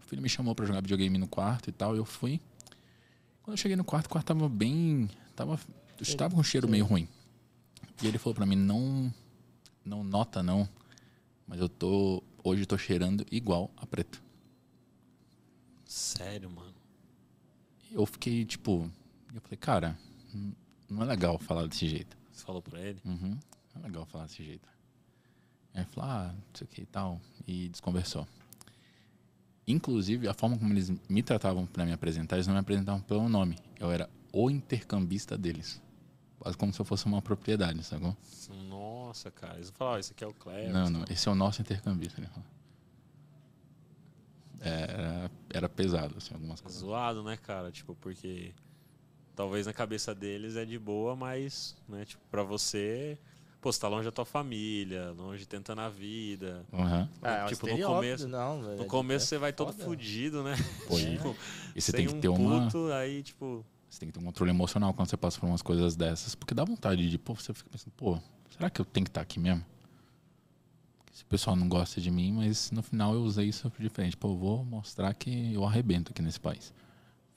[0.01, 1.95] O filho me chamou pra jogar videogame no quarto e tal.
[1.95, 2.41] Eu fui.
[3.42, 5.09] Quando eu cheguei no quarto, o quarto tava bem.
[5.37, 5.59] Tava,
[6.00, 7.07] estava com um cheiro meio ruim.
[8.03, 9.13] E ele falou pra mim: não,
[9.84, 10.68] não nota não,
[11.46, 12.22] mas eu tô.
[12.42, 14.22] Hoje eu tô cheirando igual a preto.
[15.84, 16.78] Sério, mano.
[17.92, 18.90] Eu fiquei tipo.
[19.34, 19.98] Eu falei, cara,
[20.34, 20.54] n-
[20.88, 22.16] não é legal falar desse jeito.
[22.32, 23.00] Você falou pra ele?
[23.04, 23.38] Uhum,
[23.74, 24.68] não é legal falar desse jeito.
[25.74, 27.20] Aí ele falou, ah, não sei o que e tal.
[27.46, 28.26] E desconversou.
[29.66, 33.28] Inclusive, a forma como eles me tratavam pra me apresentar, eles não me apresentavam pelo
[33.28, 33.58] nome.
[33.78, 35.80] Eu era o intercambista deles.
[36.38, 38.16] Quase como se eu fosse uma propriedade, sacou?
[38.68, 39.56] Nossa, cara.
[39.56, 40.72] Eles falaram, ó, esse aqui é o Cleber.
[40.72, 42.18] Não, não, esse é o nosso intercambista.
[42.18, 42.44] Ele falou.
[44.61, 46.80] Era, era pesado, assim, algumas coisas.
[46.80, 47.71] Zoado, né, cara?
[47.71, 48.53] Tipo, porque
[49.37, 53.17] talvez na cabeça deles é de boa, mas, né, tipo, pra você,
[53.61, 56.64] pô, você tá longe da tua família, longe tentando a vida.
[56.72, 57.09] Uhum.
[57.22, 59.85] Ah, é tipo, no começo, não, no é- começo é você vai todo foda.
[59.85, 60.57] fudido, né?
[60.89, 61.37] Pô, e- Tipo,
[61.76, 62.64] E você tem que um ter uma.
[62.67, 65.63] puto, aí, tipo, Você tem que ter um controle emocional quando você passa por umas
[65.63, 66.35] coisas dessas.
[66.35, 68.18] Porque dá vontade de, pô, você fica pensando, pô,
[68.51, 69.64] será que eu tenho que estar aqui mesmo?
[71.18, 74.16] Se o pessoal não gosta de mim, mas no final eu usei isso diferente.
[74.16, 76.72] Pô, eu vou mostrar que eu arrebento aqui nesse país.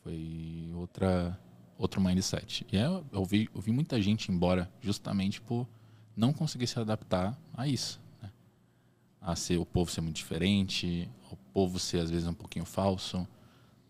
[0.04, 1.36] Foi outra
[1.80, 2.64] outro mindset.
[2.72, 5.68] E é, eu, vi, eu vi muita gente embora justamente por
[6.16, 8.00] não conseguir se adaptar a isso.
[8.22, 8.30] Né?
[9.20, 13.28] A ser o povo ser muito diferente, o povo ser às vezes um pouquinho falso.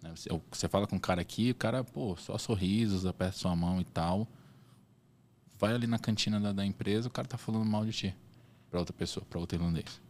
[0.01, 0.09] Né?
[0.15, 3.81] Você, você fala com um cara aqui, o cara, pô, só sorrisos, aperta sua mão
[3.81, 4.25] e tal.
[5.59, 8.15] Vai ali na cantina da, da empresa, o cara tá falando mal de ti
[8.71, 10.01] para outra pessoa, para outro irlandês.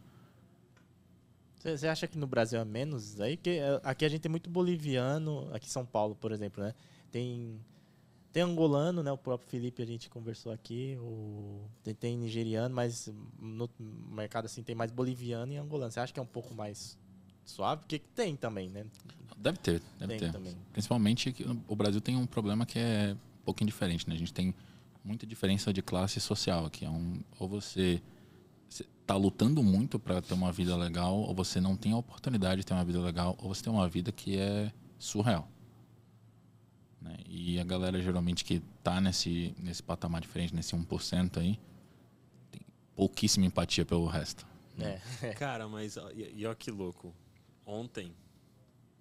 [1.59, 3.35] Você acha que no Brasil é menos aí?
[3.35, 6.73] Que é, aqui a gente tem muito boliviano, aqui em São Paulo, por exemplo, né?
[7.11, 7.59] Tem
[8.31, 9.11] tem angolano, né?
[9.11, 10.97] O próprio Felipe a gente conversou aqui.
[11.01, 13.69] O, tem, tem nigeriano, mas no
[14.09, 15.91] mercado assim tem mais boliviano e angolano.
[15.91, 16.97] Você acha que é um pouco mais
[17.43, 17.81] suave?
[17.81, 18.85] Porque tem também, né?
[19.37, 20.31] Deve ter, deve tem ter.
[20.31, 20.55] Também.
[20.71, 24.15] Principalmente que o Brasil tem um problema que é um pouquinho diferente, né?
[24.15, 24.55] A gente tem
[25.03, 26.85] muita diferença de classe social aqui.
[26.85, 28.01] É um, ou você
[29.11, 32.65] está lutando muito para ter uma vida legal, ou você não tem a oportunidade de
[32.65, 35.49] ter uma vida legal, ou você tem uma vida que é surreal.
[37.01, 37.17] Né?
[37.27, 41.59] E a galera geralmente que está nesse, nesse patamar diferente, nesse 1% aí,
[42.51, 42.61] tem
[42.95, 44.47] pouquíssima empatia pelo resto.
[44.77, 45.01] Né?
[45.21, 45.33] É.
[45.35, 47.13] Cara, mas e, olha que louco.
[47.65, 48.13] Ontem,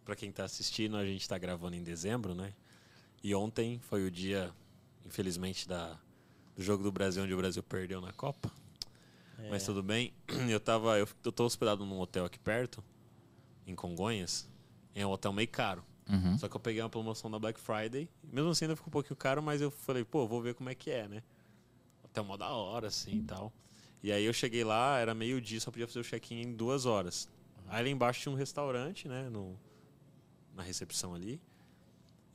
[0.05, 2.53] para quem está assistindo, a gente está gravando em dezembro, né?
[3.23, 4.51] E ontem foi o dia,
[5.07, 5.97] infelizmente, da,
[6.57, 8.51] do jogo do Brasil, onde o Brasil perdeu na Copa.
[9.45, 9.51] É.
[9.51, 10.13] Mas tudo bem.
[10.49, 10.99] Eu tava.
[10.99, 12.83] Eu, eu tô hospedado num hotel aqui perto,
[13.67, 14.49] em Congonhas.
[14.95, 15.85] É um hotel meio caro.
[16.09, 16.37] Uhum.
[16.37, 18.09] Só que eu peguei uma promoção da Black Friday.
[18.25, 20.75] Mesmo assim ainda ficou um pouquinho caro, mas eu falei, pô, vou ver como é
[20.75, 21.23] que é, né?
[22.03, 23.53] Até uma da hora, assim e tal.
[24.03, 27.29] E aí eu cheguei lá, era meio-dia, só podia fazer o check-in em duas horas.
[27.69, 29.29] Aí lá embaixo tinha um restaurante, né?
[29.31, 29.57] No,
[30.53, 31.41] na recepção ali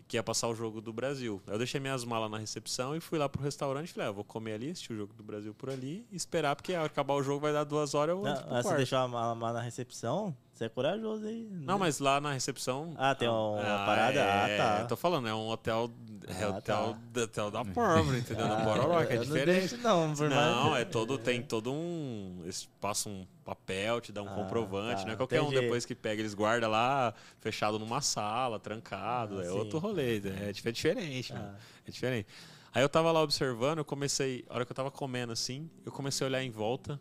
[0.08, 1.42] que ia passar o jogo do Brasil.
[1.48, 3.92] Eu deixei minhas malas na recepção e fui lá pro restaurante.
[3.94, 6.74] Falei, ah, vou comer ali, assistir o jogo do Brasil por ali e esperar, porque
[6.74, 8.16] acabar o jogo vai dar duas horas.
[8.16, 10.36] Eu não, mas você deixou a mala na recepção?
[10.56, 11.44] Você é corajoso aí.
[11.52, 11.66] Né?
[11.66, 12.94] Não, mas lá na recepção.
[12.98, 14.20] Ah, tem uma, ah, parada?
[14.22, 14.86] É, ah, tá.
[14.86, 15.92] tô falando, é um hotel.
[16.28, 17.22] É ah, hotel, tá.
[17.24, 18.46] hotel da pobre, entendeu?
[18.46, 19.76] Ah, da Pororoca, é diferente.
[19.76, 20.82] Não, não, por não mais...
[20.82, 22.40] é todo, tem todo um.
[22.44, 25.08] Eles passam um papel, te dá um ah, comprovante, tá.
[25.08, 29.40] não é qualquer um depois que pega, eles guardam lá, fechado numa sala, trancado.
[29.40, 29.52] Ah, é sim.
[29.52, 31.54] outro rolê, é, é diferente, ah.
[31.86, 32.28] É diferente.
[32.74, 35.92] Aí eu tava lá observando, eu comecei, a hora que eu tava comendo assim, eu
[35.92, 37.00] comecei a olhar em volta.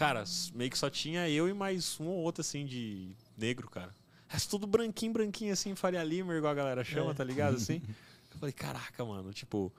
[0.00, 0.24] Cara,
[0.54, 3.94] meio que só tinha eu e mais um ou outro, assim, de negro, cara.
[4.30, 7.14] É tudo branquinho, branquinho, assim, Faria Lima, igual a galera chama, é.
[7.14, 7.56] tá ligado?
[7.56, 7.82] Assim.
[8.32, 9.70] Eu falei, caraca, mano, tipo,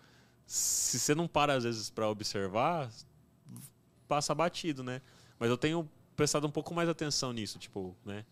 [0.46, 2.92] se você não para às vezes para observar,
[4.08, 5.02] passa batido, né?
[5.40, 8.24] Mas eu tenho prestado um pouco mais atenção nisso, tipo, né?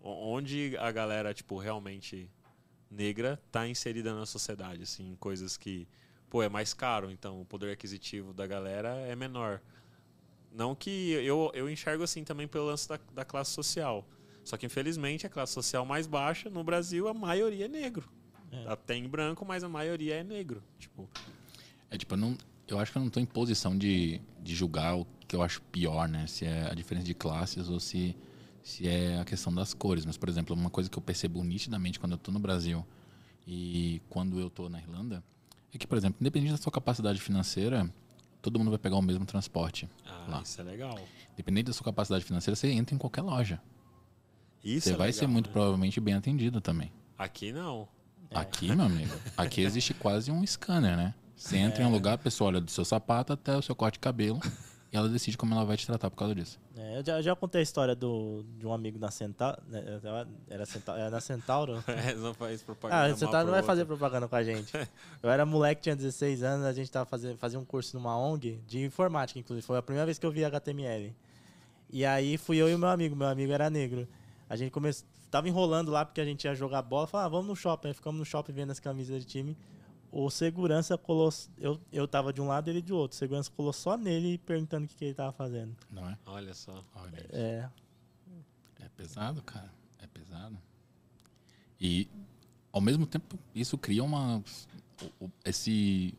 [0.00, 2.30] Onde a galera, tipo, realmente
[2.90, 5.86] negra tá inserida na sociedade, assim, coisas que,
[6.30, 9.60] pô, é mais caro, então o poder aquisitivo da galera é menor.
[10.52, 14.06] Não que eu, eu enxergo assim também pelo lance da, da classe social.
[14.44, 18.08] Só que, infelizmente, a classe social mais baixa no Brasil, a maioria é negro.
[18.50, 18.76] É.
[18.76, 20.62] Tem branco, mas a maioria é negro.
[20.78, 21.08] Tipo.
[21.90, 24.96] É tipo, eu, não, eu acho que eu não estou em posição de, de julgar
[24.96, 26.26] o que eu acho pior, né?
[26.26, 28.16] Se é a diferença de classes ou se,
[28.62, 30.06] se é a questão das cores.
[30.06, 32.86] Mas, por exemplo, uma coisa que eu percebo nitidamente quando eu estou no Brasil
[33.46, 35.22] e quando eu estou na Irlanda
[35.72, 37.92] é que, por exemplo, independente da sua capacidade financeira,
[38.40, 39.88] todo mundo vai pegar o mesmo transporte.
[40.06, 40.42] Ah, lá.
[40.42, 40.98] isso é legal.
[41.36, 43.60] Dependendo da sua capacidade financeira, você entra em qualquer loja.
[44.62, 45.52] Isso você é vai legal, ser muito né?
[45.52, 46.92] provavelmente bem atendido também.
[47.16, 47.88] Aqui não.
[48.30, 48.38] É.
[48.38, 51.14] Aqui, meu amigo, aqui existe quase um scanner, né?
[51.34, 51.84] Você entra é.
[51.84, 54.40] em um lugar, a pessoa olha do seu sapato até o seu corte de cabelo
[54.90, 56.58] e ela decide como ela vai te tratar por causa disso.
[56.74, 59.60] É, eu já, já, contei a história do, de um amigo na Centauro.
[59.68, 59.82] Né,
[60.48, 61.84] era, Centauro, era na Centauro?
[61.86, 63.12] É, não faz propaganda.
[63.12, 64.72] Ah, Centauro não vai fazer propaganda com a gente.
[65.22, 68.62] Eu era moleque, tinha 16 anos, a gente tava fazendo, fazia um curso numa ONG
[68.66, 69.66] de informática, inclusive.
[69.66, 71.14] Foi a primeira vez que eu vi HTML.
[71.90, 74.08] E aí fui eu e o meu amigo, meu amigo era negro.
[74.48, 77.06] A gente começou, tava enrolando lá porque a gente ia jogar bola.
[77.06, 77.88] Falei, ah, vamos no shopping.
[77.88, 79.56] Aí ficamos no shopping vendo as camisas de time.
[80.10, 81.32] O segurança colou.
[81.58, 83.14] Eu, eu tava de um lado ele de outro.
[83.14, 85.76] O segurança colou só nele perguntando o que, que ele tava fazendo.
[85.90, 86.18] Não é?
[86.26, 86.82] Olha só.
[86.94, 87.68] Olha é.
[88.80, 89.70] É pesado, cara.
[89.98, 90.56] É pesado.
[91.80, 92.08] E,
[92.72, 94.42] ao mesmo tempo, isso cria uma.
[95.44, 96.14] Esse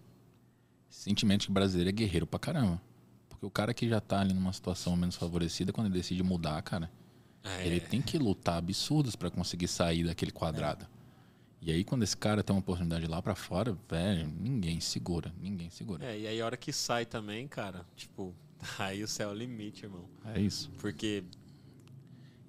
[0.89, 2.81] sentimento que o brasileiro é guerreiro pra caramba.
[3.27, 6.61] Porque o cara que já tá ali numa situação menos favorecida, quando ele decide mudar,
[6.61, 6.91] cara,
[7.43, 7.65] é.
[7.65, 10.85] ele tem que lutar absurdos para conseguir sair daquele quadrado.
[10.85, 10.98] É.
[11.61, 15.69] E aí, quando esse cara tem uma oportunidade lá para fora, velho, ninguém segura, ninguém
[15.69, 16.05] segura.
[16.05, 18.33] É, e aí a hora que sai também, cara, tipo,
[18.79, 20.05] aí o céu é o limite, irmão.
[20.33, 20.71] É isso.
[20.79, 21.23] Porque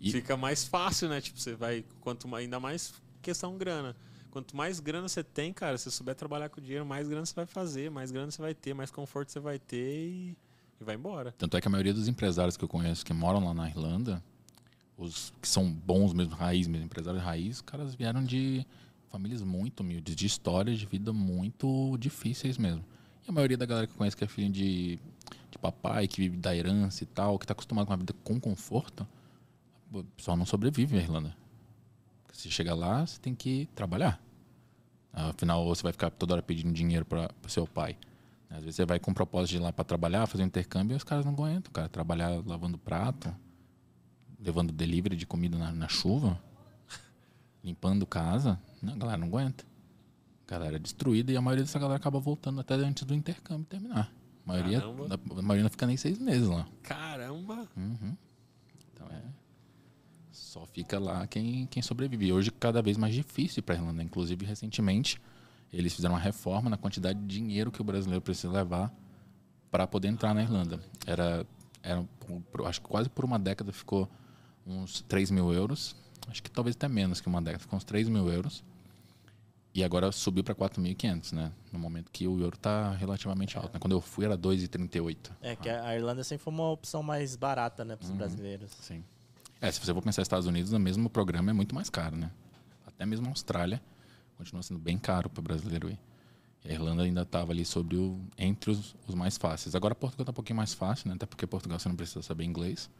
[0.01, 0.13] e...
[0.13, 1.21] fica mais fácil, né?
[1.21, 3.97] Tipo, você vai, quanto ainda mais questão grana.
[4.31, 7.35] Quanto mais grana você tem, cara, se você souber trabalhar com dinheiro, mais grana você
[7.35, 10.39] vai fazer, mais grana você vai ter, mais conforto você vai ter e,
[10.81, 11.33] e vai embora.
[11.37, 14.23] Tanto é que a maioria dos empresários que eu conheço que moram lá na Irlanda,
[14.97, 18.65] os que são bons mesmo, raiz mesmo, empresários raiz, os caras vieram de
[19.11, 22.85] famílias muito humildes, de histórias de vida muito difíceis mesmo.
[23.27, 24.99] E a maioria da galera que eu conheço que é filho de,
[25.51, 28.41] de papai, que vive da herança e tal, que está acostumado com uma vida com
[28.41, 29.07] conforto,
[29.93, 31.37] o pessoal não sobrevive na Irlanda.
[32.33, 34.23] Se chega lá, você tem que trabalhar.
[35.13, 37.99] Afinal, você vai ficar toda hora pedindo dinheiro para seu pai.
[38.49, 40.95] Às vezes você vai com o propósito de ir lá para trabalhar, fazer um intercâmbio,
[40.95, 41.89] e os caras não aguentam, cara.
[41.89, 43.35] Trabalhar lavando prato,
[44.39, 46.41] levando delivery de comida na, na chuva,
[47.63, 48.59] limpando casa.
[48.83, 49.65] Não, a galera não aguenta.
[50.47, 53.67] A galera é destruída e a maioria dessa galera acaba voltando até antes do intercâmbio
[53.67, 54.13] terminar.
[54.45, 55.21] A maioria, Caramba.
[55.39, 56.67] a maioria não fica nem seis meses lá.
[56.83, 57.69] Caramba!
[57.77, 58.17] Uhum.
[58.93, 59.23] Então é.
[60.33, 62.27] Só fica lá quem, quem sobrevive.
[62.27, 64.03] E hoje cada vez mais difícil para a Irlanda.
[64.03, 65.21] Inclusive, recentemente,
[65.73, 68.93] eles fizeram uma reforma na quantidade de dinheiro que o brasileiro precisa levar
[69.71, 70.81] para poder entrar na Irlanda.
[71.07, 71.47] Era,
[71.83, 72.05] era
[72.67, 74.09] acho que quase por uma década ficou
[74.67, 75.95] uns 3 mil euros.
[76.29, 78.63] Acho que talvez até menos que uma década, ficou uns 3 mil euros.
[79.73, 81.53] E agora subiu para 4.500, né?
[81.73, 83.73] No momento que o euro está relativamente alto.
[83.75, 83.79] né?
[83.79, 85.31] Quando eu fui era 2,38.
[85.41, 88.13] É que a Irlanda sempre foi uma opção mais barata, né, para Uhum.
[88.13, 88.73] os brasileiros.
[88.81, 89.05] Sim.
[89.61, 92.17] É, se você for pensar nos Estados Unidos, o mesmo programa é muito mais caro,
[92.17, 92.31] né?
[92.87, 93.81] Até mesmo a Austrália
[94.37, 95.99] continua sendo bem caro para o brasileiro ir.
[96.65, 99.75] E a Irlanda ainda estava ali sobre o, entre os, os mais fáceis.
[99.77, 101.15] Agora Portugal está um pouquinho mais fácil, né?
[101.15, 102.91] Até porque Portugal você não precisa saber inglês.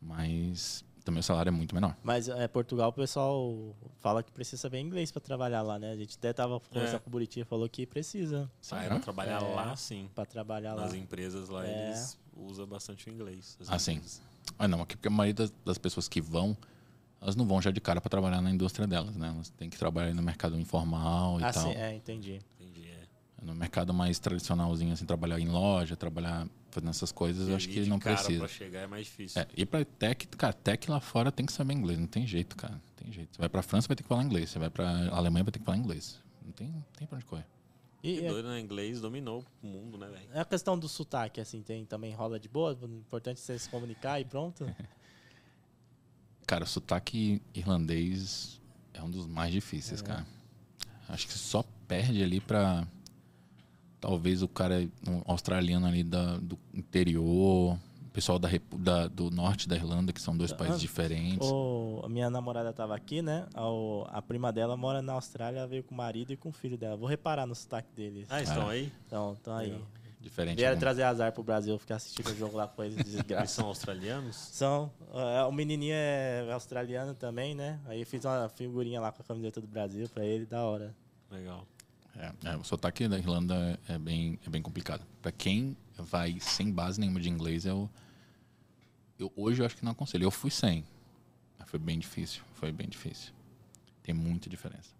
[0.00, 1.96] Mas também o salário é muito menor.
[2.02, 5.90] Mas é, Portugal, o pessoal fala que precisa saber inglês para trabalhar lá, né?
[5.90, 6.98] A gente até tava conversando É.
[6.98, 8.86] com o Buriti e falou que precisa Ah, Será?
[8.86, 9.54] pra trabalhar É.
[9.54, 10.10] lá, sim.
[10.14, 10.82] para trabalhar lá.
[10.82, 11.86] Nas empresas lá, É.
[11.86, 13.56] eles usam bastante o inglês.
[13.60, 13.92] as Ah, sim.
[13.92, 14.20] empresas.
[14.58, 16.54] Ah, não, aqui porque a maioria das, das pessoas que vão,
[17.22, 19.28] elas não vão já de cara para trabalhar na indústria delas, né?
[19.34, 21.62] Elas têm que trabalhar no mercado informal e Ah, tal.
[21.62, 22.38] sim, é, entendi.
[23.40, 23.44] É.
[23.44, 27.82] No mercado mais tradicionalzinho, assim, trabalhar em loja, trabalhar fazendo essas coisas, eu acho que
[27.82, 28.38] de não cara precisa.
[28.38, 29.40] Pra chegar é mais difícil.
[29.40, 32.56] É, e pra tech, cara, tech lá fora tem que saber inglês, não tem jeito,
[32.56, 32.74] cara.
[32.74, 33.36] Não tem jeito.
[33.36, 34.50] Você vai pra França, vai ter que falar inglês.
[34.50, 36.22] Você vai pra Alemanha, vai ter que falar inglês.
[36.44, 37.46] Não tem, não tem pra onde correr.
[38.02, 38.60] E Que é, doido, né?
[38.60, 40.28] Inglês dominou o mundo, né, velho?
[40.32, 42.78] é a questão do sotaque, assim, tem também rola de boa?
[42.80, 44.64] O importante é você se comunicar e pronto?
[46.46, 48.58] Cara, o sotaque irlandês
[48.94, 50.26] é um dos mais difíceis, cara.
[51.06, 52.88] Acho que só perde ali pra.
[54.00, 59.68] Talvez o cara um australiano ali da, do interior, o pessoal da, da- do norte
[59.68, 61.48] da Irlanda, que são dois países Ah, diferentes.
[61.50, 63.46] O, a minha namorada tava aqui, né?
[63.54, 66.48] A, o- a prima dela mora na Austrália, ela veio com o marido e com
[66.48, 66.96] o filho dela.
[66.96, 68.26] Vou reparar no sotaque deles.
[68.30, 68.92] Ah, estão aí?
[69.06, 69.70] Então, então aí.
[69.70, 69.86] Legal.
[70.20, 70.56] Diferente.
[70.58, 70.80] Vieram né?
[70.80, 73.54] trazer azar pro Brasil, ficar assistindo o jogo lá com eles, Eles desgraça.
[73.54, 74.34] são australianos?
[74.34, 74.90] São.
[75.14, 77.78] é, O menininho é australiano também, né?
[77.86, 80.92] Aí fiz uma figurinha lá com a camiseta do Brasil pra ele, da hora.
[81.30, 81.64] Legal.
[82.18, 85.06] É, é, o sotaque da Irlanda é bem, é bem complicado.
[85.22, 87.88] Pra quem vai sem base nenhuma de inglês, eu,
[89.18, 90.24] eu hoje eu acho que não aconselho.
[90.24, 90.84] Eu fui sem,
[91.68, 92.42] foi bem difícil.
[92.54, 93.32] Foi bem difícil.
[94.02, 94.97] Tem muita diferença.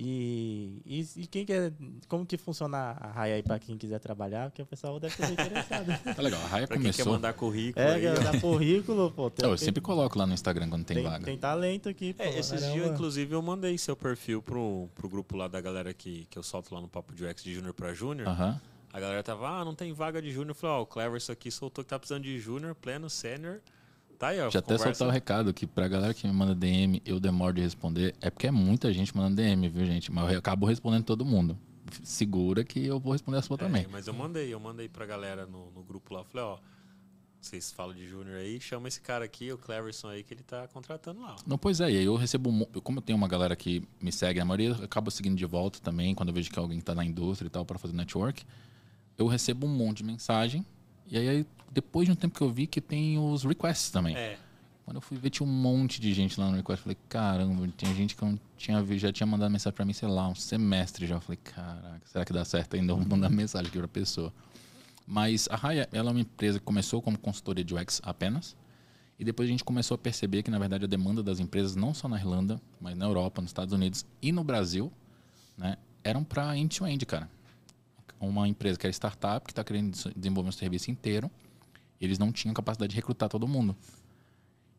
[0.00, 1.72] E, e, e quem quer.
[2.06, 4.48] Como que funciona a raia aí pra quem quiser trabalhar?
[4.48, 5.88] Porque o pessoal deve ter interessado.
[6.14, 6.40] Tá legal.
[6.44, 7.12] A Raia Pra quem quer começou.
[7.14, 8.22] mandar currículo é, aí, quer ó.
[8.32, 9.28] dar currículo, pô.
[9.28, 11.24] tem- eu tem- sempre coloco lá no Instagram quando tem, tem, vaga.
[11.24, 12.22] tem talento aqui, pô.
[12.22, 16.26] É, esses dias, inclusive, eu mandei seu perfil pro, pro grupo lá da galera que,
[16.30, 18.28] que eu solto lá no Papo de UX de Júnior pra Júnior.
[18.28, 18.60] Aham.
[18.92, 20.50] A galera tava, ah, não tem vaga de Júnior.
[20.50, 23.60] Eu falei, ó, o Clever isso aqui soltou que tá precisando de Júnior, pleno, sênior.
[24.18, 24.50] Tá aí, ó.
[24.50, 27.62] Já até soltar o recado que pra galera que me manda DM, eu demoro de
[27.62, 28.14] responder.
[28.20, 30.10] É porque é muita gente mandando DM, viu, gente?
[30.10, 31.56] Mas eu acabo respondendo todo mundo.
[32.02, 33.86] Segura que eu vou responder a sua É, também.
[33.90, 36.24] mas eu mandei, eu mandei pra galera no, no grupo lá.
[36.24, 36.58] Falei, ó,
[37.40, 40.66] vocês falam de Júnior aí, chama esse cara aqui, o Cleverson aí, que ele tá
[40.68, 41.36] contratando lá.
[41.46, 44.40] Não, pois é, e aí eu recebo, como eu tenho uma galera que me segue,
[44.40, 47.04] a maioria eu acabo seguindo de volta também, quando eu vejo que alguém tá na
[47.04, 48.42] indústria e tal, para fazer network,
[49.16, 50.66] eu recebo um monte de mensagem,
[51.06, 54.16] e aí depois de um tempo que eu vi que tem os requests também.
[54.16, 54.38] É,
[54.84, 57.94] Quando eu fui ver, tinha um monte de gente lá no request, falei, caramba, tinha
[57.94, 61.20] gente que eu tinha já tinha mandado mensagem pra mim, sei lá, um semestre já,
[61.20, 62.92] falei, caraca, será que dá certo ainda?
[62.92, 64.32] Eu vou mandar mensagem aqui pra pessoa.
[65.06, 68.56] Mas a Raya, ela é uma empresa que começou como consultoria de UX apenas,
[69.18, 71.92] e depois a gente começou a perceber que, na verdade, a demanda das empresas, não
[71.92, 74.92] só na Irlanda, mas na Europa, nos Estados Unidos e no Brasil,
[75.56, 77.28] né, eram para end-to-end, cara.
[78.20, 81.30] Uma empresa que era startup, que está querendo des- desenvolver um serviço inteiro,
[82.00, 83.76] eles não tinham capacidade de recrutar todo mundo.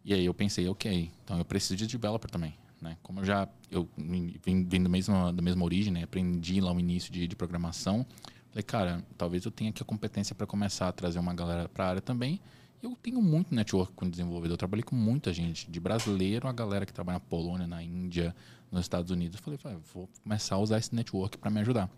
[0.04, 2.56] E aí eu pensei, ok, então eu preciso de developer também.
[2.82, 2.98] Né?
[3.04, 6.04] Como eu já eu vim, vim do mesmo, da mesma origem, né?
[6.04, 8.06] aprendi lá o início de, de programação,
[8.50, 11.86] falei, cara, talvez eu tenha aqui a competência para começar a trazer uma galera para
[11.86, 12.40] a área também.
[12.82, 16.86] Eu tenho muito network com desenvolvedor, eu trabalhei com muita gente, de brasileiro a galera
[16.86, 18.34] que trabalha na Polônia, na Índia,
[18.72, 19.38] nos Estados Unidos.
[19.38, 21.90] Eu falei, "Vai, vou começar a usar esse network para me ajudar.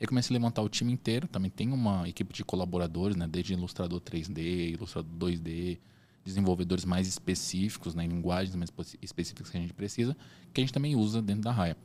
[0.00, 3.26] Eu comecei a levantar o time inteiro, também tem uma equipe de colaboradores, né?
[3.26, 5.78] Desde ilustrador 3D, ilustrador 2D,
[6.24, 8.04] desenvolvedores mais específicos, né?
[8.04, 8.70] em linguagens mais
[9.00, 10.16] específicas que a gente precisa,
[10.52, 11.76] que a gente também usa dentro da Raia.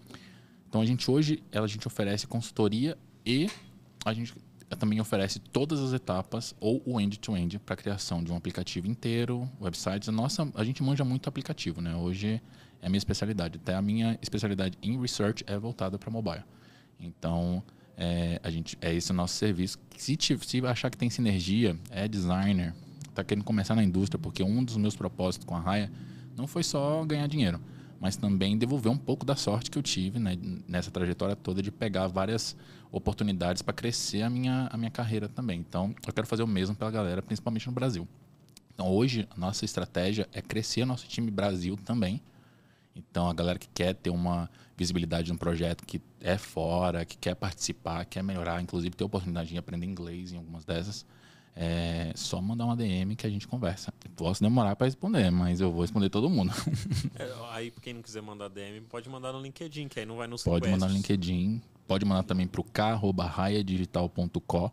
[0.67, 3.49] Então a gente hoje a gente oferece consultoria e
[4.05, 4.33] a gente
[4.75, 10.09] também oferece todas as etapas ou o end-to-end para criação de um aplicativo inteiro, websites.
[10.09, 11.95] A nossa, a gente manja muito aplicativo, né?
[11.95, 12.41] Hoje
[12.81, 13.59] é a minha especialidade.
[13.61, 16.43] Até a minha especialidade em research é voltada para mobile.
[16.99, 17.63] Então,
[18.03, 19.79] é, a gente, é esse o nosso serviço.
[19.97, 22.73] Se, se achar que tem sinergia, é designer,
[23.09, 25.89] está querendo começar na indústria, porque um dos meus propósitos com a Raya
[26.35, 27.61] não foi só ganhar dinheiro,
[28.01, 31.71] mas também devolver um pouco da sorte que eu tive né, nessa trajetória toda de
[31.71, 32.57] pegar várias
[32.91, 35.59] oportunidades para crescer a minha, a minha carreira também.
[35.59, 38.07] Então, eu quero fazer o mesmo pela galera, principalmente no Brasil.
[38.73, 42.21] Então, hoje, a nossa estratégia é crescer nosso time Brasil também.
[42.95, 47.35] Então, a galera que quer ter uma visibilidade no projeto, que é fora, que quer
[47.35, 51.05] participar, quer melhorar, inclusive ter oportunidade de aprender inglês em algumas dessas,
[51.55, 53.93] é só mandar uma DM que a gente conversa.
[54.15, 56.51] Posso demorar para responder, mas eu vou responder todo mundo.
[57.15, 60.27] É, aí, quem não quiser mandar DM, pode mandar no LinkedIn, que aí não vai
[60.27, 64.71] nos Pode mandar no LinkedIn, pode mandar também para o k.raiadigital.co,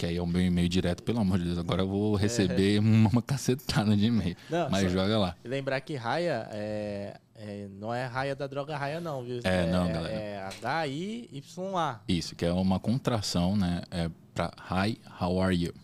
[0.00, 1.02] que aí é o meu e-mail direto.
[1.02, 2.80] Pelo amor de Deus, agora eu vou receber é.
[2.80, 4.34] uma cacetada de e-mail.
[4.70, 5.36] Mas joga lá.
[5.44, 9.40] Lembrar que Raia é, é, não é Raia da droga Raia, não, viu?
[9.44, 10.14] É, não, galera.
[10.14, 12.00] É H-I-Y-A.
[12.08, 13.82] Isso, que é uma contração, né?
[13.90, 15.74] É para Hi, how are you?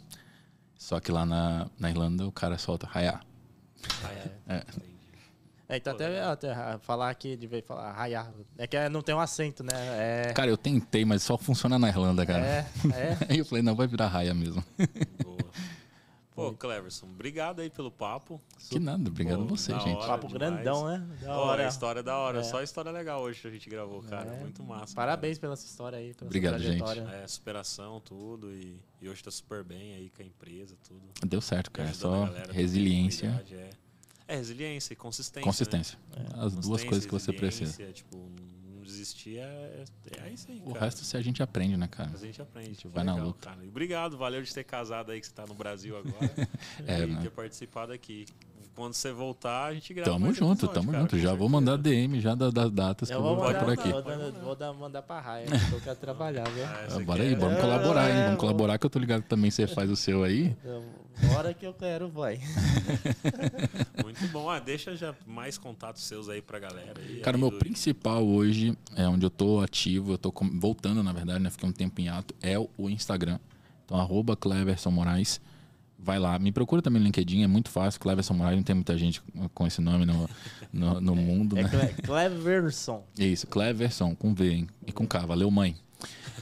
[0.78, 3.20] Só que lá na, na Irlanda o cara solta Raya.
[4.48, 4.64] É.
[5.68, 8.32] É, então até, até, falar aqui, de vez falar raiar.
[8.56, 9.72] É que não tem um acento, né?
[9.74, 10.32] É...
[10.32, 12.44] Cara, eu tentei, mas só funciona na Irlanda, cara.
[12.44, 13.16] É, é.
[13.28, 14.64] Aí eu falei, não, vai virar raia mesmo.
[15.22, 15.36] Boa.
[16.36, 18.38] Pô, Cleverson, obrigado aí pelo papo.
[18.68, 20.06] Que nada, obrigado Pô, a você, gente.
[20.06, 20.52] Papo demais.
[20.52, 21.02] grandão, né?
[21.22, 21.64] Da Pô, hora.
[21.64, 22.40] a história é da hora.
[22.40, 22.42] É.
[22.42, 24.34] Só história legal hoje que a gente gravou, cara.
[24.34, 24.40] É.
[24.40, 24.94] Muito massa.
[24.94, 25.48] Parabéns cara.
[25.48, 26.12] pela sua história aí.
[26.12, 26.84] Pela obrigado, gente.
[27.10, 28.52] É, superação, tudo.
[28.52, 31.00] E, e, hoje tá super bem aí com a empresa, tudo.
[31.26, 31.94] Deu certo, cara.
[31.94, 33.42] Só resiliência.
[33.50, 33.85] É.
[34.28, 34.36] é.
[34.36, 35.42] resiliência e consistência.
[35.42, 35.98] Consistência.
[36.16, 36.26] Né?
[36.34, 37.92] As duas coisas que você precisa.
[37.92, 38.30] Tipo,
[38.86, 39.84] desistir é,
[40.18, 42.10] é isso aí, O resto se a gente aprende, né, cara?
[42.14, 42.70] A gente aprende.
[42.70, 43.50] A gente vai legal, na luta.
[43.50, 43.62] Cara.
[43.66, 46.32] Obrigado, valeu de ter casado aí, que você tá no Brasil agora.
[46.86, 47.22] é, e né?
[47.22, 48.26] ter participado aqui.
[48.76, 50.10] Quando você voltar, a gente grava.
[50.10, 51.18] Tamo junto, episódio, tamo cara, junto.
[51.18, 53.88] Já vou mandar DM já das da datas eu que eu vou mandar, por aqui.
[53.88, 56.64] Vou, vou dar, mandar pra Raia, que eu quero trabalhar, viu?
[56.76, 58.24] Ah, ah, bora aí, vamos colaborar, hein?
[58.24, 60.54] Vamos colaborar, que eu tô ligado que também você faz o seu aí.
[61.32, 62.38] Bora que eu quero, vai.
[64.04, 64.50] Muito bom.
[64.50, 67.00] Ah, deixa já mais contatos seus aí pra galera.
[67.00, 67.58] Aí, Cara, o meu do...
[67.58, 71.48] principal hoje, é onde eu tô ativo, eu tô voltando, na verdade, né?
[71.48, 73.38] Fiquei um tempo em ato, é o Instagram.
[73.86, 75.40] Então, arroba Cleverson Moraes.
[76.06, 77.98] Vai lá, me procura também no LinkedIn, é muito fácil.
[77.98, 79.20] Cleverson Moraes, não tem muita gente
[79.52, 80.30] com esse nome no,
[80.72, 81.70] no, no mundo, é, né?
[81.98, 83.02] É Cleverson.
[83.18, 84.68] Isso, Cleverson, com V, hein?
[84.86, 85.74] E com K, valeu, mãe.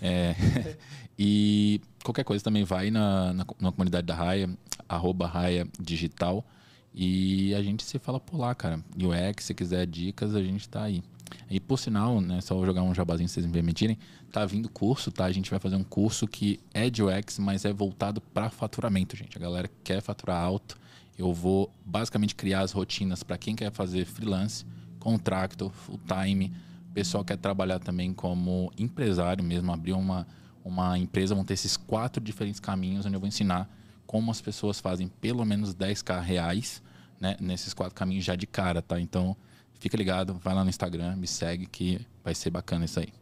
[0.03, 0.35] É,
[1.19, 4.51] e qualquer coisa também vai na, na, na comunidade da Raia,
[4.87, 6.45] arroba Raia Digital.
[6.93, 8.79] E a gente se fala por lá, cara.
[8.95, 11.03] UX, se quiser dicas, a gente tá aí.
[11.51, 13.99] E por sinal, né, só jogar um jabazinho se vocês me permitirem,
[14.31, 15.25] tá vindo curso, tá?
[15.25, 19.17] A gente vai fazer um curso que é de UX, mas é voltado para faturamento,
[19.17, 19.37] gente.
[19.37, 20.79] A galera quer faturar alto.
[21.17, 24.65] Eu vou basicamente criar as rotinas para quem quer fazer freelance,
[24.99, 26.53] contractor, full time,
[26.95, 30.27] pessoal quer trabalhar também como empresário mesmo, abrir uma
[30.65, 33.69] uma empresa, vão ter esses quatro diferentes caminhos onde eu vou ensinar
[34.07, 36.83] como as pessoas fazem pelo menos 10k reais
[37.21, 38.99] né, nesses quatro caminhos já de cara, tá?
[38.99, 39.37] Então,
[39.85, 43.13] fica ligado, vai lá no Instagram, me segue que vai ser bacana isso aí.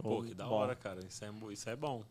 [0.00, 1.00] Pô, que da hora, cara.
[1.08, 2.04] Isso é, isso é bom.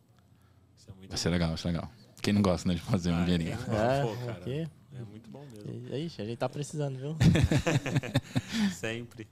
[0.76, 1.90] Isso é muito vai ser legal, vai ser legal.
[2.20, 3.52] Quem não gosta né, de fazer ah, um dinheirinho?
[3.52, 5.94] É, Pô, cara, é muito bom mesmo.
[5.94, 7.16] Ixi, a gente tá precisando, viu?
[8.72, 9.26] Sempre.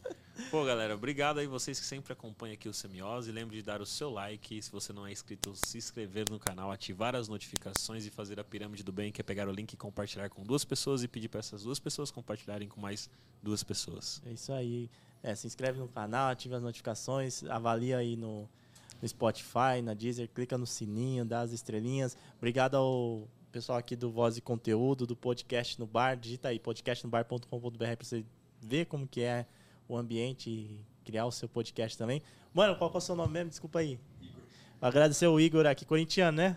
[0.50, 3.30] Pô, galera, obrigado aí vocês que sempre acompanham aqui o Semiose.
[3.30, 6.70] Lembre de dar o seu like, se você não é inscrito, se inscrever no canal,
[6.70, 9.76] ativar as notificações e fazer a pirâmide do bem, que é pegar o link e
[9.76, 13.10] compartilhar com duas pessoas e pedir para essas duas pessoas compartilharem com mais
[13.42, 14.22] duas pessoas.
[14.24, 14.90] É isso aí.
[15.22, 18.48] É, se inscreve no canal, ativa as notificações, avalia aí no,
[19.00, 22.16] no Spotify, na Deezer, clica no sininho, dá as estrelinhas.
[22.38, 26.16] Obrigado ao pessoal aqui do Voz e Conteúdo, do Podcast no Bar.
[26.16, 28.24] Digita aí podcastnobar.com.br para você
[28.60, 29.46] ver como que é
[29.88, 32.22] o ambiente e criar o seu podcast também.
[32.54, 33.50] Mano, qual é o seu nome mesmo?
[33.50, 33.98] Desculpa aí.
[34.20, 34.42] Igor.
[34.80, 36.56] Agradecer o Igor aqui, corintiano, né?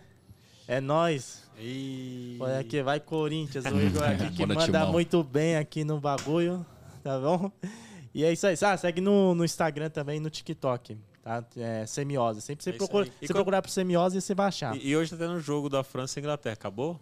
[0.67, 1.43] É nós.
[1.57, 2.37] E...
[2.39, 3.65] Olha aqui, vai Corinthians.
[3.65, 6.65] O Igor aqui que manda muito bem aqui no bagulho,
[7.03, 7.51] tá bom?
[8.13, 8.55] E é isso aí.
[8.61, 10.97] Ah, segue no, no Instagram também no TikTok.
[11.21, 11.43] Tá?
[11.57, 12.41] É, semiose.
[12.41, 14.75] Sempre você, é procura, você procurar por semiose e você vai achar.
[14.77, 16.53] E, e hoje tá tendo um jogo da França e Inglaterra.
[16.53, 16.99] Acabou?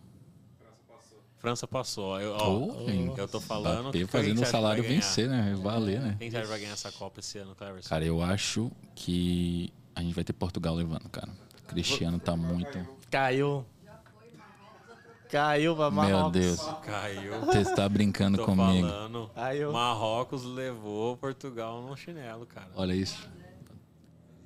[1.44, 2.22] França passou.
[2.22, 3.88] Eu, ó, oh, eu tô falando.
[3.88, 5.54] Bateu fazendo o salário vencer, né?
[5.62, 6.16] Valer, né?
[6.18, 7.90] Quem já vai ganhar essa Copa esse ano, Cleverson?
[7.90, 11.28] Cara, eu acho que a gente vai ter Portugal levando, cara.
[11.68, 12.88] Cristiano tá muito.
[13.12, 13.66] Caiu.
[15.30, 16.32] Caiu pra Meu Marrocos.
[16.32, 16.62] Deus.
[16.86, 17.42] Caiu.
[17.42, 18.88] Você está brincando Tô comigo.
[18.88, 19.30] falando.
[19.36, 22.70] Aí eu- Marrocos levou Portugal no chinelo, cara.
[22.74, 23.30] Olha isso.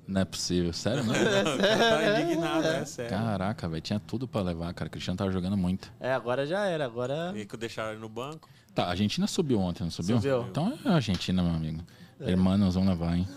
[0.08, 0.72] Não é possível.
[0.72, 1.14] Sério, não?
[1.14, 3.12] tá indignado, é sério.
[3.12, 3.82] Caraca, velho.
[3.82, 4.88] Tinha tudo pra levar, cara.
[4.88, 5.92] O Cristiano tava jogando muito.
[6.00, 6.86] É, agora já era.
[6.86, 7.34] Agora.
[7.36, 8.50] E que deixaram ele no banco.
[8.74, 10.16] Tá, a Argentina subiu ontem, não subiu?
[10.18, 10.48] Subiu.
[10.48, 11.84] Então é a Argentina, meu amigo.
[12.22, 13.28] Irmãos, vamos levar, hein?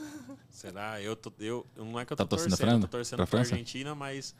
[0.48, 1.01] Será?
[1.01, 2.86] Eu tô, eu, não é que eu tô Tá torcendo torcendo, a eu França?
[2.88, 3.38] tô torcendo Pra pra?
[3.40, 4.34] Argentina, mas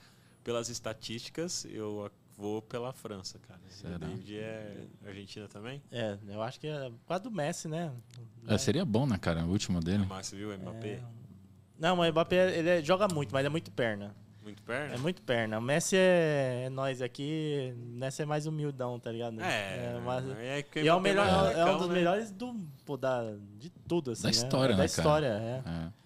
[0.44, 3.61] pelas estatísticas eu vou pela França, cara.
[3.69, 3.97] Será?
[3.97, 5.82] O David é Argentina também?
[5.90, 7.90] É, eu acho que é causa do Messi, né?
[8.47, 9.44] É, seria bom, né, cara?
[9.44, 10.05] O último dele.
[10.09, 11.01] Mas viu, Mbappé?
[11.81, 14.15] Não, mas o Mbappé ele é- joga muito, mas é muito perna.
[14.43, 14.94] Muito perna?
[14.94, 15.59] É muito perna.
[15.59, 17.74] O Messi é, é nós aqui.
[17.77, 19.40] O Messi é mais humildão, tá ligado?
[19.40, 21.94] É, mas- é que E é, o Mbappé melhor, é um molecão, dos né?
[21.94, 22.55] melhores do,
[22.85, 24.23] pô, da, de tudo, assim.
[24.23, 24.32] Da né?
[24.32, 25.01] história, Da né, cara?
[25.01, 25.62] história, é.
[25.69, 26.01] É.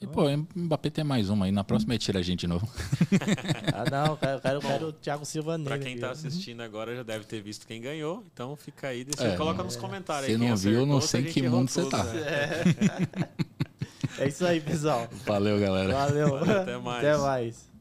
[0.00, 0.24] E, pô,
[0.54, 1.52] Mbappé tem mais uma aí.
[1.52, 2.68] Na próxima ele tira a gente de novo.
[3.72, 5.68] Ah, não, eu quero, eu quero, eu quero o Thiago Silva nele.
[5.68, 8.24] Pra quem tá assistindo agora já deve ter visto quem ganhou.
[8.32, 9.36] Então fica aí, decide, É.
[9.36, 10.38] coloca nos comentários Você aí.
[10.38, 11.90] quem não viu, eu não acertou, se sei em gente que errou mundo você tudo,
[11.90, 12.04] tá.
[12.04, 12.12] né?
[14.18, 15.08] É isso aí, pessoal.
[15.26, 15.92] Valeu, galera.
[15.92, 16.38] Valeu.
[16.38, 16.98] Valeu, até mais.
[17.04, 17.73] Até mais.